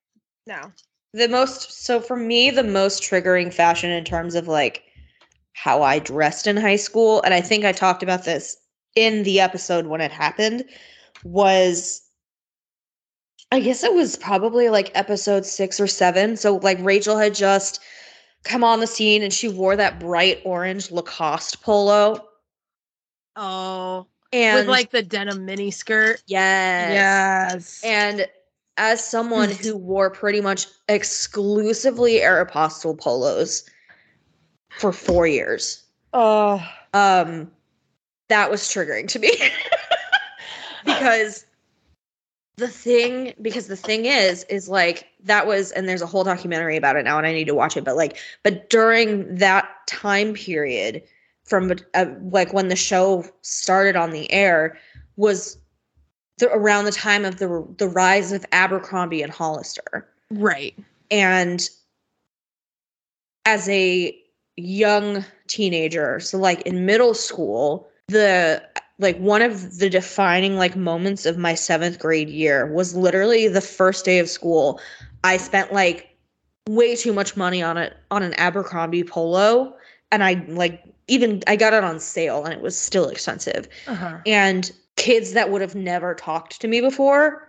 Now, 0.49 0.73
the 1.13 1.29
most 1.29 1.85
so 1.85 2.01
for 2.01 2.17
me 2.17 2.49
the 2.49 2.63
most 2.63 3.03
triggering 3.03 3.53
fashion 3.53 3.91
in 3.91 4.03
terms 4.03 4.33
of 4.33 4.47
like 4.47 4.83
how 5.53 5.83
I 5.83 5.99
dressed 5.99 6.47
in 6.47 6.57
high 6.57 6.75
school 6.75 7.21
and 7.21 7.35
I 7.35 7.41
think 7.41 7.65
I 7.65 7.71
talked 7.71 8.01
about 8.01 8.25
this 8.25 8.57
in 8.95 9.21
the 9.23 9.39
episode 9.39 9.85
when 9.85 10.01
it 10.01 10.11
happened 10.11 10.65
was 11.23 12.01
I 13.51 13.59
guess 13.59 13.83
it 13.83 13.93
was 13.93 14.15
probably 14.15 14.69
like 14.69 14.91
episode 14.95 15.45
6 15.45 15.79
or 15.79 15.87
7 15.87 16.35
so 16.35 16.55
like 16.57 16.79
Rachel 16.81 17.17
had 17.17 17.35
just 17.35 17.79
come 18.43 18.63
on 18.63 18.79
the 18.79 18.87
scene 18.87 19.21
and 19.21 19.31
she 19.31 19.49
wore 19.49 19.75
that 19.75 19.99
bright 19.99 20.41
orange 20.45 20.89
Lacoste 20.89 21.61
polo. 21.61 22.25
Oh, 23.35 24.07
and 24.33 24.59
with 24.59 24.67
like 24.67 24.89
the 24.89 25.03
denim 25.03 25.45
mini 25.45 25.69
skirt. 25.69 26.23
yes. 26.25 27.51
Yes. 27.53 27.81
And 27.83 28.27
as 28.79 29.03
someone 29.03 29.49
who 29.51 29.75
wore 29.75 30.09
pretty 30.09 30.39
much 30.39 30.65
exclusively 30.87 32.21
Aeropostale 32.21 32.97
polos 32.97 33.69
for 34.79 34.93
four 34.93 35.27
years, 35.27 35.83
oh, 36.13 36.65
um, 36.93 37.51
that 38.29 38.49
was 38.49 38.61
triggering 38.61 39.07
to 39.09 39.19
me. 39.19 39.31
because 40.85 41.45
the 42.55 42.67
thing 42.67 43.33
because 43.41 43.67
the 43.67 43.75
thing 43.75 44.05
is 44.05 44.43
is 44.45 44.67
like 44.67 45.07
that 45.23 45.47
was 45.47 45.71
and 45.71 45.87
there's 45.87 46.01
a 46.01 46.05
whole 46.05 46.25
documentary 46.25 46.75
about 46.75 46.97
it 46.97 47.03
now 47.03 47.17
and 47.17 47.25
I 47.25 47.31
need 47.31 47.45
to 47.45 47.55
watch 47.55 47.77
it 47.77 47.85
but 47.85 47.95
like 47.95 48.17
but 48.43 48.69
during 48.69 49.33
that 49.37 49.69
time 49.87 50.33
period 50.33 51.01
from 51.45 51.71
uh, 51.93 52.05
like 52.31 52.51
when 52.51 52.67
the 52.67 52.75
show 52.75 53.25
started 53.43 53.95
on 53.95 54.11
the 54.11 54.29
air 54.31 54.77
was 55.15 55.57
the, 56.39 56.49
around 56.51 56.85
the 56.85 56.91
time 56.91 57.25
of 57.25 57.37
the 57.37 57.65
the 57.77 57.87
rise 57.87 58.31
of 58.31 58.45
Abercrombie 58.51 59.21
and 59.21 59.31
Hollister 59.31 60.07
right. 60.31 60.75
and 61.11 61.69
as 63.45 63.67
a 63.69 64.17
young 64.57 65.23
teenager 65.47 66.19
so 66.19 66.37
like 66.37 66.61
in 66.63 66.85
middle 66.85 67.13
school 67.13 67.87
the 68.07 68.61
like 68.97 69.17
one 69.17 69.41
of 69.41 69.77
the 69.77 69.89
defining 69.89 70.57
like 70.57 70.75
moments 70.75 71.25
of 71.25 71.37
my 71.37 71.53
seventh 71.55 71.97
grade 71.99 72.29
year 72.29 72.65
was 72.73 72.93
literally 72.95 73.47
the 73.47 73.61
first 73.61 74.03
day 74.03 74.19
of 74.19 74.29
school 74.29 74.79
i 75.23 75.37
spent 75.37 75.71
like 75.71 76.09
way 76.67 76.95
too 76.95 77.13
much 77.13 77.37
money 77.37 77.63
on 77.63 77.77
it 77.77 77.95
on 78.11 78.21
an 78.21 78.33
abercrombie 78.33 79.03
polo 79.03 79.73
and 80.11 80.23
i 80.25 80.33
like 80.49 80.83
even 81.07 81.41
i 81.47 81.55
got 81.55 81.73
it 81.73 81.83
on 81.83 81.99
sale 81.99 82.43
and 82.43 82.53
it 82.53 82.61
was 82.61 82.77
still 82.77 83.07
expensive 83.07 83.67
Uh-huh. 83.87 84.17
and 84.25 84.71
kids 84.99 85.33
that 85.33 85.51
would 85.51 85.61
have 85.61 85.75
never 85.75 86.15
talked 86.15 86.61
to 86.61 86.69
me 86.69 86.81
before 86.81 87.47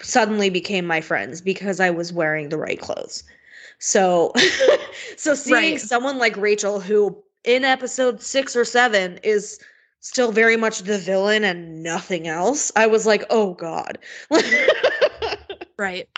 suddenly 0.00 0.50
became 0.50 0.86
my 0.86 1.00
friends 1.00 1.40
because 1.40 1.80
I 1.80 1.90
was 1.90 2.12
wearing 2.12 2.50
the 2.50 2.58
right 2.58 2.80
clothes. 2.80 3.24
So 3.78 4.32
so 5.16 5.34
seeing 5.34 5.78
Right. 5.78 5.80
someone 5.80 6.18
like 6.18 6.36
Rachel 6.36 6.80
who 6.80 7.22
in 7.44 7.64
episode 7.64 8.22
6 8.22 8.56
or 8.56 8.64
7 8.64 9.18
is 9.24 9.58
still 10.00 10.32
very 10.32 10.56
much 10.56 10.80
the 10.80 10.98
villain 10.98 11.44
and 11.44 11.82
nothing 11.82 12.28
else, 12.28 12.72
I 12.76 12.86
was 12.86 13.06
like, 13.06 13.24
"Oh 13.30 13.54
god." 13.54 13.98
Right. 15.78 16.08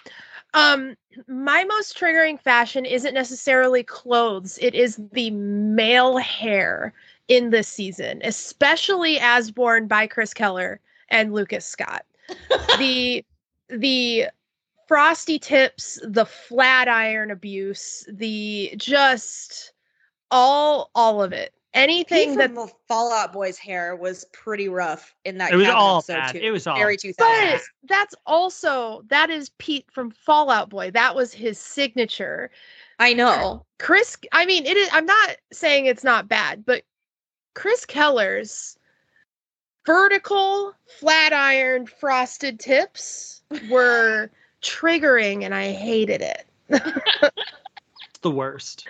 Um, 0.55 0.97
my 1.29 1.65
most 1.65 1.99
triggering 1.99 2.41
fashion 2.41 2.85
isn't 2.85 3.15
necessarily 3.15 3.83
clothes. 3.85 4.59
It 4.61 4.75
is 4.75 5.01
the 5.13 5.31
male 5.31 6.19
hair 6.19 6.95
in 7.33 7.49
this 7.49 7.67
season, 7.67 8.21
especially 8.25 9.19
as 9.19 9.51
born 9.51 9.87
by 9.87 10.07
Chris 10.07 10.35
Keller 10.35 10.81
and 11.09 11.33
Lucas 11.33 11.65
Scott. 11.65 12.05
the 12.79 13.25
the 13.71 14.27
frosty 14.87 15.39
tips, 15.39 15.99
the 16.05 16.27
flat 16.27 16.89
iron 16.89 17.31
abuse, 17.31 18.07
the 18.13 18.75
just 18.77 19.73
all 20.31 20.91
all 20.95 21.23
of 21.23 21.33
it. 21.33 21.55
Anything 21.75 22.37
that 22.37 22.53
from 22.53 22.69
Fallout 22.87 23.33
Boy's 23.33 23.57
hair 23.57 23.97
was 23.97 24.27
pretty 24.35 24.69
rough 24.69 25.15
in 25.25 25.39
that 25.39 25.53
It 25.53 25.57
was 25.57 25.69
all 25.69 25.99
episode 25.99 26.13
bad. 26.13 26.33
too. 26.33 26.39
It 26.43 26.51
was 26.51 26.67
all 26.67 26.77
very 26.77 26.99
2000s. 26.99 27.15
But 27.17 27.63
that's 27.89 28.15
also 28.27 29.05
that 29.09 29.31
is 29.31 29.51
Pete 29.57 29.87
from 29.91 30.11
Fallout 30.11 30.69
Boy. 30.69 30.91
That 30.91 31.15
was 31.15 31.33
his 31.33 31.59
signature. 31.59 32.51
I 32.99 33.15
know. 33.15 33.65
Chris, 33.79 34.19
I 34.33 34.45
mean, 34.45 34.67
it 34.67 34.77
is. 34.77 34.91
I'm 34.93 35.07
not 35.07 35.37
saying 35.51 35.87
it's 35.87 36.05
not 36.05 36.29
bad, 36.29 36.67
but 36.67 36.85
Chris 37.55 37.85
Keller's 37.85 38.79
vertical, 39.87 40.73
flat 40.99 41.33
iron, 41.33 41.87
frosted 41.87 42.61
tips 42.61 43.43
were 43.71 44.31
triggering, 44.63 45.45
and 45.45 45.55
I 45.55 45.73
hated 45.73 46.23
it. 46.23 46.47
It's 46.69 48.19
the 48.21 48.31
worst. 48.31 48.87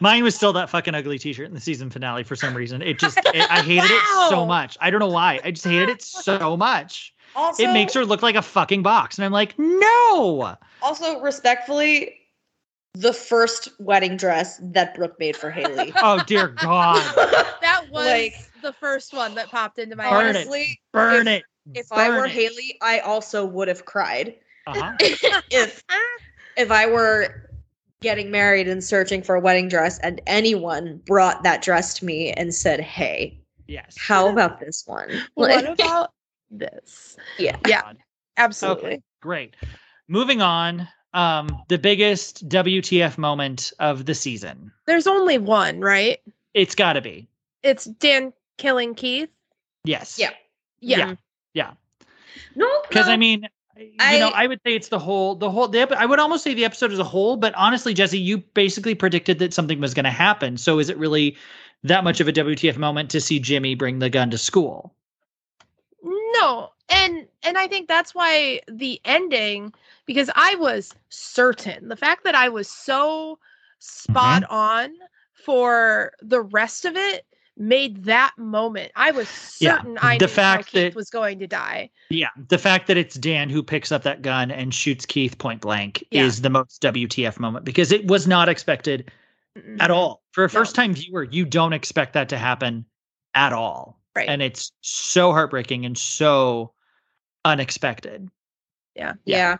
Mine 0.00 0.22
was 0.22 0.34
still 0.34 0.52
that 0.54 0.70
fucking 0.70 0.94
ugly 0.94 1.18
t-shirt 1.18 1.46
in 1.46 1.54
the 1.54 1.60
season 1.60 1.90
finale 1.90 2.22
for 2.22 2.36
some 2.36 2.54
reason. 2.54 2.82
It 2.82 2.98
just 2.98 3.18
it, 3.18 3.50
I 3.50 3.60
hated 3.60 3.90
it 3.90 4.02
so 4.30 4.46
much. 4.46 4.76
I 4.80 4.90
don't 4.90 5.00
know 5.00 5.08
why. 5.08 5.40
I 5.44 5.50
just 5.50 5.64
hated 5.64 5.90
it 5.90 6.02
so 6.02 6.56
much. 6.56 7.14
Also, 7.36 7.64
it 7.64 7.72
makes 7.72 7.92
her 7.94 8.04
look 8.04 8.22
like 8.22 8.36
a 8.36 8.42
fucking 8.42 8.82
box. 8.82 9.18
And 9.18 9.24
I'm 9.24 9.32
like, 9.32 9.54
no. 9.58 10.56
Also, 10.82 11.20
respectfully, 11.20 12.14
the 12.94 13.12
first 13.12 13.68
wedding 13.80 14.16
dress 14.16 14.58
that 14.62 14.94
Brooke 14.94 15.18
made 15.18 15.36
for 15.36 15.50
Haley. 15.50 15.92
Oh 16.02 16.22
dear 16.26 16.48
God. 16.48 17.02
That 17.60 17.86
was 17.90 18.06
Like- 18.06 18.34
the 18.62 18.72
first 18.74 19.12
one 19.12 19.34
that 19.34 19.50
popped 19.50 19.78
into 19.78 19.96
my 19.96 20.08
Burn 20.08 20.26
head. 20.26 20.36
it. 20.36 20.38
Honestly, 20.38 20.80
Burn 20.92 21.26
if, 21.28 21.38
it. 21.38 21.44
If 21.74 21.92
I 21.92 22.08
were 22.10 22.26
it. 22.26 22.30
Haley, 22.30 22.78
I 22.82 23.00
also 23.00 23.44
would 23.44 23.68
have 23.68 23.84
cried. 23.84 24.36
Uh-huh. 24.66 24.92
if 25.50 25.82
if 26.56 26.70
I 26.70 26.86
were 26.86 27.50
getting 28.00 28.30
married 28.30 28.68
and 28.68 28.82
searching 28.84 29.22
for 29.22 29.34
a 29.34 29.40
wedding 29.40 29.68
dress 29.68 29.98
and 30.00 30.20
anyone 30.26 31.00
brought 31.06 31.42
that 31.42 31.62
dress 31.62 31.94
to 31.94 32.04
me 32.04 32.32
and 32.32 32.54
said, 32.54 32.80
"Hey, 32.80 33.38
Yes. 33.66 33.96
how 33.98 34.28
about 34.30 34.60
this 34.60 34.84
one?" 34.86 35.10
What 35.34 35.64
about 35.66 36.12
this? 36.50 37.16
yeah. 37.38 37.56
Yeah. 37.66 37.82
God. 37.82 37.96
Absolutely. 38.36 38.84
Okay. 38.86 39.02
Great. 39.20 39.54
Moving 40.08 40.40
on. 40.42 40.86
Um, 41.14 41.62
the 41.68 41.78
biggest 41.78 42.48
WTF 42.48 43.16
moment 43.18 43.72
of 43.78 44.04
the 44.04 44.14
season. 44.14 44.72
There's 44.86 45.06
only 45.06 45.38
one, 45.38 45.80
right? 45.80 46.20
It's 46.54 46.74
gotta 46.74 47.00
be. 47.00 47.28
It's 47.62 47.84
Dan 47.84 48.32
killing 48.58 48.94
Keith. 48.94 49.30
Yes. 49.84 50.18
Yeah. 50.18 50.30
Yeah. 50.80 51.14
Yeah. 51.54 51.72
No, 52.56 52.68
Because 52.88 53.06
no. 53.06 53.12
I 53.12 53.16
mean, 53.16 53.48
you 53.76 53.86
know, 53.98 54.28
I- 54.34 54.44
I 54.44 54.46
would 54.48 54.60
say 54.66 54.74
it's 54.74 54.88
the 54.88 54.98
whole, 54.98 55.34
the 55.34 55.50
whole. 55.50 55.68
The, 55.68 55.80
epi- 55.80 55.94
I 55.94 56.04
would 56.06 56.18
almost 56.18 56.44
say 56.44 56.52
the 56.54 56.64
episode 56.64 56.92
as 56.92 56.98
a 56.98 57.04
whole. 57.04 57.36
But 57.36 57.54
honestly, 57.54 57.94
Jessi, 57.94 58.22
you 58.22 58.38
basically 58.38 58.94
predicted 58.94 59.38
that 59.38 59.54
something 59.54 59.80
was 59.80 59.94
going 59.94 60.04
to 60.04 60.10
happen. 60.10 60.56
So 60.56 60.78
is 60.78 60.88
it 60.88 60.98
really 60.98 61.36
that 61.84 62.04
much 62.04 62.20
of 62.20 62.28
a 62.28 62.32
WTF 62.32 62.76
moment 62.76 63.10
to 63.10 63.20
see 63.20 63.38
Jimmy 63.38 63.74
bring 63.74 63.98
the 64.00 64.10
gun 64.10 64.30
to 64.30 64.38
school? 64.38 64.94
No. 66.02 66.70
And 66.88 67.26
and 67.44 67.56
I 67.58 67.66
think 67.68 67.88
that's 67.88 68.14
why 68.14 68.60
the 68.68 69.00
ending 69.04 69.72
because 70.06 70.30
I 70.34 70.54
was 70.56 70.94
certain. 71.08 71.88
The 71.88 71.96
fact 71.96 72.24
that 72.24 72.34
I 72.34 72.48
was 72.48 72.68
so 72.68 73.38
spot 73.78 74.42
Mm-hmm. 74.44 74.54
on 74.54 74.90
for 75.32 76.12
the 76.22 76.40
rest 76.42 76.84
of 76.84 76.96
it 76.96 77.26
made 77.56 78.04
that 78.04 78.32
moment. 78.36 78.90
I 78.96 79.10
was 79.12 79.28
Yeah, 79.60 79.76
certain 79.78 79.98
I 80.00 80.18
the 80.18 80.26
knew 80.26 80.32
fact 80.32 80.64
how 80.66 80.70
Keith 80.70 80.92
that- 80.92 80.94
was 80.96 81.10
going 81.10 81.38
to 81.38 81.46
die. 81.46 81.90
Yeah, 82.10 82.28
the 82.48 82.58
fact 82.58 82.86
that 82.88 82.96
it's 82.96 83.14
Dan 83.14 83.48
who 83.48 83.62
picks 83.62 83.92
up 83.92 84.02
that 84.02 84.22
gun 84.22 84.50
and 84.50 84.74
shoots 84.74 85.06
Keith 85.06 85.38
point 85.38 85.60
blank 85.60 86.02
Yeah. 86.10 86.24
is 86.24 86.40
the 86.42 86.50
most 86.50 86.82
WTF 86.82 87.38
moment 87.38 87.64
because 87.64 87.92
it 87.92 88.06
was 88.08 88.26
not 88.26 88.48
expected 88.48 89.10
Mm-mm. 89.56 89.80
at 89.80 89.90
all. 89.90 90.22
For 90.32 90.44
a 90.44 90.50
first 90.50 90.74
time 90.74 90.94
viewer, 90.94 91.24
you 91.24 91.44
don't 91.44 91.72
expect 91.72 92.14
that 92.14 92.28
to 92.30 92.38
happen 92.38 92.84
at 93.34 93.52
all. 93.52 94.00
Right. 94.16 94.28
And 94.28 94.42
it's 94.42 94.72
so 94.80 95.32
heartbreaking 95.32 95.84
and 95.86 95.96
so 95.96 96.72
unexpected. 97.44 98.28
Yeah. 98.94 99.14
Yeah. 99.24 99.56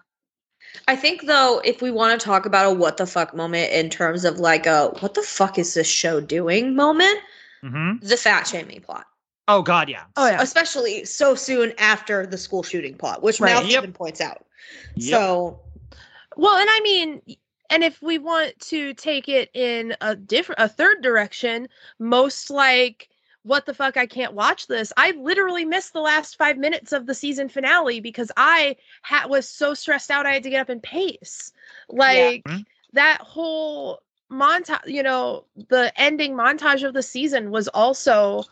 I 0.88 0.96
think 0.96 1.26
though, 1.26 1.60
if 1.64 1.82
we 1.82 1.90
want 1.90 2.18
to 2.18 2.24
talk 2.24 2.46
about 2.46 2.72
a 2.72 2.74
what 2.74 2.96
the 2.96 3.06
fuck 3.06 3.34
moment 3.34 3.72
in 3.72 3.90
terms 3.90 4.24
of 4.24 4.38
like 4.38 4.66
a 4.66 4.88
what 5.00 5.14
the 5.14 5.22
fuck 5.22 5.58
is 5.58 5.74
this 5.74 5.86
show 5.86 6.20
doing 6.20 6.74
moment, 6.74 7.18
hmm 7.62 7.92
the 8.00 8.16
fat 8.16 8.46
shaming 8.46 8.80
plot. 8.80 9.06
Oh 9.46 9.62
God, 9.62 9.88
yeah. 9.88 10.04
Oh 10.16 10.26
yeah. 10.26 10.40
Especially 10.40 11.04
so 11.04 11.34
soon 11.34 11.72
after 11.78 12.26
the 12.26 12.38
school 12.38 12.62
shooting 12.62 12.94
plot, 12.96 13.22
which 13.22 13.40
Right. 13.40 13.54
Mouth 13.54 13.66
Yep. 13.66 13.78
even 13.82 13.92
points 13.92 14.20
out. 14.20 14.44
Yep. 14.96 15.10
So 15.10 15.60
Well, 16.36 16.56
and 16.56 16.68
I 16.70 16.80
mean, 16.82 17.20
and 17.70 17.84
if 17.84 18.02
we 18.02 18.18
want 18.18 18.58
to 18.60 18.94
take 18.94 19.28
it 19.28 19.50
in 19.54 19.94
a 20.00 20.16
different, 20.16 20.60
a 20.60 20.68
third 20.68 21.02
direction, 21.02 21.68
most 21.98 22.50
like, 22.50 23.08
what 23.44 23.66
the 23.66 23.74
fuck, 23.74 23.96
I 23.98 24.06
can't 24.06 24.34
watch 24.34 24.66
this. 24.68 24.92
I 24.96 25.12
literally 25.12 25.64
missed 25.66 25.92
the 25.92 26.00
last 26.00 26.36
five 26.36 26.58
minutes 26.58 26.92
of 26.92 27.06
the 27.06 27.14
season 27.14 27.48
finale 27.48 28.00
because 28.00 28.32
I 28.36 28.76
ha- 29.02 29.26
was 29.28 29.48
so 29.48 29.74
stressed 29.74 30.10
out 30.10 30.26
I 30.26 30.32
had 30.32 30.42
to 30.44 30.50
get 30.50 30.62
up 30.62 30.70
and 30.70 30.82
pace. 30.82 31.52
Like 31.88 32.46
Mhm. 32.46 32.66
that 32.94 33.20
whole 33.20 34.02
montage, 34.30 34.86
you 34.86 35.02
know, 35.02 35.44
the 35.68 35.92
ending 36.00 36.34
montage 36.34 36.86
of 36.86 36.94
the 36.94 37.02
season 37.02 37.50
was 37.50 37.68
also 37.68 38.44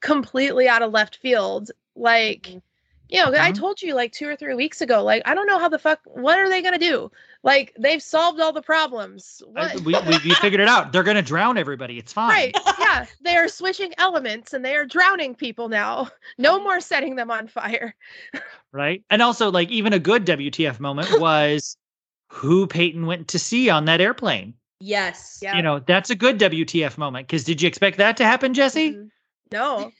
completely 0.00 0.68
out 0.68 0.82
of 0.82 0.92
left 0.92 1.16
field. 1.18 1.70
Like, 1.94 2.42
Mhm. 2.46 2.62
you 3.08 3.22
know, 3.24 3.32
I 3.38 3.52
Mhm. 3.52 3.54
told 3.54 3.82
you 3.82 3.94
like 3.94 4.12
two 4.12 4.28
or 4.28 4.36
three 4.36 4.54
weeks 4.54 4.80
ago, 4.80 5.02
like, 5.04 5.22
I 5.26 5.34
don't 5.34 5.46
know 5.46 5.58
how 5.58 5.68
the 5.68 5.78
fuck, 5.78 6.00
what 6.04 6.38
are 6.38 6.48
they 6.48 6.62
going 6.62 6.78
to 6.78 6.78
do? 6.78 7.10
Like, 7.42 7.74
they've 7.78 8.02
solved 8.02 8.38
all 8.40 8.52
the 8.52 8.60
problems. 8.62 9.42
I- 9.56 9.76
we, 9.78 9.94
we, 9.94 10.18
we 10.24 10.34
figured 10.34 10.60
it 10.60 10.68
out. 10.68 10.92
They're 10.92 11.02
gonna 11.02 11.22
drown 11.22 11.56
everybody. 11.56 11.98
It's 11.98 12.12
fine. 12.12 12.28
Right. 12.28 12.56
Yeah. 12.78 13.06
They 13.22 13.36
are 13.36 13.48
switching 13.48 13.92
elements 13.98 14.52
and 14.52 14.62
they 14.64 14.76
are 14.76 14.84
drowning 14.84 15.34
people 15.34 15.68
now. 15.68 16.08
No 16.38 16.62
more 16.62 16.80
setting 16.80 17.16
them 17.16 17.30
on 17.30 17.48
fire. 17.48 17.94
Right. 18.72 19.02
And 19.10 19.20
also, 19.22 19.50
like, 19.50 19.70
even 19.70 19.92
a 19.92 19.98
good 19.98 20.24
WTF 20.26 20.80
moment 20.80 21.08
was 21.20 21.76
who 22.28 22.66
Peyton 22.66 23.06
went 23.06 23.28
to 23.28 23.38
see 23.38 23.68
on 23.70 23.84
that 23.86 24.00
airplane. 24.00 24.54
yes. 24.80 25.38
Yeah. 25.42 25.56
You 25.56 25.62
know, 25.62 25.78
that's 25.80 26.10
a 26.10 26.14
good 26.14 26.38
WTF 26.38 26.96
moment. 26.98 27.26
Because 27.26 27.44
did 27.44 27.60
you 27.62 27.68
expect 27.68 27.98
that 27.98 28.16
to 28.18 28.24
happen, 28.24 28.52
Jessi? 28.54 28.94
Mhm. 28.94 29.10
No. 29.52 29.90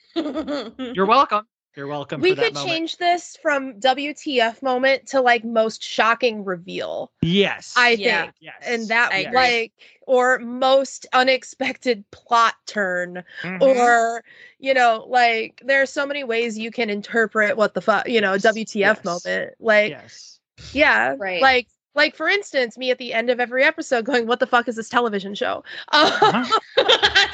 You're 0.94 1.06
welcome. 1.06 1.46
You're 1.76 1.86
welcome. 1.86 2.20
we 2.20 2.34
for 2.34 2.42
could 2.42 2.54
moment. 2.54 2.68
change 2.72 2.96
this 2.96 3.36
from 3.40 3.78
WTF 3.80 4.60
moment 4.62 5.06
to 5.08 5.20
like 5.20 5.44
most 5.44 5.82
shocking 5.84 6.44
reveal. 6.44 7.12
Yes. 7.22 7.74
I 7.76 7.90
Yeah. 7.90 8.22
think. 8.22 8.34
yes. 8.40 8.54
And 8.62 8.88
that 8.88 9.12
I 9.12 9.18
agree. 9.18 9.36
like 9.36 9.72
or 10.06 10.40
most 10.40 11.06
unexpected 11.12 12.04
plot 12.10 12.54
turn 12.66 13.22
Mhm. 13.42 13.62
or 13.62 14.24
you 14.58 14.74
know 14.74 15.04
like 15.08 15.62
there 15.64 15.80
are 15.80 15.86
so 15.86 16.04
many 16.04 16.24
ways 16.24 16.58
you 16.58 16.72
can 16.72 16.90
interpret 16.90 17.56
what 17.56 17.74
the 17.74 17.80
fuck 17.80 18.08
you 18.08 18.20
know 18.20 18.32
Yes, 18.32 18.42
WTF 18.42 18.74
yes. 18.74 19.04
moment 19.04 19.54
like 19.60 19.90
yes. 19.90 20.40
yeah 20.72 21.14
Right. 21.18 21.40
like 21.40 21.68
like 21.94 22.16
for 22.16 22.28
instance 22.28 22.76
me 22.76 22.90
at 22.90 22.98
the 22.98 23.12
end 23.14 23.30
of 23.30 23.38
every 23.38 23.62
episode 23.62 24.04
going 24.04 24.26
what 24.26 24.40
the 24.40 24.46
fuck 24.48 24.66
is 24.68 24.74
this 24.76 24.88
television 24.88 25.34
show 25.36 25.62
uh, 25.92 26.18
Uh-huh. 26.20 27.30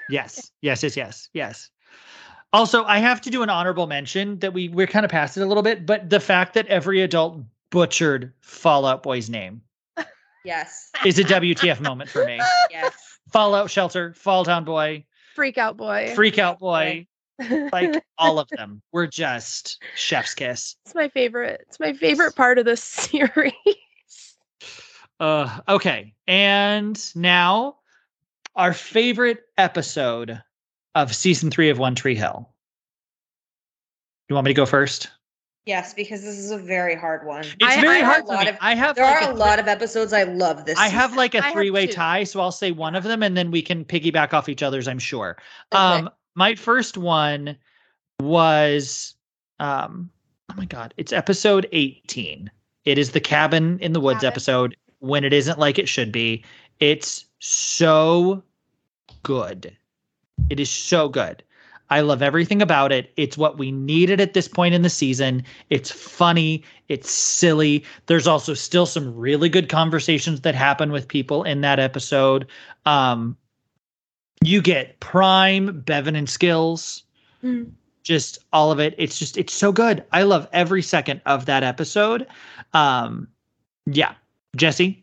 yes. 0.10 0.50
Yes. 0.60 0.82
Yes. 0.82 0.96
Yes. 0.96 1.28
Yes. 1.32 1.70
Also, 2.52 2.84
I 2.84 2.98
have 2.98 3.20
to 3.22 3.30
do 3.30 3.42
an 3.42 3.50
honorable 3.50 3.86
mention 3.86 4.38
that 4.38 4.54
we 4.54 4.68
we're 4.68 4.86
kind 4.86 5.04
of 5.04 5.10
past 5.10 5.36
it 5.36 5.42
a 5.42 5.46
little 5.46 5.62
bit, 5.62 5.84
but 5.84 6.08
the 6.08 6.20
fact 6.20 6.54
that 6.54 6.66
every 6.68 7.02
adult 7.02 7.42
butchered 7.70 8.32
Fallout 8.40 9.02
Boy's 9.02 9.28
name 9.28 9.60
yes. 10.44 10.90
is 11.04 11.18
a 11.18 11.24
WTF 11.24 11.80
moment 11.80 12.10
for 12.10 12.24
me. 12.24 12.40
Yes. 12.70 12.94
Fallout 13.32 13.70
Shelter, 13.70 14.14
Fall 14.14 14.44
Down 14.44 14.64
Boy, 14.64 15.04
freak 15.34 15.58
out 15.58 15.76
boy 15.76 16.12
Freak 16.14 16.38
Out 16.38 16.58
Boy, 16.58 17.06
like 17.72 18.02
all 18.18 18.38
of 18.38 18.48
them 18.48 18.82
were 18.92 19.06
just 19.06 19.82
chef's 19.96 20.34
kiss. 20.34 20.76
It's 20.86 20.94
my 20.94 21.08
favorite 21.08 21.62
it's 21.68 21.78
my 21.78 21.92
favorite 21.92 22.34
part 22.34 22.58
of 22.58 22.64
this 22.64 22.82
series 22.84 23.52
Uh 25.20 25.60
okay. 25.68 26.14
And 26.26 26.98
now 27.14 27.76
our 28.56 28.72
favorite 28.72 29.40
episode 29.56 30.42
of 30.94 31.14
season 31.14 31.50
3 31.50 31.70
of 31.70 31.78
One 31.78 31.94
Tree 31.94 32.14
Hill. 32.14 32.48
You 34.28 34.34
want 34.34 34.44
me 34.44 34.50
to 34.50 34.54
go 34.54 34.66
first? 34.66 35.10
Yes, 35.66 35.92
because 35.94 36.22
this 36.22 36.38
is 36.38 36.50
a 36.50 36.58
very 36.58 36.94
hard 36.94 37.26
one. 37.26 37.44
It's 37.44 37.56
I- 37.62 37.80
very 37.80 38.00
I 38.00 38.04
hard 38.04 38.16
have 38.16 38.24
a 38.24 38.26
for 38.26 38.32
lot 38.34 38.44
me. 38.44 38.50
of- 38.50 38.56
I 38.60 38.74
have 38.74 38.96
There 38.96 39.04
like 39.04 39.22
are 39.22 39.30
a 39.30 39.34
a 39.34 39.36
lot 39.36 39.58
of 39.58 39.68
episodes 39.68 40.12
I 40.12 40.22
love 40.24 40.64
this. 40.64 40.78
I 40.78 40.88
have 40.88 41.14
like 41.16 41.34
I 41.34 41.38
a 41.38 41.42
have 41.42 41.52
three-way 41.52 41.86
tie, 41.88 42.24
so 42.24 42.40
I'll 42.40 42.52
say 42.52 42.70
one 42.72 42.94
of 42.94 43.04
them 43.04 43.22
and 43.22 43.36
then 43.36 43.50
we 43.50 43.60
can 43.62 43.84
piggyback 43.84 44.32
off 44.32 44.48
each 44.48 44.62
other's, 44.62 44.88
I'm 44.88 44.98
sure. 44.98 45.36
Okay. 45.72 45.82
Um 45.82 46.10
my 46.34 46.54
first 46.54 46.96
one 46.96 47.56
was 48.20 49.14
um 49.60 50.10
oh 50.50 50.54
my 50.56 50.64
god, 50.64 50.94
it's 50.96 51.12
episode 51.12 51.68
18. 51.72 52.50
It 52.84 52.96
is 52.96 53.10
the 53.10 53.20
cabin 53.20 53.78
in 53.80 53.92
the 53.92 54.00
woods 54.00 54.20
Cabin. 54.20 54.28
episode 54.28 54.76
when 55.00 55.22
it 55.24 55.32
isn't 55.34 55.58
like 55.58 55.78
it 55.78 55.88
should 55.88 56.10
be. 56.12 56.44
It's 56.80 57.26
so 57.40 58.42
good. 59.22 59.76
It 60.50 60.60
is 60.60 60.70
so 60.70 61.08
good. 61.08 61.42
I 61.90 62.00
love 62.00 62.20
everything 62.20 62.60
about 62.60 62.92
it. 62.92 63.12
It's 63.16 63.38
what 63.38 63.56
we 63.58 63.70
needed 63.72 64.20
at 64.20 64.34
this 64.34 64.46
point 64.46 64.74
in 64.74 64.82
the 64.82 64.90
season. 64.90 65.42
It's 65.70 65.90
funny, 65.90 66.62
it's 66.88 67.10
silly. 67.10 67.82
There's 68.06 68.26
also 68.26 68.52
still 68.52 68.84
some 68.84 69.16
really 69.16 69.48
good 69.48 69.70
conversations 69.70 70.42
that 70.42 70.54
happen 70.54 70.92
with 70.92 71.08
people 71.08 71.44
in 71.44 71.62
that 71.62 71.78
episode. 71.78 72.46
Um 72.84 73.36
you 74.44 74.62
get 74.62 75.00
prime 75.00 75.82
Bevin 75.82 76.16
and 76.16 76.28
skills 76.28 77.04
Mm. 77.42 77.70
just 78.02 78.38
all 78.52 78.72
of 78.72 78.80
it 78.80 78.96
it's 78.98 79.16
just 79.16 79.36
it's 79.36 79.54
so 79.54 79.70
good 79.70 80.02
i 80.10 80.22
love 80.22 80.48
every 80.52 80.82
second 80.82 81.20
of 81.24 81.46
that 81.46 81.62
episode 81.62 82.26
um 82.72 83.28
yeah 83.86 84.14
jessi 84.56 85.00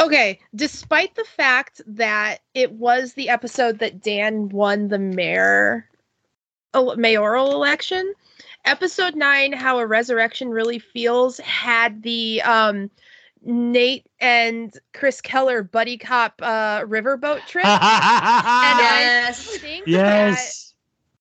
Okay, 0.00 0.38
despite 0.54 1.14
the 1.14 1.24
fact 1.24 1.80
that 1.86 2.40
it 2.54 2.72
was 2.72 3.14
the 3.14 3.28
episode 3.28 3.78
that 3.80 4.00
Dan 4.00 4.48
won 4.48 4.88
the 4.88 4.98
mayor 4.98 5.88
el- 6.74 6.96
mayoral 6.96 7.52
election, 7.52 8.14
episode 8.64 9.14
9 9.16 9.52
how 9.52 9.78
a 9.78 9.86
resurrection 9.86 10.50
really 10.50 10.78
feels 10.78 11.38
had 11.38 12.02
the 12.02 12.42
um 12.42 12.90
Nate 13.42 14.04
and 14.20 14.76
Chris 14.92 15.20
Keller 15.20 15.62
buddy 15.62 15.96
cop 15.96 16.34
uh 16.42 16.80
riverboat 16.82 17.46
trip 17.46 17.64
and 17.66 17.80
I 17.80 19.10
yes. 19.26 19.58
think 19.58 19.86
yes 19.86 20.74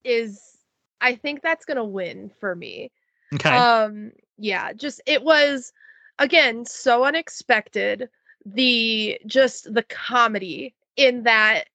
that 0.04 0.10
is 0.10 0.58
I 1.00 1.16
think 1.16 1.42
that's 1.42 1.66
going 1.66 1.78
to 1.78 1.84
win 1.84 2.32
for 2.40 2.56
me. 2.56 2.92
okay 3.34 3.56
um 3.58 4.12
yeah 4.38 4.74
just 4.74 5.02
it 5.06 5.24
was 5.24 5.74
again 6.20 6.66
so 6.66 7.04
unexpected 7.04 8.10
the 8.54 9.20
just 9.26 9.74
the 9.74 9.84
comedy 9.84 10.74
in 10.96 11.24
that 11.24 11.66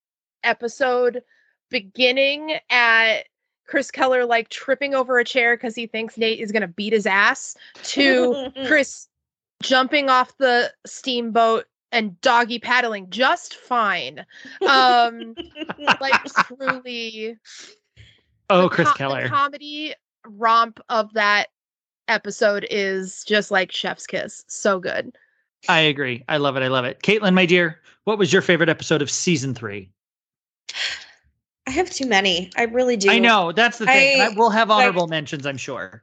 episode 0.45 1.23
beginning 1.71 2.59
at 2.71 3.25
chris 3.67 3.91
keller 3.91 4.25
like 4.25 4.49
tripping 4.49 4.95
over 4.95 5.19
a 5.19 5.25
chair 5.25 5.57
because 5.57 5.75
he 5.75 5.87
thinks 5.87 6.17
nate 6.17 6.41
is 6.41 6.53
going 6.53 6.63
to 6.63 6.69
beat 6.69 6.93
his 6.93 7.07
ass 7.07 7.57
to 7.83 8.51
chris 8.67 9.09
jumping 9.63 10.09
off 10.09 10.37
the 10.39 10.73
steamboat 10.87 11.67
and 11.93 12.21
doggy 12.21 12.59
paddling 12.59 13.09
just 13.11 13.55
fine 13.55 14.25
um 14.69 15.35
like 16.01 16.25
truly 16.47 17.37
oh 18.51 18.69
chris 18.69 18.89
co- 18.89 18.93
the 18.93 18.99
keller 18.99 19.29
comedy 19.29 19.95
romp 20.27 20.81
of 20.89 21.13
that 21.13 21.49
episode 22.09 22.67
is 22.71 23.25
just 23.25 23.51
like 23.51 23.73
chef's 23.73 24.07
kiss. 24.07 24.45
So 24.49 24.79
good. 24.79 25.17
I 25.69 25.81
agree. 25.81 26.25
I 26.29 26.37
love 26.39 26.57
it. 26.57 26.63
I 26.63 26.69
love 26.69 26.85
it. 26.85 27.01
Caitlin 27.03 27.35
my 27.35 27.47
dear 27.47 27.81
what 28.05 28.19
was 28.19 28.33
your 28.33 28.43
favorite 28.43 28.69
episode 28.69 29.01
of 29.03 29.11
season 29.11 29.55
three? 29.55 29.91
I 31.67 31.71
have 31.71 31.89
too 31.91 32.07
many. 32.07 32.51
I 32.57 32.65
really 32.65 32.97
do. 32.97 33.09
i 33.11 33.19
know. 33.21 33.53
That's 33.53 33.79
the 33.79 33.87
thing. 33.87 34.21
I, 34.21 34.25
I- 34.27 34.29
we'll 34.31 34.51
have 34.51 34.71
honorable 34.71 35.07
mentions 35.07 35.47
i'm 35.47 35.57
sure. 35.57 36.03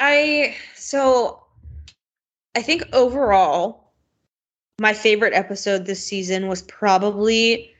I 0.00 0.56
so 0.74 1.42
I 2.54 2.62
think 2.62 2.84
overall 2.92 3.92
my 4.80 4.94
favorite 4.94 5.34
episode 5.34 5.86
this 5.86 6.04
season 6.04 6.46
was 6.46 6.62
probably 6.62 7.74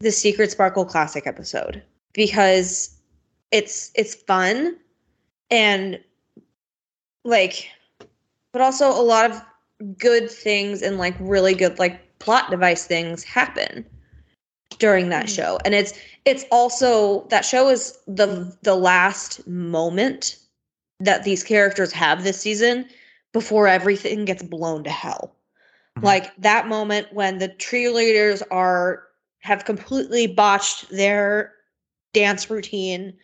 the 0.00 0.10
Secret 0.10 0.50
Sparkle 0.50 0.84
Classic 0.84 1.26
episode 1.26 1.82
because 2.14 2.96
it's 3.50 3.92
it's 3.94 4.14
fun 4.14 4.78
and 5.50 6.00
like 7.24 7.68
but 8.52 8.62
also 8.62 8.88
a 8.90 9.02
lot 9.02 9.30
of 9.30 9.40
good 9.98 10.30
things 10.30 10.82
and 10.82 10.98
like 10.98 11.14
really 11.20 11.54
good 11.54 11.78
like 11.78 12.18
plot 12.18 12.50
device 12.50 12.86
things 12.86 13.24
happen 13.24 13.84
during 14.78 15.08
that 15.10 15.26
Mhm. 15.26 15.36
show. 15.36 15.58
And 15.64 15.74
it's 15.74 15.92
it's 16.24 16.44
also 16.50 17.26
that 17.28 17.44
show 17.44 17.68
is 17.68 17.98
the 18.06 18.56
the 18.62 18.74
last 18.74 19.46
moment 19.46 20.36
that 21.00 21.24
these 21.24 21.42
characters 21.42 21.92
have 21.92 22.22
this 22.22 22.40
season 22.40 22.86
before 23.32 23.66
everything 23.66 24.24
gets 24.24 24.42
blown 24.42 24.84
to 24.84 24.90
hell. 24.90 25.34
Mhm. 25.98 26.04
Like 26.04 26.36
that 26.36 26.68
moment 26.68 27.12
when 27.12 27.38
the 27.38 27.48
cheerleaders 27.48 28.42
are 28.50 29.02
have 29.40 29.64
completely 29.64 30.26
botched 30.26 30.88
their 30.90 31.52
dance 32.14 32.48
routine 32.48 33.14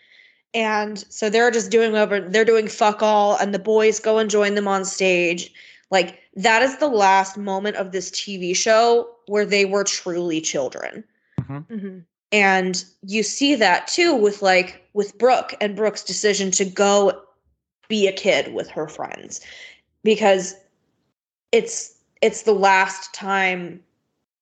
and 0.54 1.04
so 1.10 1.28
they're 1.28 1.50
just 1.50 1.70
doing 1.70 1.94
over 1.94 2.20
they're 2.20 2.44
doing 2.44 2.66
fuck 2.66 3.02
all 3.02 3.36
and 3.36 3.54
the 3.54 3.58
boys 3.58 4.00
go 4.00 4.18
and 4.18 4.30
join 4.30 4.54
them 4.54 4.66
on 4.66 4.84
stage 4.84 5.52
like 5.90 6.18
that 6.38 6.62
is 6.62 6.76
the 6.78 6.88
last 6.88 7.36
moment 7.36 7.76
of 7.76 7.90
this 7.92 8.10
tv 8.10 8.54
show 8.54 9.08
where 9.26 9.44
they 9.44 9.64
were 9.64 9.84
truly 9.84 10.40
children 10.40 11.04
Mhm. 11.40 12.04
and 12.32 12.84
you 13.02 13.22
see 13.22 13.54
that 13.56 13.86
too 13.88 14.14
with 14.14 14.40
like 14.42 14.82
with 14.94 15.16
brooke 15.18 15.54
and 15.60 15.74
brooke's 15.76 16.04
decision 16.04 16.50
to 16.52 16.64
go 16.64 17.20
be 17.88 18.06
a 18.06 18.12
kid 18.12 18.54
with 18.54 18.68
her 18.70 18.86
friends 18.88 19.40
because 20.04 20.54
it's 21.52 21.94
it's 22.22 22.42
the 22.42 22.52
last 22.52 23.12
time 23.14 23.80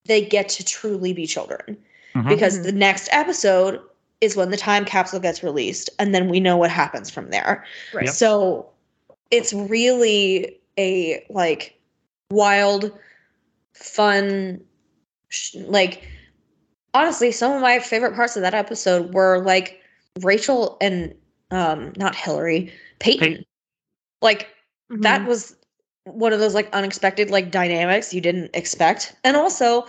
they 0.07 0.25
get 0.25 0.49
to 0.49 0.65
truly 0.65 1.13
be 1.13 1.27
children 1.27 1.77
Mhm. 2.15 2.29
because 2.29 2.59
Mhm. 2.59 2.63
the 2.65 2.73
next 2.73 3.09
episode 3.13 3.81
is 4.21 4.35
when 4.37 4.51
the 4.51 4.57
time 4.57 4.85
capsule 4.85 5.21
gets 5.21 5.43
released 5.43 5.91
and 5.99 6.15
then 6.15 6.29
we 6.29 6.41
know 6.41 6.57
what 6.57 6.71
happens 6.71 7.11
from 7.11 7.31
there 7.31 7.65
Right. 7.95 8.07
Yep. 8.07 8.15
so 8.15 8.67
it's 9.31 9.53
really 9.53 10.59
a 10.79 11.25
like 11.31 11.76
wild 12.31 12.93
fun 13.73 14.61
sh- 15.29 15.55
like 15.67 16.09
honestly 16.95 17.31
some 17.31 17.53
of 17.53 17.61
my 17.61 17.79
favorite 17.79 18.15
parts 18.15 18.37
of 18.37 18.43
that 18.43 18.55
episode 18.55 19.13
were 19.15 19.43
like 19.45 19.81
rachel 20.23 20.77
and 20.81 21.15
um 21.51 21.93
not 21.97 22.15
hillary 22.15 22.73
peyton, 22.99 23.21
Peyton. 23.29 23.45
like 24.23 24.49
that 24.89 25.21
Mhm. 25.23 25.27
was 25.27 25.57
one 26.05 26.33
of 26.33 26.41
those 26.41 26.55
like 26.55 26.73
unexpected 26.73 27.31
like 27.31 27.51
dynamics 27.51 28.15
you 28.15 28.21
didn't 28.21 28.51
expect 28.55 29.15
and 29.25 29.37
also 29.37 29.85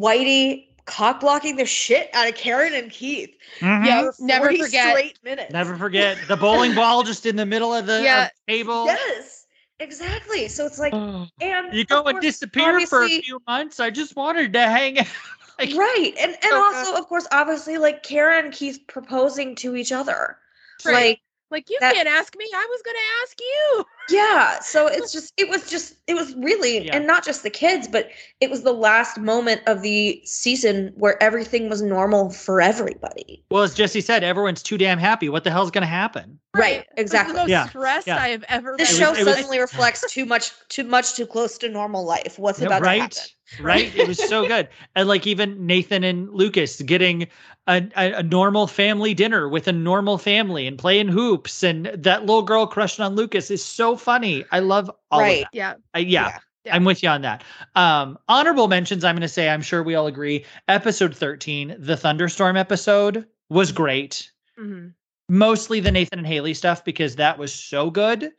whitey 0.00 0.66
cock 0.86 1.20
blocking 1.20 1.56
the 1.56 1.64
shit 1.66 2.10
out 2.14 2.28
of 2.28 2.34
karen 2.34 2.74
and 2.74 2.90
keith 2.90 3.30
Mhm. 3.60 3.86
Yeah, 3.86 4.02
for 4.10 4.14
never 4.24 4.52
forget. 4.56 5.12
minutes 5.22 5.52
Never 5.52 5.76
forget 5.76 6.18
the 6.28 6.36
bowling 6.36 6.74
ball 6.74 7.02
just 7.04 7.24
in 7.26 7.36
the 7.36 7.46
middle 7.46 7.72
of 7.72 7.86
the 7.86 8.02
Yeah. 8.02 8.24
of 8.24 8.30
the 8.46 8.52
table. 8.52 8.86
yes 8.86 9.39
exactly 9.80 10.46
so 10.48 10.66
it's 10.66 10.78
like 10.78 10.94
Oh. 10.94 11.26
and 11.40 11.74
You 11.74 11.80
of 11.82 11.88
go 11.88 12.02
and 12.04 12.20
disappear 12.20 12.80
for 12.86 13.02
a 13.04 13.08
few 13.08 13.40
months. 13.46 13.80
I 13.80 13.90
just 13.90 14.14
wanted 14.16 14.52
to 14.52 14.60
hang 14.60 14.98
out. 14.98 15.06
Like, 15.58 15.74
right 15.74 16.14
and 16.18 16.32
and 16.32 16.40
So 16.42 16.56
also 16.64 16.94
of 16.96 17.06
course 17.06 17.26
obviously 17.32 17.76
like 17.76 18.02
karen 18.02 18.46
and 18.46 18.54
keith 18.54 18.80
proposing 18.86 19.54
to 19.56 19.76
each 19.76 19.92
other 19.92 20.38
Right. 20.86 20.94
like 20.94 21.20
Like 21.50 21.68
you 21.68 21.78
that- 21.80 21.94
can't 21.94 22.08
ask 22.08 22.36
me. 22.36 22.46
I 22.54 22.66
was 22.70 22.82
gonna 22.82 22.98
ask 23.22 23.40
you. 23.40 23.84
yeah 24.10 24.60
so 24.60 24.86
it's 24.86 25.12
just 25.16 25.32
it 25.36 25.48
was 25.48 25.68
just 25.68 25.94
it 26.06 26.14
was 26.14 26.34
really 26.36 26.86
Yeah. 26.86 26.96
and 26.96 27.06
not 27.06 27.24
just 27.24 27.42
the 27.42 27.50
kids 27.50 27.86
but 27.88 28.08
it 28.40 28.50
was 28.50 28.62
the 28.62 28.72
last 28.72 29.18
moment 29.18 29.60
of 29.66 29.82
the 29.82 30.20
season 30.24 30.92
where 30.96 31.20
everything 31.22 31.68
was 31.68 31.82
normal 31.82 32.30
for 32.30 32.60
everybody 32.60 33.42
Well, 33.50 33.62
as 33.62 33.74
Jessi 33.76 34.02
said, 34.02 34.24
everyone's 34.24 34.62
too 34.62 34.78
damn 34.78 34.98
happy. 34.98 35.28
What 35.28 35.44
the 35.44 35.50
hell's 35.50 35.70
going 35.70 35.82
to 35.82 35.86
happen? 35.86 36.38
Right, 36.56 36.78
This 36.78 36.80
is 36.80 36.94
the 36.96 37.00
exactly. 37.02 37.34
most 37.36 37.48
Yeah, 37.48 37.68
stressed 37.68 38.06
yeah. 38.06 38.16
I 38.22 38.28
have 38.28 38.44
ever 38.48 38.74
this 38.78 38.90
been. 38.90 39.00
show 39.00 39.10
was- 39.10 39.18
it 39.20 39.26
was- 39.26 39.34
suddenly 39.36 39.58
reflects 39.60 40.04
too 40.12 40.24
much 40.24 40.52
too 40.68 40.84
much 40.84 41.14
too 41.14 41.26
close 41.26 41.58
to 41.58 41.68
normal 41.68 42.04
life 42.04 42.38
what's 42.38 42.60
Yeah, 42.60 42.66
about 42.66 42.82
right? 42.82 43.10
to 43.10 43.20
happen 43.20 43.30
Right? 43.58 43.94
It 43.96 44.06
was 44.06 44.18
so 44.18 44.46
good. 44.48 44.68
And 44.94 45.08
like 45.08 45.26
even 45.26 45.66
Nathan 45.66 46.04
and 46.04 46.30
Lucas 46.30 46.80
getting 46.82 47.26
a, 47.66 47.82
a, 47.96 48.12
a 48.12 48.22
normal 48.22 48.66
family 48.66 49.14
dinner 49.14 49.48
with 49.48 49.66
a 49.68 49.72
normal 49.72 50.18
family 50.18 50.66
and 50.66 50.78
playing 50.78 51.08
hoops. 51.08 51.62
And 51.62 51.86
that 51.86 52.20
little 52.22 52.42
girl 52.42 52.66
crushing 52.66 53.04
on 53.04 53.14
Lucas 53.16 53.50
is 53.50 53.64
so 53.64 53.96
funny. 53.96 54.44
I 54.52 54.60
love 54.60 54.90
all 55.10 55.20
Right. 55.20 55.38
of 55.38 55.42
that. 55.42 55.48
Yeah. 55.54 55.74
I, 55.94 55.98
yeah, 56.00 56.26
Yeah. 56.26 56.38
Yeah. 56.66 56.74
I'm 56.76 56.84
with 56.84 57.02
you 57.02 57.08
on 57.08 57.22
that. 57.22 57.42
Um, 57.74 58.18
honorable 58.28 58.68
mentions, 58.68 59.02
I'm 59.02 59.14
going 59.14 59.22
to 59.22 59.28
say, 59.28 59.48
I'm 59.48 59.62
sure 59.62 59.82
we 59.82 59.94
all 59.94 60.06
agree. 60.06 60.44
Episode 60.68 61.16
13, 61.16 61.74
the 61.78 61.96
thunderstorm 61.96 62.56
episode, 62.56 63.24
was 63.48 63.72
great. 63.72 64.30
Mhm. 64.58 64.92
Mostly 65.30 65.80
the 65.80 65.90
Nathan 65.90 66.18
and 66.18 66.26
Haley 66.26 66.52
stuff 66.54 66.84
because 66.84 67.16
that 67.16 67.38
was 67.38 67.52
so 67.54 67.90
good. 67.90 68.32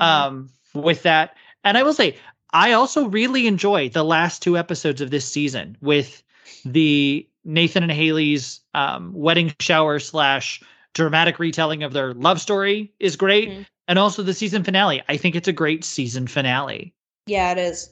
Mhm. 0.00 0.04
Um, 0.04 0.50
with 0.74 1.02
that, 1.04 1.36
and 1.64 1.78
I 1.78 1.82
will 1.84 1.92
say, 1.92 2.16
I 2.52 2.72
also 2.72 3.06
really 3.08 3.46
enjoy 3.46 3.88
the 3.90 4.04
last 4.04 4.42
two 4.42 4.56
episodes 4.56 5.00
of 5.00 5.10
this 5.10 5.24
season 5.30 5.76
with 5.80 6.22
the 6.64 7.28
Nathan 7.44 7.82
and 7.82 7.92
Haley's 7.92 8.60
um, 8.74 9.12
wedding 9.14 9.54
shower 9.60 9.98
slash 9.98 10.62
dramatic 10.94 11.38
retelling 11.38 11.82
of 11.82 11.92
their 11.92 12.14
love 12.14 12.40
story 12.40 12.92
is 12.98 13.16
great, 13.16 13.50
Mhm. 13.50 13.66
and 13.86 13.98
also 13.98 14.22
the 14.22 14.34
season 14.34 14.64
finale. 14.64 15.02
I 15.08 15.16
think 15.16 15.36
it's 15.36 15.48
a 15.48 15.52
great 15.52 15.84
season 15.84 16.26
finale. 16.26 16.94
yeah 17.26 17.52
it 17.52 17.58
is 17.58 17.90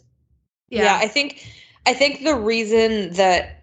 Yeah. 0.70 0.84
yeah 0.84 0.96
i 0.96 1.06
think 1.08 1.46
i 1.84 1.92
think 1.92 2.24
the 2.24 2.34
reason 2.34 3.12
that 3.12 3.55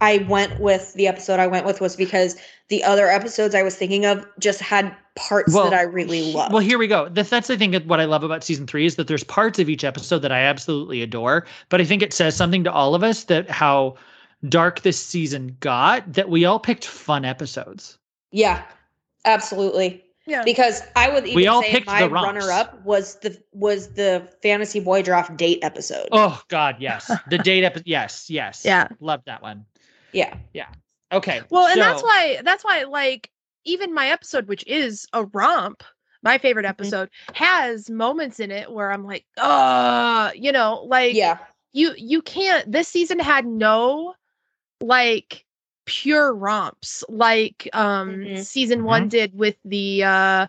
i 0.00 0.18
went 0.28 0.58
with 0.60 0.92
the 0.94 1.06
episode 1.06 1.38
i 1.40 1.46
went 1.46 1.64
with 1.66 1.80
was 1.80 1.96
because 1.96 2.36
the 2.68 2.82
other 2.84 3.08
episodes 3.08 3.54
i 3.54 3.62
was 3.62 3.74
thinking 3.76 4.04
of 4.04 4.26
just 4.38 4.60
had 4.60 4.94
parts 5.14 5.54
Well, 5.54 5.70
that 5.70 5.78
i 5.78 5.82
really 5.82 6.22
he- 6.24 6.34
loved 6.34 6.52
Well, 6.52 6.62
here 6.62 6.76
we 6.78 6.86
go. 6.86 7.08
That's 7.08 7.30
that's 7.30 7.48
the 7.48 7.56
thing. 7.56 7.70
that 7.70 7.86
What 7.86 8.00
I 8.00 8.04
love 8.04 8.22
about 8.22 8.44
season 8.44 8.66
three 8.66 8.84
is 8.84 8.96
that 8.96 9.08
there's 9.08 9.24
parts 9.24 9.58
of 9.58 9.70
each 9.70 9.82
episode 9.82 10.18
that 10.18 10.30
I 10.30 10.40
absolutely 10.40 11.00
adore, 11.00 11.46
but 11.70 11.80
I 11.80 11.84
think 11.84 12.02
it 12.02 12.12
says 12.12 12.36
something 12.36 12.62
to 12.64 12.70
all 12.72 12.94
of 12.94 13.02
us 13.02 13.24
that 13.24 13.48
how 13.48 13.94
dark 14.50 14.82
this 14.82 15.02
season 15.02 15.56
got 15.60 16.12
that 16.12 16.28
we 16.28 16.44
all 16.44 16.58
picked 16.60 16.84
fun 16.84 17.24
episodes. 17.24 17.96
yeah 18.30 18.62
absolutely 19.24 20.04
Yeah. 20.26 20.42
because 20.44 20.82
i 20.96 21.08
would 21.08 21.24
even 21.24 21.36
We 21.36 21.46
all 21.46 21.62
say 21.62 21.70
picked 21.70 21.86
my 21.86 22.06
runner 22.06 22.50
up 22.52 22.84
was 22.84 23.14
the 23.20 23.40
was 23.52 23.94
the 23.94 24.28
fantasy 24.42 24.80
boy 24.80 25.00
draft 25.02 25.34
date 25.36 25.60
episode 25.62 26.08
Oh 26.12 26.40
God, 26.48 26.76
yes, 26.78 27.10
the 27.30 27.38
date 27.38 27.64
episode. 27.64 27.86
Yes, 27.86 28.28
yes, 28.28 28.62
Yeah. 28.66 28.88
love 29.00 29.22
that 29.24 29.40
one. 29.40 29.64
Yeah 30.16 30.38
Yeah. 30.54 30.68
Okay, 31.14 31.42
Well, 31.50 31.66
and 31.66 31.80
that's 31.80 32.02
why 32.02 32.40
that's 32.44 32.64
why 32.64 32.84
like 32.84 33.30
even 33.64 33.94
my 33.94 34.08
episode, 34.08 34.48
which 34.48 34.66
is 34.66 35.06
a 35.12 35.24
romp, 35.26 35.82
my 36.22 36.38
favorite 36.38 36.66
Mm-hmm. 36.66 36.66
episode, 36.66 37.10
has 37.34 37.90
moments 37.90 38.40
in 38.40 38.50
it 38.50 38.70
where 38.72 38.92
I'm 38.92 39.04
like, 39.04 39.26
uh, 39.38 40.30
you 40.34 40.52
know, 40.52 40.82
like 40.88 41.22
yeah 41.22 41.38
you 41.72 41.92
you 41.96 42.22
can't 42.22 42.70
this 42.70 42.88
season 42.88 43.18
had 43.20 43.46
no 43.46 44.14
like 44.80 45.44
pure 45.86 46.34
romps 46.34 47.04
like 47.08 47.68
um 47.72 48.30
Mhm. 48.30 48.34
season 48.34 48.84
one 48.84 49.08
did 49.08 49.34
with 49.38 49.56
the 49.64 50.02
uh 50.04 50.46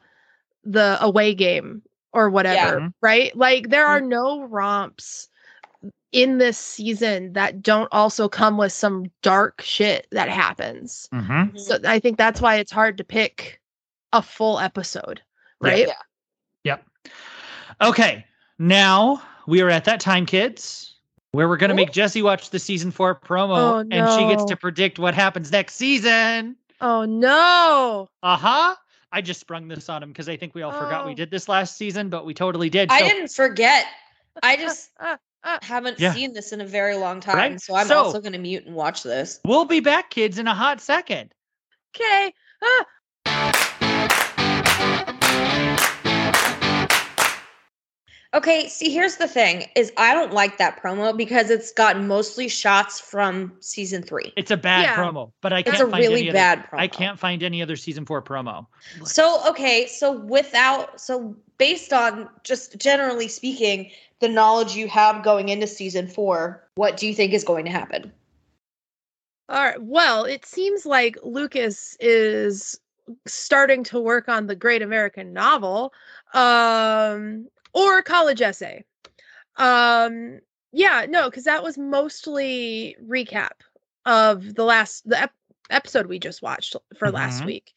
the 0.64 0.98
away 1.02 1.34
game 1.34 1.82
or 2.14 2.30
whatever 2.30 2.86
Mhm. 2.86 2.94
right 3.02 3.36
like 3.36 3.70
there 3.70 3.86
are 3.86 4.02
no 4.02 4.44
romps 4.44 5.30
in 6.14 6.38
this 6.38 6.58
season 6.58 7.34
that 7.34 7.62
don't 7.62 7.90
also 7.92 8.30
come 8.30 8.58
with 8.58 8.72
some 8.72 9.06
dark 9.22 9.62
shit 9.62 10.08
that 10.12 10.30
happens 10.30 11.10
Mhm. 11.14 11.60
so 11.60 11.78
i 11.86 12.00
think 12.00 12.18
that's 12.18 12.40
why 12.40 12.56
it's 12.56 12.72
hard 12.72 12.98
to 12.98 13.04
pick 13.04 13.60
a 14.14 14.22
full 14.22 14.60
episode 14.60 15.22
right 15.60 15.88
Yeah. 15.88 15.94
Yep. 16.64 16.86
Okay, 17.82 18.26
now 18.58 19.22
we 19.48 19.62
are 19.62 19.70
at 19.70 19.86
that 19.86 20.00
time, 20.00 20.26
kids, 20.26 20.96
where 21.32 21.48
we're 21.48 21.58
gonna 21.58 21.74
make 21.76 21.92
Jessi 21.92 22.22
watch 22.24 22.50
the 22.50 22.60
season 22.60 22.90
four 22.92 23.14
promo, 23.20 23.58
Oh, 23.58 23.80
and 23.92 24.10
she 24.20 24.28
gets 24.28 24.44
to 24.46 24.56
predict 24.58 24.98
what 25.00 25.14
happens 25.14 25.52
next 25.52 25.76
season. 25.76 26.56
oh 26.82 27.06
no 27.06 28.08
Uh 28.24 28.38
huh. 28.38 28.76
I 29.12 29.22
just 29.22 29.40
sprung 29.40 29.68
this 29.68 29.88
on 29.90 30.04
him 30.04 30.10
because 30.12 30.28
I 30.30 30.36
think 30.38 30.54
we 30.56 30.62
all 30.64 30.72
forgot 30.72 31.06
we 31.06 31.12
Oh. 31.12 31.16
did 31.16 31.32
this 31.32 31.48
last 31.50 31.78
season, 31.78 32.10
but 32.10 32.26
we 32.26 32.34
totally 32.34 32.70
did. 32.70 32.90
i 32.92 33.02
didn't 33.02 33.32
forget 33.32 33.86
i 34.44 34.56
just 34.56 34.90
uh, 35.44 35.60
haven't 35.62 36.00
Yeah. 36.00 36.14
seen 36.14 36.34
this 36.34 36.52
in 36.52 36.62
a 36.62 36.66
very 36.66 36.96
long 36.96 37.20
time 37.20 37.36
Right? 37.36 37.62
so 37.62 37.76
i'm 37.76 37.88
So- 37.88 37.98
also 38.04 38.20
going 38.20 38.34
to 38.34 38.40
mute 38.40 38.66
and 38.66 38.76
watch 38.76 39.04
this 39.04 39.40
We'll 39.46 39.66
be 39.66 39.80
back, 39.80 40.10
kids, 40.10 40.40
in 40.40 40.48
a 40.48 40.54
hot 40.56 40.82
second. 40.82 41.34
okay 41.96 42.34
ah, 42.64 42.86
Okay, 48.34 48.68
see, 48.68 48.92
here's 48.92 49.16
the 49.18 49.28
thing: 49.28 49.66
is 49.76 49.92
I 49.98 50.14
don't 50.14 50.34
like 50.34 50.58
that 50.58 50.82
promo 50.82 51.16
because 51.16 51.50
it's 51.50 51.72
got 51.72 52.00
mostly 52.02 52.50
shots 52.50 53.00
from 53.00 53.54
season 53.62 54.04
three. 54.04 54.34
It's 54.36 54.52
a 54.52 54.58
bad 54.58 54.82
Yeah. 54.84 54.96
promo, 54.98 55.32
but 55.42 55.54
I 55.54 55.64
can't 55.64 55.76
It's 55.76 55.82
a 55.82 55.90
find 55.90 56.04
any 56.04 56.14
really 56.14 56.30
other- 56.30 56.36
bad 56.38 56.66
promo. 56.70 56.80
I 56.80 56.88
can't 56.88 57.18
find 57.18 57.42
any 57.42 57.62
other 57.62 57.76
season 57.78 58.06
four 58.06 58.22
promo. 58.22 58.68
So 59.06 59.42
okay, 59.50 59.88
so 59.88 60.12
without 60.12 61.00
so 61.00 61.36
based 61.58 61.94
on 61.94 62.30
just 62.44 62.78
generally 62.78 63.30
speaking, 63.30 63.92
the 64.20 64.28
knowledge 64.28 64.76
you 64.76 64.88
have 64.90 65.24
going 65.24 65.48
into 65.50 65.66
season 65.68 66.08
four, 66.08 66.68
what 66.76 66.98
do 66.98 67.08
you 67.08 67.14
think 67.14 67.34
is 67.34 67.44
going 67.46 67.64
to 67.66 67.72
happen? 67.72 68.12
All 69.50 69.64
right. 69.64 69.82
Well, 69.82 70.26
it 70.26 70.46
seems 70.46 70.86
like 70.86 71.18
Lucas 71.24 71.96
is 72.02 72.78
starting 73.26 73.86
to 73.86 74.02
work 74.02 74.28
on 74.28 74.48
the 74.48 74.56
great 74.56 74.82
American 74.82 75.32
novel 75.32 75.94
um 76.34 77.48
or 77.74 78.02
college 78.02 78.42
essay. 78.42 78.84
Um 79.58 80.40
Yeah, 80.72 81.06
no, 81.10 81.30
because 81.30 81.46
that 81.46 81.64
was 81.64 81.78
mostly 81.78 82.96
recap 83.04 83.62
of 84.06 84.54
the 84.56 84.64
last 84.64 85.08
the 85.10 85.24
ep- 85.24 85.34
episode 85.70 86.08
we 86.08 86.20
just 86.20 86.42
watched 86.42 86.76
for 86.98 87.10
last 87.12 87.42
Mhm. 87.44 87.46
week. 87.46 87.74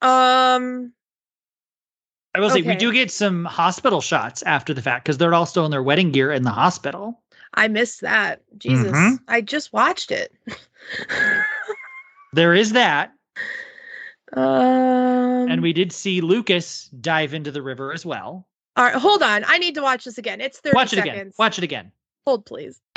Um, 0.00 0.92
I 2.34 2.40
will 2.40 2.50
say 2.50 2.62
we 2.62 2.74
do 2.76 2.92
get 2.92 3.10
some 3.10 3.44
hospital 3.44 4.00
shots 4.00 4.42
after 4.42 4.74
the 4.74 4.82
fact 4.82 5.04
because 5.04 5.18
they're 5.18 5.34
all 5.34 5.46
still 5.46 5.64
in 5.64 5.70
their 5.70 5.82
wedding 5.82 6.10
gear 6.10 6.32
in 6.32 6.42
the 6.42 6.50
hospital. 6.50 7.22
I 7.54 7.68
missed 7.68 8.00
that. 8.00 8.42
Jesus, 8.58 8.92
Mhm. 8.92 9.18
I 9.28 9.40
just 9.42 9.72
watched 9.72 10.10
it. 10.10 10.32
There 12.32 12.54
is 12.54 12.72
that. 12.72 13.12
um, 14.32 15.50
And 15.50 15.62
we 15.62 15.72
did 15.72 15.92
see 15.92 16.20
Lucas 16.20 16.88
dive 17.00 17.34
into 17.34 17.50
the 17.50 17.62
river 17.62 17.92
as 17.92 18.04
well. 18.06 18.48
All 18.76 18.84
right, 18.84 18.94
hold 18.94 19.22
on. 19.22 19.44
I 19.46 19.58
need 19.58 19.74
to 19.74 19.82
watch 19.82 20.04
this 20.04 20.16
again. 20.18 20.40
It's 20.40 20.58
thirty 20.58 20.74
Watch 20.74 20.92
it 20.92 20.96
seconds. 20.96 21.14
again. 21.14 21.32
Watch 21.38 21.58
it 21.58 21.64
again. 21.64 21.92
Hold, 22.26 22.46
please. 22.46 22.80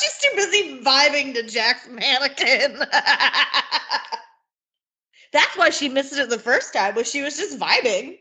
She's 0.00 0.18
too 0.20 0.30
busy 0.36 0.80
vibing 0.82 1.34
to 1.34 1.42
Jack's 1.44 1.88
mannequin. 1.88 2.78
That's 5.32 5.56
why 5.56 5.70
she 5.70 5.88
missed 5.88 6.16
it 6.16 6.28
the 6.30 6.38
first 6.38 6.72
time, 6.72 6.94
was 6.94 7.10
she 7.10 7.22
was 7.22 7.36
just 7.36 7.58
vibing. 7.58 8.18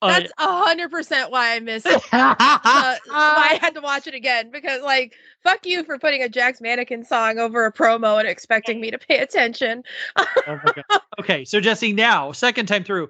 Uh, 0.00 0.20
That's 0.20 0.32
a 0.38 0.46
hundred 0.46 0.90
percent 0.90 1.32
why 1.32 1.56
I 1.56 1.60
missed. 1.60 1.86
it. 1.90 2.02
Uh, 2.12 2.34
why 3.08 3.48
I 3.50 3.58
had 3.60 3.74
to 3.74 3.80
watch 3.80 4.06
it 4.06 4.14
again 4.14 4.50
because, 4.52 4.80
like, 4.82 5.14
fuck 5.42 5.66
you 5.66 5.82
for 5.82 5.98
putting 5.98 6.22
a 6.22 6.28
Jack's 6.28 6.60
Mannequin 6.60 7.04
song 7.04 7.38
over 7.38 7.66
a 7.66 7.72
promo 7.72 8.18
and 8.20 8.28
expecting 8.28 8.80
me 8.80 8.92
to 8.92 8.98
pay 8.98 9.18
attention. 9.18 9.82
Oh 10.16 10.26
my 10.46 10.72
God. 10.72 11.00
okay, 11.18 11.44
so 11.44 11.60
Jessi, 11.60 11.94
now 11.94 12.30
second 12.30 12.66
time 12.66 12.84
through, 12.84 13.08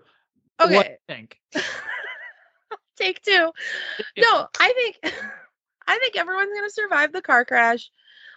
what 0.57 0.69
do 0.71 0.77
Okay, 0.77 0.91
you 0.91 0.97
think? 1.15 1.39
take 2.97 3.23
two. 3.23 3.53
No, 4.17 4.49
I 4.59 4.73
think, 4.73 5.15
I 5.87 5.99
think 5.99 6.17
everyone's 6.17 6.55
gonna 6.55 6.71
survive 6.71 7.13
the 7.13 7.23
car 7.23 7.45
crash. 7.45 7.91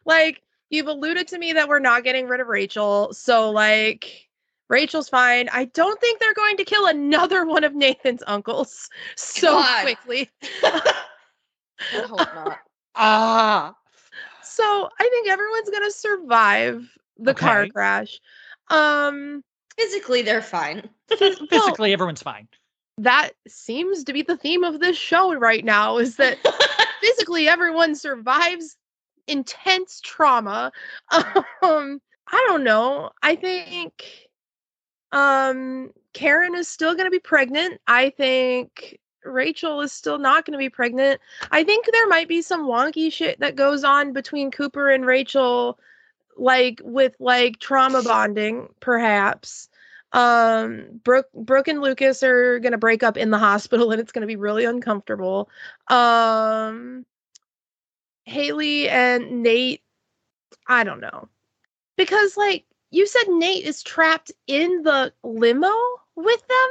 Like, 0.06 0.42
you've 0.70 0.88
alluded 0.88 1.30
to 1.30 1.38
me 1.38 1.54
that 1.54 1.70
we're 1.70 1.80
not 1.80 2.04
getting 2.04 2.28
rid 2.28 2.42
of 2.42 2.48
Rachel, 2.48 3.14
so 3.14 3.52
like. 3.52 4.28
Rachel's 4.72 5.10
fine. 5.10 5.50
I 5.52 5.66
don't 5.66 6.00
think 6.00 6.20
they're 6.20 6.34
going 6.34 6.58
to 6.58 6.64
kill 6.66 6.88
another 6.88 7.46
one 7.56 7.64
of 7.64 7.76
Nathan's 7.76 8.24
uncles 8.26 8.90
so 9.16 9.58
God. 9.62 9.82
quickly. 9.82 10.30
I 10.64 10.94
hope 11.92 12.34
not. 12.34 12.60
Ah, 12.96 13.74
So 14.44 14.64
I 15.00 15.10
think 15.10 15.30
everyone's 15.30 15.70
gonna 15.70 15.92
survive 15.92 16.98
the 17.18 17.34
car 17.34 17.68
crash. 17.68 18.20
Um, 18.70 19.44
Physically, 19.78 20.22
they're 20.22 20.42
fine. 20.42 20.90
phys- 21.10 21.40
well, 21.40 21.48
physically 21.48 21.94
everyone's 21.94 22.22
fine. 22.22 22.48
that 22.98 23.32
seems 23.48 24.04
to 24.04 24.14
be 24.14 24.24
the 24.24 24.36
theme 24.38 24.64
of 24.66 24.80
this 24.82 24.98
show 24.98 25.34
right 25.36 25.64
now. 25.64 25.98
Is 25.98 26.18
that 26.18 26.38
physically 27.02 27.48
everyone 27.48 27.96
survives 27.96 28.76
intense 29.28 30.02
trauma. 30.04 30.72
Um, 31.12 32.02
I 32.28 32.46
don't 32.50 32.64
know. 32.66 33.12
I 33.24 33.36
think 33.36 34.30
um 35.12 35.92
Karen 36.14 36.56
is 36.56 36.68
still 36.68 36.96
gonna 36.96 37.10
be 37.10 37.20
pregnant. 37.20 37.80
I 37.88 38.10
think 38.12 39.00
Rachel 39.24 39.82
is 39.82 39.92
still 39.92 40.18
not 40.18 40.46
going 40.46 40.54
to 40.54 40.58
be 40.58 40.70
pregnant. 40.70 41.22
I 41.52 41.64
think 41.64 41.86
there 41.92 42.08
might 42.08 42.28
be 42.28 42.42
some 42.42 42.66
wonky 42.66 43.12
shit 43.12 43.40
that 43.40 43.56
goes 43.56 43.84
on 43.84 44.14
between 44.14 44.52
Cooper 44.52 44.90
and 44.90 45.06
Rachel 45.06 45.80
like 46.38 46.82
with 46.84 47.16
like 47.20 47.60
trauma 47.60 48.02
bonding 48.04 48.70
perhaps. 48.80 49.70
Um 50.14 51.00
Brooke 51.04 51.32
Brooke 51.34 51.68
and 51.68 51.82
Lucas 51.82 52.24
are 52.24 52.60
going 52.60 52.72
to 52.74 52.78
break 52.78 53.04
up 53.04 53.18
in 53.18 53.32
the 53.32 53.38
hospital 53.40 53.92
and 53.92 54.02
it's 54.02 54.12
going 54.12 54.22
to 54.22 54.28
be 54.28 54.36
really 54.36 54.66
uncomfortable. 54.66 55.50
Um 55.88 57.06
Haley 58.26 58.90
and 58.90 59.44
Nate 59.44 59.82
I 60.68 60.84
don't 60.84 61.02
know. 61.02 61.30
Because 61.98 62.38
like 62.38 62.66
you 62.92 63.08
said 63.08 63.24
Nate 63.30 63.66
is 63.66 63.82
trapped 63.82 64.32
in 64.48 64.84
the 64.84 65.14
limo 65.24 65.74
with 66.16 66.46
them? 66.48 66.70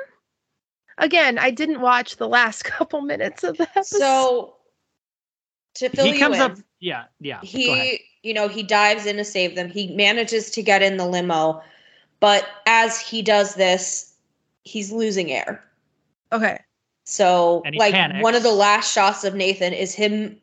Again, 0.99 1.39
I 1.39 1.51
didn't 1.51 1.81
watch 1.81 2.17
the 2.17 2.29
last 2.29 2.63
couple 2.65 3.01
minutes 3.01 3.43
of 3.43 3.57
the 3.57 3.69
episode. 3.71 3.99
So, 3.99 4.55
to 5.75 5.89
fill 5.89 6.05
he 6.05 6.13
you 6.13 6.19
comes 6.19 6.37
in, 6.37 6.43
up. 6.43 6.59
Yeah, 6.79 7.05
yeah. 7.21 7.41
he, 7.43 8.01
you 8.23 8.35
know, 8.35 8.49
he 8.49 8.63
dives 8.63 9.07
in 9.07 9.17
to 9.17 9.25
save 9.25 9.57
them. 9.57 9.71
He 9.71 9.95
manages 9.95 10.51
to 10.53 10.63
get 10.63 10.83
in 10.83 10.99
the 10.99 11.07
limo, 11.07 11.63
but 12.21 12.47
as 12.67 13.01
he 13.01 13.23
does 13.23 13.55
this, 13.55 14.15
he's 14.63 14.93
losing 14.93 15.33
air. 15.33 15.65
okay. 16.33 16.61
So, 17.05 17.63
like 17.75 17.93
panics. 17.93 18.23
one 18.23 18.37
of 18.37 18.45
the 18.45 18.53
last 18.53 18.93
shots 18.93 19.25
of 19.25 19.35
Nathan 19.35 19.73
is 19.73 19.95
him 19.95 20.37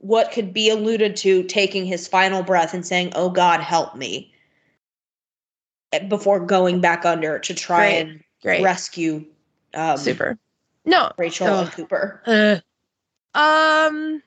what 0.00 0.32
could 0.32 0.52
be 0.52 0.68
alluded 0.68 1.16
to 1.16 1.44
taking 1.44 1.86
his 1.86 2.06
final 2.06 2.42
breath 2.42 2.74
and 2.74 2.84
saying, 2.84 3.12
"Oh 3.14 3.30
God, 3.30 3.60
help 3.60 3.96
me." 3.96 4.30
Before 6.08 6.38
going 6.40 6.80
back 6.80 7.04
under 7.04 7.38
to 7.40 7.54
try 7.54 7.90
Great. 7.90 8.00
and 8.00 8.24
Great. 8.42 8.62
rescue 8.62 9.24
um, 9.74 9.96
Super. 9.96 10.38
No. 10.84 11.12
Rachel 11.18 11.48
Ugh. 11.48 11.64
and 11.64 11.72
Cooper. 11.72 12.22
Uh, 12.26 12.60
um 13.38 14.22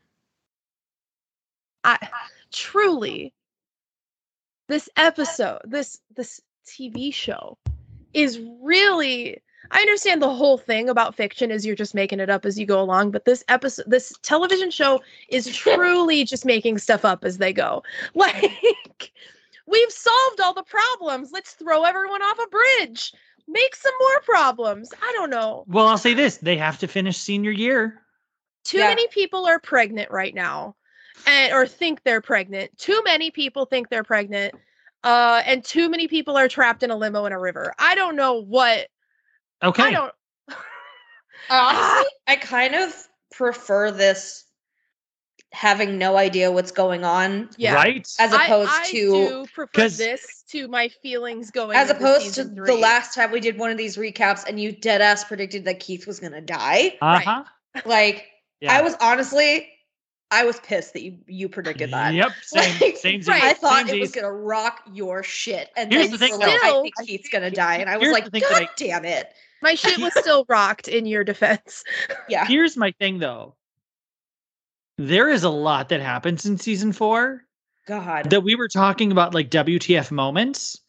I 1.84 1.98
truly 2.52 3.34
this 4.70 4.88
episode, 4.96 5.60
this 5.66 6.00
this 6.16 6.42
TV 6.66 7.14
show 7.14 7.58
is 8.14 8.40
really 8.62 9.42
I 9.72 9.80
understand 9.80 10.22
the 10.22 10.34
whole 10.34 10.58
thing 10.58 10.88
about 10.90 11.16
fiction 11.16 11.52
is 11.52 11.66
you're 11.66 11.76
just 11.76 11.96
making 11.96 12.20
it 12.20 12.30
up 12.30 12.46
as 12.46 12.60
you 12.60 12.66
go 12.66 12.82
along, 12.82 13.12
but 13.12 13.26
this 13.26 13.44
episode 13.50 13.86
this 13.88 14.14
television 14.22 14.72
show 14.72 15.02
is 15.30 15.48
truly 15.56 16.24
just 16.24 16.46
making 16.46 16.78
stuff 16.78 17.04
up 17.04 17.24
as 17.24 17.38
they 17.40 17.52
go. 17.52 17.84
Like 18.16 19.12
we've 19.66 19.92
solved 19.92 20.40
all 20.42 20.54
the 20.54 20.64
problems. 20.64 21.32
Let's 21.32 21.54
throw 21.54 21.84
everyone 21.84 22.22
off 22.22 22.40
a 22.40 22.48
bridge. 22.48 23.12
Make 23.48 23.76
some 23.76 23.94
more 24.00 24.22
problems. 24.22 24.94
I 25.02 25.12
don't 25.16 25.30
know. 25.30 25.66
Well, 25.68 25.88
I'll 25.88 25.98
say 25.98 26.14
this: 26.14 26.38
they 26.38 26.58
have 26.58 26.80
to 26.80 26.88
finish 26.88 27.18
senior 27.18 27.52
year. 27.52 28.02
too 28.64 28.78
Yeah. 28.80 28.88
many 28.88 29.08
people 29.08 29.46
are 29.46 29.60
pregnant 29.60 30.10
right 30.12 30.34
now 30.34 30.76
and 31.28 31.54
or 31.54 31.68
think 31.68 32.02
they're 32.04 32.22
pregnant 32.22 32.76
too 32.78 33.02
many 33.06 33.30
people 33.32 33.66
think 33.66 33.88
they're 33.90 34.04
pregnant 34.04 34.56
uh 35.04 35.42
and 35.46 35.64
too 35.64 35.90
many 35.90 36.08
people 36.08 36.36
are 36.38 36.48
trapped 36.48 36.82
in 36.84 36.90
a 36.92 36.96
limo 36.96 37.26
in 37.26 37.32
a 37.34 37.40
river 37.40 37.74
i 37.78 37.94
don't 37.96 38.16
know 38.16 38.42
what 38.42 38.88
Okay. 39.62 39.84
i 39.84 39.92
don't 39.92 40.14
Honestly, 41.50 42.10
I 42.28 42.36
kind 42.38 42.74
of 42.76 42.94
prefer 43.32 43.92
this 43.92 44.46
having 45.54 45.98
no 46.00 46.18
idea 46.18 46.52
what's 46.52 46.72
going 46.72 47.06
on 47.06 47.48
yeah 47.58 47.76
Right. 47.76 48.08
as 48.20 48.34
opposed 48.34 48.72
I, 48.74 48.86
to 48.88 48.92
do 48.92 49.46
prefer 49.54 49.68
'Cause- 49.84 49.98
this 49.98 50.44
to 50.50 50.68
my 50.68 50.88
feelings 50.90 51.52
going 51.52 51.78
as 51.78 51.90
opposed 51.92 52.26
to 52.26 52.44
season 52.44 52.56
the 52.56 52.76
last 52.76 53.14
time 53.14 53.32
we 53.32 53.40
did 53.40 53.58
one 53.60 53.70
of 53.72 53.78
these 53.78 53.96
recaps 53.96 54.44
and 54.48 54.60
you 54.60 54.72
dead 54.72 55.02
ass 55.02 55.24
predicted 55.24 55.66
that 55.66 55.80
Keith 55.80 56.06
was 56.08 56.20
gonna 56.20 56.42
die. 56.42 56.98
Uh 57.02 57.20
huh. 57.20 57.44
Like 57.86 58.28
Yeah. 58.62 58.74
I 58.78 58.82
was 58.82 58.96
honestly 59.00 59.70
I 60.32 60.44
was 60.46 60.60
pissed 60.62 60.94
that 60.94 61.04
you 61.04 61.20
you 61.28 61.48
predicted 61.50 61.92
that. 61.92 62.14
Yep. 62.16 62.32
Same. 62.42 62.80
Like, 62.82 62.98
same. 62.98 63.22
right. 63.28 63.44
I 63.44 63.54
thought 63.54 63.86
same 63.88 63.98
it 63.98 64.02
was 64.02 64.12
gonna 64.12 64.32
rock 64.32 64.82
your 64.92 65.22
shit. 65.22 65.70
And 65.78 65.92
Here's 65.94 66.06
then 66.06 66.12
the 66.14 66.18
thing, 66.18 66.32
were 66.34 66.40
like, 66.40 66.62
though. 66.64 66.80
I 66.80 66.82
think 66.82 66.96
Keith's 67.06 67.30
gonna 67.30 67.52
die. 67.52 67.76
And 67.78 67.90
I 67.90 67.98
was 67.98 68.10
like, 68.10 68.32
God 68.32 68.44
I- 68.52 68.70
damn 68.76 69.06
it. 69.06 69.32
my 69.62 69.76
shit 69.76 70.00
was 70.00 70.12
still 70.20 70.46
rocked 70.50 70.88
in 70.88 71.06
your 71.06 71.24
defense 71.24 71.84
Yeah. 72.28 72.46
Here's 72.46 72.76
my 72.76 72.92
thing, 73.00 73.20
though. 73.20 73.54
There 74.98 75.30
is 75.30 75.44
a 75.44 75.50
lot 75.50 75.90
that 75.90 76.02
happens 76.02 76.46
in 76.46 76.58
season 76.58 76.92
four 76.94 77.44
God. 77.88 78.30
that 78.30 78.42
we 78.42 78.56
were 78.56 78.68
talking 78.68 79.12
about, 79.12 79.34
like 79.34 79.50
WTF 79.50 80.12
moments. 80.12 80.80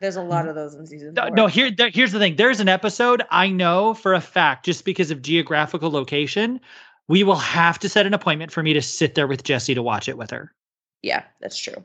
There's 0.00 0.16
a 0.16 0.22
lot 0.22 0.48
of 0.48 0.54
those 0.54 0.74
in 0.74 0.86
season 0.86 1.12
No, 1.14 1.26
four. 1.26 1.36
no 1.36 1.46
here, 1.46 1.70
there, 1.70 1.90
here's 1.92 2.12
the 2.12 2.18
thing. 2.18 2.36
There's 2.36 2.58
an 2.60 2.68
episode 2.68 3.22
I 3.30 3.48
know 3.50 3.92
for 3.94 4.14
a 4.14 4.20
fact, 4.20 4.64
just 4.64 4.84
because 4.86 5.10
of 5.10 5.20
geographical 5.20 5.90
location, 5.90 6.58
we 7.06 7.22
will 7.22 7.36
have 7.36 7.78
to 7.80 7.88
set 7.88 8.06
an 8.06 8.14
appointment 8.14 8.50
for 8.50 8.62
me 8.62 8.72
to 8.72 8.80
sit 8.80 9.14
there 9.14 9.26
with 9.26 9.42
Jessi 9.44 9.74
to 9.74 9.82
watch 9.82 10.08
it 10.08 10.16
with 10.16 10.30
her 10.30 10.54
Yeah, 11.02 11.24
that's 11.42 11.58
true. 11.58 11.84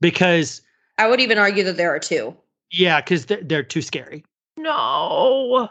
because, 0.00 0.60
I 0.98 1.08
would 1.08 1.20
even 1.20 1.38
argue 1.38 1.62
that 1.64 1.76
there 1.76 1.94
are 1.94 1.98
two. 2.00 2.36
yeah, 2.72 3.00
because 3.00 3.26
they're, 3.26 3.42
they're 3.42 3.62
too 3.62 3.82
scary. 3.82 4.24
no 4.56 5.68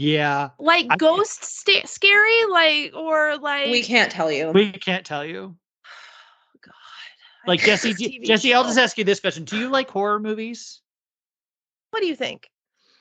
Yeah, 0.00 0.48
like 0.58 0.86
I- 0.88 0.96
ghost 0.96 1.44
sta- 1.44 1.84
scary 1.86 2.46
like 2.46 2.94
or 2.94 3.36
like 3.36 3.70
We 3.70 3.82
can't 3.82 4.10
tell 4.10 4.32
you. 4.32 4.50
we 4.50 4.72
can't 4.72 5.04
tell 5.04 5.26
you. 5.26 5.56
God. 6.64 6.72
Like 7.46 7.60
Jessi, 7.60 7.82
This 7.94 7.96
do- 7.98 8.08
TV 8.08 8.24
Jessi, 8.24 8.54
I'll 8.54 8.64
just 8.64 8.78
ask 8.78 8.96
you 8.96 9.04
this 9.04 9.20
question: 9.20 9.44
Do 9.44 9.58
you 9.58 9.68
like 9.68 9.90
horror 9.90 10.18
movies? 10.18 10.80
what 11.90 12.00
do 12.00 12.06
you 12.06 12.14
think 12.16 12.48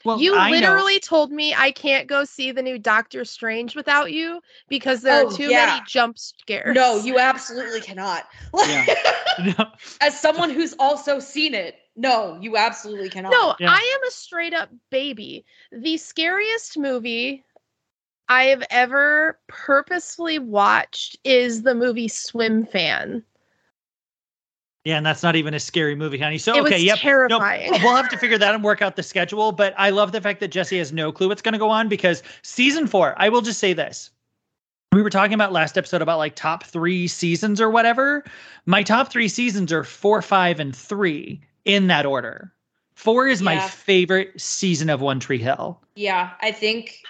Well, 0.03 0.19
you 0.19 0.35
I 0.35 0.49
know- 0.49 0.57
literally 0.57 0.99
told 0.99 1.31
me 1.31 1.53
I 1.55 1.71
can't 1.71 2.05
go 2.07 2.25
see 2.25 2.51
the 2.51 2.61
new 2.63 2.77
Doctor 2.79 3.23
Strange 3.23 3.75
without 3.77 4.11
you 4.11 4.41
because 4.67 5.01
there 5.01 5.23
Oh, 5.23 5.27
are 5.27 5.31
too 5.31 5.43
yeah. 5.49 5.67
many 5.67 5.81
jump 5.87 6.17
scares. 6.19 6.75
no, 6.75 6.97
you 7.01 7.17
absolutely 7.17 7.79
cannot. 7.79 8.27
No. 9.39 9.71
As 10.01 10.19
someone 10.19 10.49
who's 10.49 10.75
also 10.79 11.17
seen 11.19 11.53
it, 11.53 11.75
no, 11.99 12.37
you 12.41 12.55
absolutely 12.55 13.09
cannot. 13.09 13.31
No, 13.31 13.55
Yeah. 13.59 13.71
I 13.71 13.97
am 13.99 14.07
a 14.07 14.11
straight 14.11 14.53
up 14.53 14.69
baby. 14.89 15.45
The 15.73 15.97
scariest 15.97 16.77
movie 16.77 17.43
I 18.29 18.45
have 18.45 18.63
ever 18.69 19.37
purposefully 19.47 20.39
watched 20.39 21.17
is 21.25 21.63
the 21.63 21.75
movie 21.75 22.07
Swim 22.07 22.65
Fan. 22.65 23.21
Yeah, 24.85 24.95
and 24.95 25.05
that's 25.05 25.23
not 25.23 25.35
even 25.35 25.53
a 25.53 25.59
scary 25.59 25.93
movie, 25.93 26.17
honey. 26.17 26.37
So 26.37 26.55
it 26.55 26.61
okay, 26.61 26.75
was 26.75 26.83
yep. 26.83 26.95
Nope. 26.95 27.01
terrifying. 27.01 27.71
we'll 27.83 27.95
have 27.97 28.07
to 28.09 28.17
figure 28.17 28.37
that 28.37 28.55
and 28.55 28.63
work 28.63 28.81
out 28.81 28.95
the 28.95 29.03
schedule. 29.03 29.51
But 29.51 29.73
I 29.77 29.89
love 29.89 30.13
the 30.13 30.21
fact 30.21 30.39
that 30.39 30.51
Jessi 30.51 30.77
has 30.77 30.93
no 30.93 31.11
clue 31.11 31.27
what's 31.27 31.41
going 31.41 31.53
to 31.53 31.59
go 31.59 31.69
on 31.69 31.89
because 31.89 32.23
season 32.43 32.87
four, 32.87 33.13
I 33.17 33.27
will 33.27 33.41
just 33.41 33.59
say 33.59 33.73
this. 33.73 34.09
We 34.93 35.01
were 35.01 35.09
talking 35.09 35.33
about 35.33 35.51
last 35.51 35.77
episode 35.77 36.01
about 36.01 36.17
like 36.17 36.35
top 36.35 36.63
three 36.63 37.07
seasons 37.09 37.59
or 37.59 37.69
whatever. 37.69 38.23
My 38.65 38.83
top 38.83 39.11
three 39.11 39.27
seasons 39.27 39.73
are 39.73 39.83
four, 39.83 40.21
five, 40.21 40.61
and 40.61 40.73
three 40.73 41.41
in 41.69 41.87
that 41.87 42.05
order. 42.05 42.51
Four 42.95 43.27
is 43.27 43.41
my 43.41 43.59
favorite 43.59 44.39
season 44.39 44.89
of 44.89 44.99
One 44.99 45.19
Tree 45.19 45.37
Hill. 45.37 45.79
Yeah, 45.95 46.31
I 46.41 46.51
think 46.51 47.01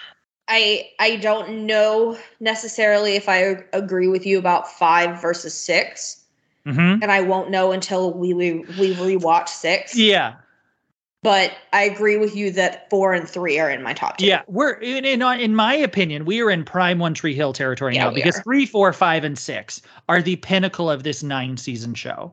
I 0.46 0.88
I 1.00 1.16
don't 1.16 1.66
know 1.66 2.16
necessarily 2.38 3.16
if 3.16 3.28
I 3.28 3.64
agree 3.72 4.06
with 4.06 4.24
you 4.24 4.38
about 4.38 4.70
five 4.70 5.20
versus 5.20 5.54
six, 5.54 6.16
Mm-hmm. 6.66 7.02
and 7.02 7.10
I 7.10 7.22
won't 7.22 7.50
know 7.50 7.72
until 7.72 8.12
we 8.12 8.34
we, 8.34 8.58
we 8.78 8.94
rewatch 8.94 9.48
six. 9.48 9.96
Yeah. 9.96 10.34
But 11.22 11.52
I 11.72 11.82
agree 11.82 12.16
with 12.16 12.34
you 12.36 12.50
that 12.52 12.88
four 12.88 13.12
and 13.12 13.28
three 13.28 13.58
are 13.58 13.70
in 13.70 13.82
my 13.82 13.92
top 13.92 14.18
two. 14.18 14.26
Yeah, 14.26 14.42
we're 14.46 14.72
in, 14.74 15.04
in 15.04 15.22
in 15.22 15.54
my 15.54 15.74
opinion, 15.74 16.24
we 16.24 16.40
are 16.42 16.50
in 16.50 16.64
prime 16.64 16.98
One 16.98 17.14
Tree 17.14 17.34
Hill 17.34 17.52
territory 17.52 17.94
Yeah, 17.94 18.04
now 18.04 18.10
because 18.10 18.36
are. 18.38 18.42
three, 18.42 18.64
four, 18.66 18.92
five, 18.92 19.24
and 19.24 19.38
six 19.38 19.82
are 20.08 20.22
the 20.22 20.36
pinnacle 20.36 20.90
of 20.90 21.02
this 21.02 21.22
nine 21.22 21.56
season 21.56 21.94
show. 21.94 22.32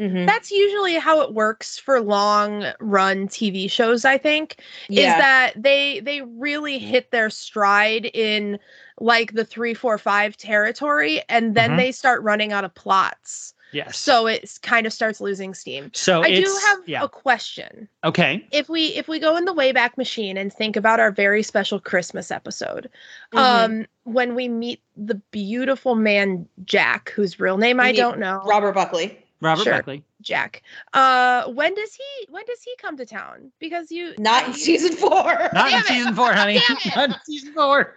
Mhm. 0.00 0.26
That's 0.26 0.50
usually 0.50 0.94
how 0.94 1.20
it 1.20 1.34
works 1.34 1.78
for 1.78 2.00
long 2.00 2.64
run 2.80 3.28
TV 3.28 3.70
shows, 3.70 4.04
I 4.04 4.18
think. 4.18 4.56
yeah. 4.88 5.02
is 5.12 5.18
that 5.18 5.52
they 5.56 6.00
they 6.00 6.22
really 6.22 6.78
hit 6.78 7.10
their 7.10 7.30
stride 7.30 8.06
in 8.14 8.58
like 8.98 9.34
the 9.34 9.44
three 9.44 9.74
four 9.74 9.98
five 9.98 10.36
territory 10.36 11.22
and 11.28 11.54
then 11.54 11.72
Mhm. 11.72 11.76
they 11.76 11.92
start 11.92 12.22
running 12.22 12.52
out 12.52 12.64
of 12.64 12.74
plots 12.74 13.54
Yes. 13.72 13.96
so 13.98 14.26
it 14.26 14.58
kind 14.62 14.84
of 14.86 14.92
starts 14.92 15.20
losing 15.20 15.54
steam 15.54 15.90
so 15.94 16.22
i 16.22 16.34
do 16.34 16.58
have 16.66 16.78
yeah. 16.86 17.02
a 17.04 17.08
question 17.08 17.88
okay. 18.04 18.44
if 18.50 18.68
we 18.68 18.86
if 18.88 19.06
we 19.08 19.18
go 19.20 19.36
in 19.36 19.44
the 19.46 19.54
wayback 19.54 19.96
machine 19.96 20.36
and 20.36 20.52
think 20.52 20.76
about 20.76 20.98
our 21.00 21.10
very 21.12 21.42
special 21.42 21.78
christmas 21.80 22.30
episode 22.30 22.90
Mhm. 23.32 23.38
um 23.38 23.86
when 24.04 24.34
we 24.34 24.48
meet 24.48 24.82
the 24.96 25.14
beautiful 25.30 25.94
man 25.94 26.46
jack 26.64 27.10
whose 27.10 27.38
real 27.40 27.56
name 27.58 27.78
i 27.80 27.92
don't 27.92 28.18
know 28.18 28.42
Robert 28.44 28.72
Buckley. 28.72 29.18
Robert 29.40 29.64
Sure. 29.64 29.72
Buckley. 29.74 30.04
jack 30.20 30.62
uh 30.92 31.44
when 31.52 31.74
does 31.74 31.94
he 31.94 32.26
when 32.32 32.44
does 32.46 32.62
he 32.62 32.74
come 32.80 32.96
to 32.98 33.06
town 33.06 33.50
because 33.58 33.90
you 33.90 34.14
Not 34.18 34.46
in 34.48 34.52
season 34.54 34.92
four. 34.96 35.24
Not 35.52 35.72
in 35.72 35.78
it. 35.78 35.86
season 35.86 36.14
four, 36.14 36.32
honey. 36.32 36.60
Damn 36.68 36.76
it. 36.76 36.96
Not 36.96 37.08
in 37.10 37.16
season 37.24 37.52
four. 37.54 37.96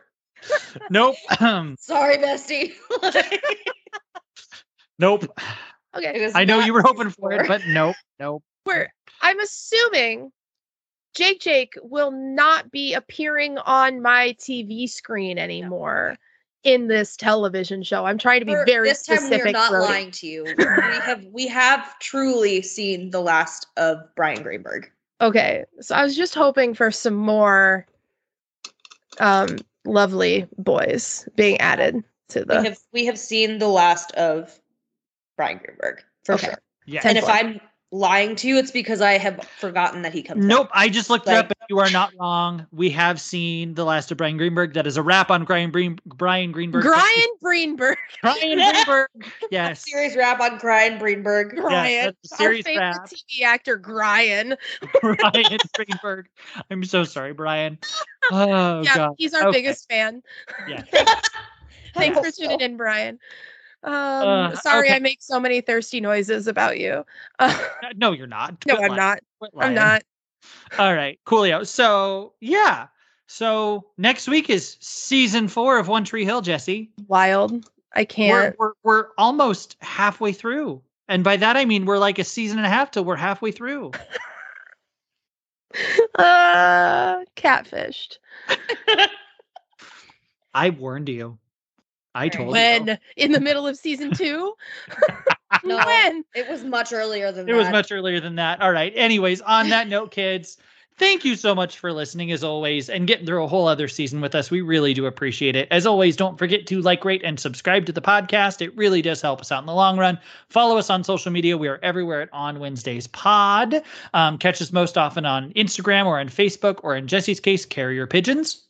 nope. 0.90 1.16
Um, 1.40 1.76
Sorry, 1.80 2.18
bestie. 2.18 2.74
nope. 5.00 5.26
okay 5.96 6.32
I 6.34 6.46
know 6.46 6.60
you 6.60 6.74
were 6.74 6.82
hoping 6.82 7.10
for 7.10 7.32
it, 7.34 7.48
but 7.48 7.62
nope. 7.68 7.96
Nope. 8.20 8.44
we're 8.66 8.92
I'm 9.22 9.40
assuming 9.40 10.32
Jake 11.16 11.42
Jake 11.42 11.74
will 11.82 12.12
not 12.12 12.72
be 12.72 12.94
appearing 12.94 13.58
on 13.58 14.02
my 14.02 14.36
TV 14.40 14.90
screen 14.90 15.38
anymore 15.38 16.16
in 16.64 16.88
this 16.88 17.16
television 17.18 17.84
show. 17.84 18.06
I'm 18.06 18.18
trying 18.18 18.40
to 18.40 18.46
be 18.46 18.54
For- 18.54 18.66
very 18.66 18.88
this 18.90 19.04
time 19.06 19.18
specific. 19.18 19.44
we 19.46 19.50
are 19.50 19.54
not 19.54 19.72
Brody. 19.72 19.86
lying 19.92 20.12
to 20.12 20.28
you. 20.28 20.44
we 20.58 20.64
have 20.66 21.26
we 21.32 21.48
have 21.48 22.00
truly 22.00 22.62
seen 22.62 23.10
the 23.12 23.22
last 23.22 23.68
of 23.78 24.00
Brian 24.16 24.42
Greenberg. 24.44 24.90
Okay, 25.22 25.64
so 25.82 25.96
I 25.96 26.04
was 26.04 26.16
just 26.16 26.34
hoping 26.36 26.74
for 26.74 26.92
some 26.92 27.14
more 27.16 27.86
um 29.20 29.58
lovely 29.86 30.48
boys 30.58 31.28
being 31.36 31.58
added 31.60 32.04
to 32.30 32.46
the 32.46 32.60
We 32.60 32.64
have 32.66 32.80
we 32.94 33.06
have 33.06 33.20
seen 33.20 33.60
the 33.60 33.68
last 33.68 34.12
of 34.14 34.58
Brian 35.38 35.60
Greenberg 35.64 36.02
for 36.24 36.36
Okay. 36.36 36.48
sure. 36.48 36.56
Yeah. 36.86 37.02
And 37.04 37.18
if. 37.18 37.26
I'm 37.28 37.60
lying 37.94 38.36
to 38.38 38.48
you, 38.48 38.58
it's 38.58 38.72
because 38.72 39.02
I 39.02 39.20
have 39.20 39.40
forgotten 39.60 40.02
that 40.02 40.12
he 40.14 40.24
comes. 40.24 40.44
Nope. 40.44 40.68
I 40.74 40.90
just 40.90 41.12
looked 41.12 41.28
it 41.28 41.34
up 41.36 41.46
and 41.46 41.56
you 41.70 41.78
are 41.78 41.92
not 41.92 42.12
wrong. 42.20 42.66
We 42.72 42.90
have 42.90 43.22
seen 43.22 43.76
The 43.76 43.86
Last 43.86 44.12
of 44.12 44.18
Brian 44.18 44.36
Greenberg. 44.36 44.74
That 44.74 44.88
is 44.88 44.98
a 44.98 45.04
wrap 45.04 45.30
on 45.30 45.46
Brian, 45.46 45.70
Breen- 45.70 46.00
Brian 46.06 46.52
Greenberg. 46.52 46.84
Brian 46.84 47.28
Greenberg. 47.44 47.98
Brian 48.24 48.58
Greenberg. 48.58 49.08
Yes. 49.52 49.84
Serious 49.88 50.16
rap 50.18 50.40
on 50.42 50.58
Brian 50.58 50.98
Greenberg. 50.98 51.56
Brian. 51.56 52.08
Our 52.08 52.38
serious 52.38 52.66
favorite 52.66 52.82
rap. 52.82 53.08
TV 53.10 53.44
actor 53.46 53.78
Brian. 53.78 54.56
Brian 55.02 55.60
Greenberg. 55.76 56.28
I'm 56.72 56.84
so 56.84 57.04
sorry, 57.04 57.34
Brian. 57.34 57.78
Oh 58.32 58.82
yeah, 58.84 58.96
god. 58.96 59.16
he's 59.18 59.34
our 59.34 59.50
Okay. 59.50 59.58
biggest 59.58 59.90
fan. 59.90 60.24
Yeah. 60.66 60.84
Thanks 61.94 62.18
for 62.18 62.32
tuning 62.32 62.62
in, 62.62 62.78
Brian. 62.78 63.20
Um, 63.84 63.92
Uh, 63.94 64.56
sorry, 64.56 64.88
okay. 64.88 64.96
I 64.96 65.00
make 65.00 65.22
so 65.22 65.40
many 65.40 65.62
thirsty 65.62 66.00
noises 66.02 66.48
about 66.48 66.80
you. 66.80 67.06
Uh, 67.40 67.54
No, 67.96 68.12
you're 68.12 68.28
not. 68.28 68.66
no, 68.66 68.78
Quit 68.78 68.92
I'm 68.92 68.98
not. 68.98 69.20
I'm 69.60 69.74
not. 69.74 70.04
All 70.78 70.94
right, 70.94 71.20
coolio. 71.26 71.66
So 71.68 72.34
yeah. 72.40 72.88
So 73.28 73.86
next 73.98 74.28
week 74.28 74.50
is 74.50 74.78
season 74.80 75.48
four 75.48 75.78
of 75.80 75.88
One 75.88 76.04
Tree 76.04 76.26
Hill, 76.26 76.42
Jessi. 76.42 76.90
Wild. 77.08 77.70
I 77.96 78.02
We're, 78.02 78.06
can't. 78.06 78.56
we're 78.60 78.74
we're 78.84 79.08
almost 79.18 79.76
halfway 79.82 80.34
through. 80.34 80.82
And 81.10 81.24
by 81.24 81.38
that 81.38 81.58
I 81.58 81.66
mean 81.66 81.86
we're 81.86 81.98
like 81.98 82.20
a 82.20 82.24
season 82.24 82.58
and 82.58 82.66
a 82.66 82.70
half 82.70 82.92
till 82.92 83.04
we're 83.06 83.16
halfway 83.16 83.52
through. 83.52 83.92
Uh, 86.16 87.26
catfished. 87.36 88.20
I 90.54 90.70
warned 90.70 91.10
you. 91.10 91.40
I 92.16 92.30
told 92.30 92.50
you. 92.50 92.52
When 92.54 93.00
in 93.18 93.32
the 93.32 93.40
middle 93.40 93.68
of 93.68 93.78
season 93.78 94.12
two? 94.16 94.54
No. 95.64 95.78
when? 95.78 96.26
It 96.34 96.50
was 96.50 96.64
much 96.64 96.92
earlier 96.92 97.32
than 97.32 97.46
that. 97.46 97.52
It 97.52 97.56
that. 97.56 97.60
was 97.60 97.70
much 97.70 97.92
earlier 97.92 98.20
than 98.20 98.36
that. 98.36 98.60
All 98.60 98.72
right. 98.72 98.92
Anyways, 98.96 99.40
on 99.42 99.70
that 99.70 99.88
note, 99.88 100.10
kids, 100.10 100.58
thank 100.98 101.24
you 101.24 101.36
so 101.36 101.54
much 101.54 101.78
for 101.78 101.94
listening 101.94 102.32
as 102.32 102.44
always 102.44 102.90
and 102.90 103.06
getting 103.08 103.28
through 103.28 103.44
a 103.44 103.48
whole 103.48 103.68
other 103.68 103.88
season 103.88 104.20
with 104.20 104.34
us. 104.34 104.50
We 104.50 104.62
really 104.62 104.96
do 104.96 105.06
appreciate 105.06 105.56
it. 105.56 105.68
As 105.70 105.86
always, 105.86 106.16
don't 106.16 106.40
forget 106.40 106.66
to 106.68 106.82
like, 106.82 107.06
rate, 107.06 107.22
and 107.24 107.40
subscribe 107.40 107.86
to 107.86 107.92
the 107.92 108.02
podcast. 108.02 108.64
It 108.64 108.76
really 108.76 109.04
does 109.04 109.22
help 109.22 109.42
us 109.42 109.52
out 109.52 109.60
in 109.62 109.68
the 109.68 109.76
long 109.76 109.98
run. 109.98 110.18
Follow 110.50 110.78
us 110.80 110.90
on 110.90 111.04
social 111.04 111.32
media. 111.32 111.56
We 111.56 111.68
are 111.68 111.80
everywhere 111.84 112.24
at 112.24 112.34
On 112.34 112.60
Wednesdays 112.60 113.06
Pod. 113.08 113.84
Um, 114.16 114.40
catch 114.40 114.60
us 114.60 114.72
most 114.74 114.98
often 114.98 115.26
on 115.26 115.54
Instagram 115.54 116.08
or 116.08 116.20
on 116.20 116.30
Facebook 116.30 116.80
or 116.82 116.96
in 116.96 117.06
Jessi's 117.06 117.40
case, 117.40 117.64
Carrier 117.64 118.08
Pigeons. 118.08 118.64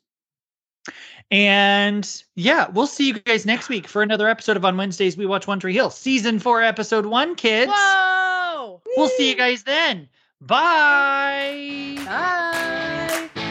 And 1.33 2.23
yeah, 2.35 2.67
we'll 2.69 2.85
see 2.85 3.07
you 3.07 3.13
guys 3.13 3.43
next 3.43 3.67
week 3.67 3.87
for 3.87 4.03
another 4.03 4.29
episode 4.29 4.55
of 4.55 4.63
On 4.65 4.77
Wednesdays 4.77 5.17
We 5.17 5.25
Watch 5.25 5.47
One 5.47 5.59
Tree 5.59 5.73
Hill, 5.73 5.89
season 5.89 6.37
four, 6.37 6.61
episode 6.61 7.07
one, 7.07 7.33
kids. 7.33 7.71
Whoa! 7.73 8.79
We'll 8.95 9.09
see 9.09 9.31
you 9.31 9.35
guys 9.35 9.63
then. 9.63 10.07
Bye. 10.41 11.97
Bye. 12.05 13.42